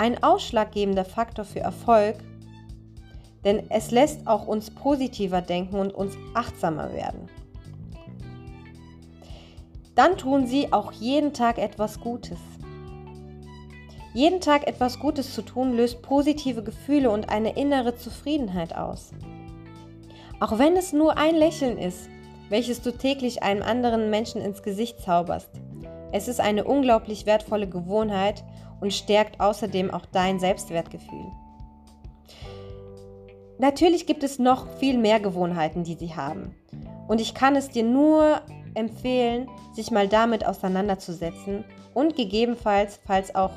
Ein 0.00 0.22
ausschlaggebender 0.22 1.04
Faktor 1.04 1.44
für 1.44 1.60
Erfolg, 1.60 2.16
denn 3.44 3.68
es 3.68 3.90
lässt 3.90 4.26
auch 4.26 4.46
uns 4.46 4.70
positiver 4.70 5.42
denken 5.42 5.76
und 5.76 5.92
uns 5.92 6.16
achtsamer 6.32 6.94
werden. 6.94 7.28
Dann 9.94 10.16
tun 10.16 10.46
sie 10.46 10.72
auch 10.72 10.92
jeden 10.92 11.34
Tag 11.34 11.58
etwas 11.58 12.00
Gutes. 12.00 12.38
Jeden 14.14 14.40
Tag 14.40 14.66
etwas 14.66 14.98
Gutes 14.98 15.34
zu 15.34 15.42
tun 15.42 15.76
löst 15.76 16.00
positive 16.00 16.62
Gefühle 16.62 17.10
und 17.10 17.28
eine 17.28 17.58
innere 17.58 17.94
Zufriedenheit 17.94 18.74
aus. 18.74 19.10
Auch 20.40 20.58
wenn 20.58 20.78
es 20.78 20.94
nur 20.94 21.18
ein 21.18 21.34
Lächeln 21.36 21.76
ist, 21.76 22.08
welches 22.48 22.80
du 22.80 22.90
täglich 22.90 23.42
einem 23.42 23.62
anderen 23.62 24.08
Menschen 24.08 24.40
ins 24.40 24.62
Gesicht 24.62 24.98
zauberst. 25.02 25.50
Es 26.10 26.26
ist 26.26 26.40
eine 26.40 26.64
unglaublich 26.64 27.26
wertvolle 27.26 27.68
Gewohnheit 27.68 28.42
und 28.80 28.92
stärkt 28.92 29.40
außerdem 29.40 29.90
auch 29.90 30.06
dein 30.06 30.40
Selbstwertgefühl. 30.40 31.26
Natürlich 33.58 34.06
gibt 34.06 34.22
es 34.22 34.38
noch 34.38 34.66
viel 34.78 34.96
mehr 34.96 35.20
Gewohnheiten, 35.20 35.84
die 35.84 35.94
sie 35.94 36.14
haben. 36.16 36.54
Und 37.08 37.20
ich 37.20 37.34
kann 37.34 37.56
es 37.56 37.68
dir 37.68 37.82
nur 37.82 38.40
empfehlen, 38.74 39.48
sich 39.74 39.90
mal 39.90 40.08
damit 40.08 40.46
auseinanderzusetzen 40.46 41.64
und 41.92 42.16
gegebenenfalls, 42.16 43.00
falls 43.04 43.34
auch 43.34 43.50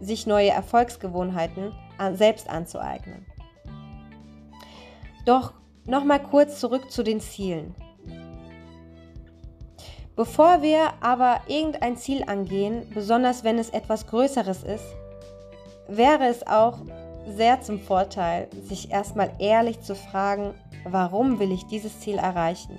sich 0.00 0.26
neue 0.26 0.50
Erfolgsgewohnheiten 0.50 1.72
selbst 2.14 2.48
anzueignen. 2.48 3.26
Doch 5.24 5.54
nochmal 5.86 6.22
kurz 6.22 6.58
zurück 6.58 6.90
zu 6.90 7.02
den 7.02 7.20
Zielen. 7.20 7.74
Bevor 10.14 10.60
wir 10.60 10.92
aber 11.00 11.40
irgendein 11.46 11.96
Ziel 11.96 12.24
angehen, 12.26 12.86
besonders 12.92 13.44
wenn 13.44 13.58
es 13.58 13.70
etwas 13.70 14.06
Größeres 14.06 14.62
ist, 14.62 14.84
wäre 15.88 16.26
es 16.26 16.46
auch 16.46 16.78
sehr 17.26 17.62
zum 17.62 17.80
Vorteil, 17.80 18.48
sich 18.62 18.90
erstmal 18.90 19.30
ehrlich 19.38 19.80
zu 19.80 19.94
fragen, 19.94 20.54
warum 20.84 21.38
will 21.38 21.50
ich 21.50 21.66
dieses 21.66 22.00
Ziel 22.00 22.16
erreichen? 22.16 22.78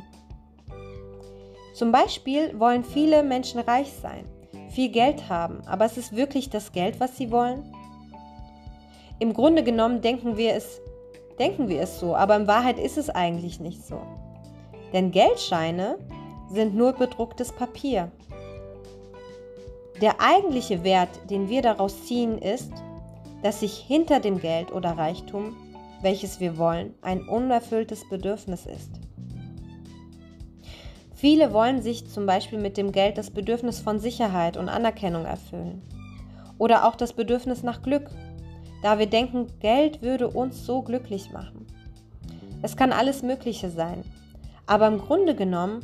Zum 1.74 1.92
Beispiel 1.92 2.58
wollen 2.60 2.84
viele 2.84 3.24
Menschen 3.24 3.60
reich 3.62 3.92
sein, 3.92 4.26
viel 4.70 4.90
Geld 4.90 5.28
haben, 5.28 5.62
aber 5.66 5.86
es 5.86 5.98
ist 5.98 6.16
wirklich 6.16 6.52
das 6.52 6.72
Geld, 6.72 7.00
was 7.00 7.18
sie 7.18 7.32
wollen? 7.32 7.74
Im 9.18 9.34
Grunde 9.34 9.64
genommen 9.64 10.02
denken 10.02 10.38
wir 10.38 10.54
es, 10.54 10.82
denken 11.40 11.68
wir 11.68 11.82
es 11.82 12.00
so, 12.00 12.16
aber 12.16 12.36
in 12.36 12.48
Wahrheit 12.48 12.78
ist 12.78 12.98
es 13.00 13.10
eigentlich 13.10 13.60
nicht 13.60 13.84
so. 13.84 14.00
Denn 14.92 15.10
Geldscheine 15.10 15.98
sind 16.50 16.76
nur 16.76 16.94
bedrucktes 16.94 17.52
Papier. 17.52 18.12
Der 20.02 20.20
eigentliche 20.20 20.84
Wert, 20.84 21.10
den 21.30 21.50
wir 21.50 21.62
daraus 21.62 22.06
ziehen, 22.06 22.38
ist, 22.38 22.72
dass 23.42 23.60
sich 23.60 23.78
hinter 23.78 24.20
dem 24.20 24.40
Geld 24.40 24.72
oder 24.72 24.98
Reichtum, 24.98 25.56
welches 26.02 26.40
wir 26.40 26.58
wollen, 26.58 26.94
ein 27.02 27.28
unerfülltes 27.28 28.08
Bedürfnis 28.10 28.66
ist. 28.66 28.90
Viele 31.14 31.54
wollen 31.54 31.82
sich 31.82 32.10
zum 32.10 32.26
Beispiel 32.26 32.60
mit 32.60 32.76
dem 32.76 32.92
Geld 32.92 33.18
das 33.18 33.32
Bedürfnis 33.32 33.80
von 33.80 34.00
Sicherheit 34.00 34.58
und 34.58 34.68
Anerkennung 34.68 35.26
erfüllen. 35.26 35.82
Oder 36.58 36.86
auch 36.86 36.96
das 36.96 37.14
Bedürfnis 37.14 37.64
nach 37.64 37.82
Glück, 37.82 38.10
da 38.82 39.00
wir 39.00 39.08
denken, 39.08 39.48
Geld 39.60 40.02
würde 40.02 40.28
uns 40.28 40.66
so 40.66 40.82
glücklich 40.82 41.32
machen. 41.32 41.66
Es 42.62 42.76
kann 42.76 42.92
alles 42.92 43.24
Mögliche 43.24 43.70
sein, 43.70 44.04
aber 44.66 44.88
im 44.88 44.98
Grunde 44.98 45.36
genommen 45.36 45.80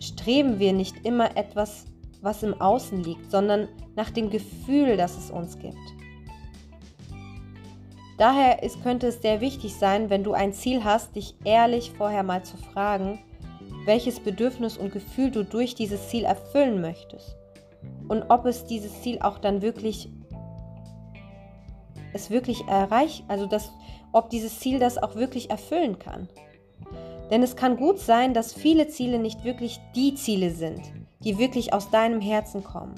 streben 0.00 0.58
wir 0.58 0.72
nicht 0.72 1.04
immer 1.04 1.36
etwas, 1.36 1.86
was 2.22 2.42
im 2.42 2.60
Außen 2.60 3.02
liegt, 3.02 3.30
sondern 3.30 3.68
nach 3.96 4.10
dem 4.10 4.30
Gefühl, 4.30 4.96
das 4.96 5.16
es 5.16 5.30
uns 5.30 5.58
gibt. 5.58 5.76
Daher 8.18 8.62
ist, 8.62 8.82
könnte 8.82 9.06
es 9.06 9.22
sehr 9.22 9.40
wichtig 9.40 9.74
sein, 9.74 10.10
wenn 10.10 10.24
du 10.24 10.32
ein 10.32 10.52
Ziel 10.52 10.84
hast, 10.84 11.16
dich 11.16 11.36
ehrlich 11.44 11.92
vorher 11.96 12.22
mal 12.22 12.44
zu 12.44 12.58
fragen, 12.58 13.18
welches 13.86 14.20
Bedürfnis 14.20 14.76
und 14.76 14.92
Gefühl 14.92 15.30
du 15.30 15.42
durch 15.42 15.74
dieses 15.74 16.08
Ziel 16.08 16.24
erfüllen 16.24 16.82
möchtest 16.82 17.36
und 18.08 18.24
ob 18.28 18.44
es 18.44 18.66
dieses 18.66 19.00
Ziel 19.02 19.20
auch 19.20 19.38
dann 19.38 19.62
wirklich 19.62 20.10
es 22.12 22.28
wirklich 22.28 22.66
erreicht, 22.66 23.24
also 23.28 23.46
das, 23.46 23.70
ob 24.12 24.30
dieses 24.30 24.58
Ziel 24.58 24.80
das 24.80 24.98
auch 24.98 25.14
wirklich 25.14 25.48
erfüllen 25.50 25.98
kann. 25.98 26.28
Denn 27.30 27.42
es 27.42 27.56
kann 27.56 27.76
gut 27.76 27.98
sein, 27.98 28.34
dass 28.34 28.52
viele 28.52 28.88
Ziele 28.88 29.18
nicht 29.18 29.44
wirklich 29.44 29.80
die 29.94 30.14
Ziele 30.14 30.50
sind, 30.50 30.82
die 31.24 31.38
wirklich 31.38 31.72
aus 31.72 31.90
deinem 31.90 32.20
Herzen 32.20 32.64
kommen. 32.64 32.94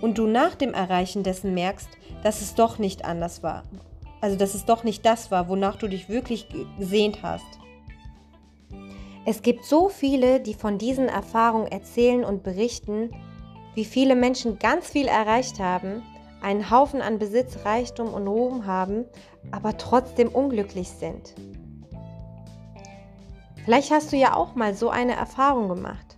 Und 0.00 0.18
du 0.18 0.26
nach 0.26 0.54
dem 0.54 0.74
Erreichen 0.74 1.22
dessen 1.22 1.54
merkst, 1.54 1.88
dass 2.22 2.40
es 2.40 2.54
doch 2.54 2.78
nicht 2.78 3.04
anders 3.04 3.42
war. 3.42 3.64
Also 4.20 4.36
dass 4.36 4.54
es 4.54 4.64
doch 4.64 4.84
nicht 4.84 5.04
das 5.04 5.30
war, 5.30 5.48
wonach 5.48 5.76
du 5.76 5.88
dich 5.88 6.08
wirklich 6.08 6.48
gesehnt 6.78 7.22
hast. 7.22 7.46
Es 9.26 9.42
gibt 9.42 9.64
so 9.64 9.88
viele, 9.88 10.40
die 10.40 10.54
von 10.54 10.78
diesen 10.78 11.08
Erfahrungen 11.08 11.66
erzählen 11.66 12.24
und 12.24 12.42
berichten, 12.42 13.10
wie 13.74 13.84
viele 13.84 14.16
Menschen 14.16 14.58
ganz 14.58 14.88
viel 14.88 15.06
erreicht 15.06 15.60
haben, 15.60 16.02
einen 16.40 16.70
Haufen 16.70 17.02
an 17.02 17.18
Besitz, 17.18 17.58
Reichtum 17.64 18.14
und 18.14 18.26
Ruhm 18.26 18.66
haben, 18.66 19.04
aber 19.50 19.76
trotzdem 19.76 20.28
unglücklich 20.28 20.88
sind. 20.88 21.34
Vielleicht 23.68 23.90
hast 23.90 24.12
du 24.12 24.16
ja 24.16 24.34
auch 24.34 24.54
mal 24.54 24.72
so 24.72 24.88
eine 24.88 25.14
Erfahrung 25.14 25.68
gemacht. 25.68 26.16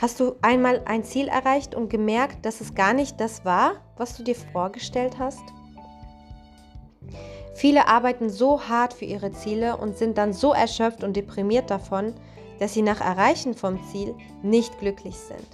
Hast 0.00 0.18
du 0.18 0.36
einmal 0.40 0.80
ein 0.86 1.04
Ziel 1.04 1.28
erreicht 1.28 1.74
und 1.74 1.90
gemerkt, 1.90 2.46
dass 2.46 2.62
es 2.62 2.74
gar 2.74 2.94
nicht 2.94 3.20
das 3.20 3.44
war, 3.44 3.72
was 3.98 4.16
du 4.16 4.22
dir 4.22 4.34
vorgestellt 4.34 5.18
hast? 5.18 5.42
Viele 7.54 7.86
arbeiten 7.86 8.30
so 8.30 8.62
hart 8.62 8.94
für 8.94 9.04
ihre 9.04 9.30
Ziele 9.32 9.76
und 9.76 9.98
sind 9.98 10.16
dann 10.16 10.32
so 10.32 10.54
erschöpft 10.54 11.04
und 11.04 11.16
deprimiert 11.16 11.68
davon, 11.68 12.14
dass 12.58 12.72
sie 12.72 12.80
nach 12.80 13.02
Erreichen 13.02 13.52
vom 13.52 13.78
Ziel 13.92 14.14
nicht 14.42 14.78
glücklich 14.80 15.18
sind, 15.18 15.48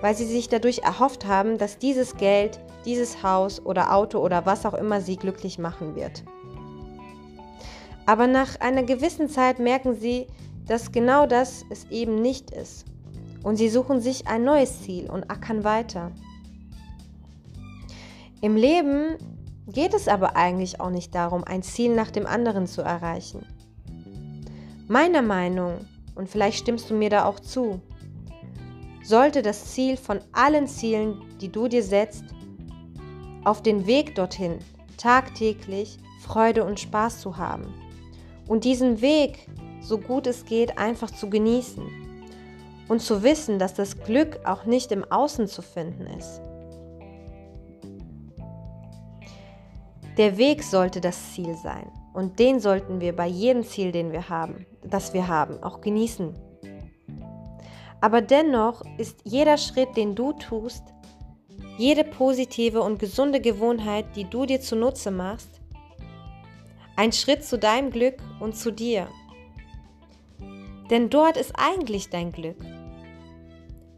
weil 0.00 0.14
sie 0.14 0.24
sich 0.24 0.48
dadurch 0.48 0.78
erhofft 0.78 1.26
haben, 1.26 1.58
dass 1.58 1.76
dieses 1.76 2.16
Geld, 2.16 2.58
dieses 2.86 3.22
Haus 3.22 3.60
oder 3.66 3.94
Auto 3.94 4.20
oder 4.20 4.46
was 4.46 4.64
auch 4.64 4.72
immer 4.72 5.02
sie 5.02 5.18
glücklich 5.18 5.58
machen 5.58 5.94
wird. 5.94 6.24
Aber 8.08 8.26
nach 8.26 8.58
einer 8.60 8.84
gewissen 8.84 9.28
Zeit 9.28 9.58
merken 9.58 9.94
sie, 9.94 10.28
dass 10.66 10.92
genau 10.92 11.26
das 11.26 11.66
es 11.68 11.84
eben 11.90 12.22
nicht 12.22 12.50
ist. 12.50 12.86
Und 13.42 13.56
sie 13.56 13.68
suchen 13.68 14.00
sich 14.00 14.26
ein 14.26 14.44
neues 14.44 14.80
Ziel 14.80 15.10
und 15.10 15.30
ackern 15.30 15.62
weiter. 15.62 16.10
Im 18.40 18.56
Leben 18.56 19.18
geht 19.66 19.92
es 19.92 20.08
aber 20.08 20.36
eigentlich 20.36 20.80
auch 20.80 20.88
nicht 20.88 21.14
darum, 21.14 21.44
ein 21.44 21.62
Ziel 21.62 21.94
nach 21.94 22.10
dem 22.10 22.26
anderen 22.26 22.66
zu 22.66 22.80
erreichen. 22.80 23.44
Meiner 24.88 25.20
Meinung, 25.20 25.74
und 26.14 26.30
vielleicht 26.30 26.60
stimmst 26.60 26.88
du 26.88 26.94
mir 26.94 27.10
da 27.10 27.26
auch 27.26 27.40
zu, 27.40 27.82
sollte 29.04 29.42
das 29.42 29.74
Ziel 29.74 29.98
von 29.98 30.20
allen 30.32 30.66
Zielen, 30.66 31.20
die 31.42 31.52
du 31.52 31.68
dir 31.68 31.82
setzt, 31.82 32.24
auf 33.44 33.62
den 33.62 33.86
Weg 33.86 34.14
dorthin 34.14 34.60
tagtäglich 34.96 35.98
Freude 36.22 36.64
und 36.64 36.80
Spaß 36.80 37.20
zu 37.20 37.36
haben 37.36 37.66
und 38.48 38.64
diesen 38.64 39.00
Weg, 39.00 39.46
so 39.80 39.98
gut 39.98 40.26
es 40.26 40.44
geht, 40.44 40.78
einfach 40.78 41.10
zu 41.10 41.30
genießen. 41.30 41.84
Und 42.88 43.00
zu 43.00 43.22
wissen, 43.22 43.58
dass 43.58 43.74
das 43.74 44.00
Glück 44.00 44.40
auch 44.44 44.64
nicht 44.64 44.90
im 44.92 45.04
Außen 45.04 45.46
zu 45.46 45.60
finden 45.60 46.06
ist. 46.06 46.40
Der 50.16 50.38
Weg 50.38 50.64
sollte 50.64 51.00
das 51.00 51.34
Ziel 51.34 51.54
sein. 51.54 51.92
Und 52.14 52.38
den 52.40 52.58
sollten 52.58 53.00
wir 53.00 53.14
bei 53.14 53.26
jedem 53.26 53.62
Ziel, 53.62 53.92
den 53.92 54.10
wir 54.10 54.28
haben, 54.28 54.66
das 54.82 55.12
wir 55.12 55.28
haben, 55.28 55.62
auch 55.62 55.80
genießen. 55.80 56.34
Aber 58.00 58.22
dennoch 58.22 58.82
ist 58.96 59.20
jeder 59.24 59.58
Schritt, 59.58 59.96
den 59.96 60.14
du 60.14 60.32
tust, 60.32 60.82
jede 61.76 62.04
positive 62.04 62.82
und 62.82 62.98
gesunde 62.98 63.40
Gewohnheit, 63.40 64.16
die 64.16 64.24
du 64.24 64.46
dir 64.46 64.60
zunutze 64.60 65.10
machst, 65.10 65.57
ein 66.98 67.12
Schritt 67.12 67.44
zu 67.44 67.60
deinem 67.60 67.92
Glück 67.92 68.16
und 68.40 68.56
zu 68.56 68.72
dir. 68.72 69.06
Denn 70.90 71.10
dort 71.10 71.36
ist 71.36 71.52
eigentlich 71.56 72.10
dein 72.10 72.32
Glück. 72.32 72.56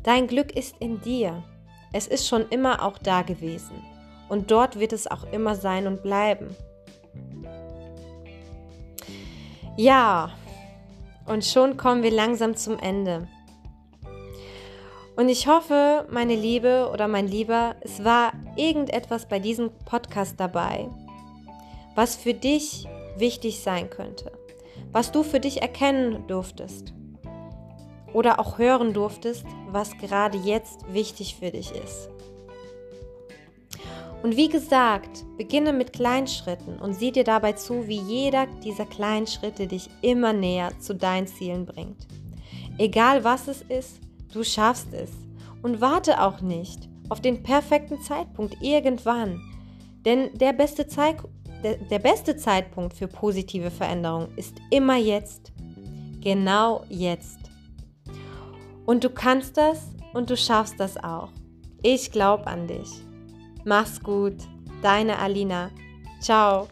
Dein 0.02 0.26
Glück 0.26 0.54
ist 0.54 0.76
in 0.80 1.00
dir. 1.00 1.42
Es 1.94 2.06
ist 2.06 2.28
schon 2.28 2.46
immer 2.50 2.84
auch 2.84 2.98
da 2.98 3.22
gewesen. 3.22 3.82
Und 4.28 4.50
dort 4.50 4.78
wird 4.78 4.92
es 4.92 5.10
auch 5.10 5.24
immer 5.32 5.54
sein 5.54 5.86
und 5.86 6.02
bleiben. 6.02 6.54
Ja, 9.78 10.32
und 11.24 11.46
schon 11.46 11.78
kommen 11.78 12.02
wir 12.02 12.10
langsam 12.10 12.54
zum 12.54 12.78
Ende. 12.78 13.26
Und 15.16 15.30
ich 15.30 15.46
hoffe, 15.46 16.06
meine 16.10 16.34
Liebe 16.34 16.90
oder 16.92 17.08
mein 17.08 17.26
Lieber, 17.26 17.76
es 17.80 18.04
war 18.04 18.32
irgendetwas 18.56 19.26
bei 19.26 19.38
diesem 19.38 19.70
Podcast 19.86 20.38
dabei, 20.38 20.90
was 21.94 22.16
für 22.16 22.34
dich 22.34 22.86
wichtig 23.16 23.60
sein 23.60 23.90
könnte, 23.90 24.32
was 24.92 25.12
du 25.12 25.22
für 25.22 25.40
dich 25.40 25.62
erkennen 25.62 26.26
durftest 26.26 26.92
oder 28.12 28.40
auch 28.40 28.58
hören 28.58 28.92
durftest, 28.92 29.44
was 29.70 29.96
gerade 29.98 30.38
jetzt 30.38 30.92
wichtig 30.92 31.36
für 31.36 31.50
dich 31.50 31.72
ist. 31.72 32.08
Und 34.22 34.36
wie 34.36 34.48
gesagt, 34.48 35.24
beginne 35.38 35.72
mit 35.72 35.94
Kleinschritten 35.94 36.78
und 36.78 36.94
sieh 36.94 37.10
dir 37.10 37.24
dabei 37.24 37.52
zu, 37.52 37.88
wie 37.88 38.00
jeder 38.00 38.46
dieser 38.62 38.84
kleinen 38.84 39.26
Schritte 39.26 39.66
dich 39.66 39.88
immer 40.02 40.32
näher 40.32 40.72
zu 40.78 40.94
deinen 40.94 41.26
Zielen 41.26 41.64
bringt. 41.64 42.06
Egal 42.76 43.24
was 43.24 43.48
es 43.48 43.62
ist, 43.62 44.00
du 44.32 44.44
schaffst 44.44 44.92
es. 44.92 45.10
Und 45.62 45.80
warte 45.82 46.22
auch 46.22 46.40
nicht 46.40 46.88
auf 47.10 47.20
den 47.20 47.42
perfekten 47.42 48.00
Zeitpunkt 48.00 48.56
irgendwann. 48.62 49.40
Denn 50.06 50.30
der 50.38 50.54
beste, 50.54 50.86
Zeit, 50.86 51.16
der, 51.62 51.76
der 51.76 51.98
beste 51.98 52.36
Zeitpunkt 52.36 52.94
für 52.94 53.08
positive 53.08 53.70
Veränderung 53.70 54.28
ist 54.36 54.56
immer 54.70 54.96
jetzt. 54.96 55.52
Genau 56.20 56.84
jetzt. 56.88 57.38
Und 58.86 59.04
du 59.04 59.10
kannst 59.10 59.56
das 59.56 59.88
und 60.12 60.30
du 60.30 60.36
schaffst 60.36 60.78
das 60.78 60.96
auch. 60.96 61.30
Ich 61.82 62.10
glaube 62.10 62.46
an 62.46 62.66
dich. 62.66 62.90
Mach's 63.64 64.02
gut, 64.02 64.36
deine 64.82 65.18
Alina. 65.18 65.70
Ciao. 66.20 66.68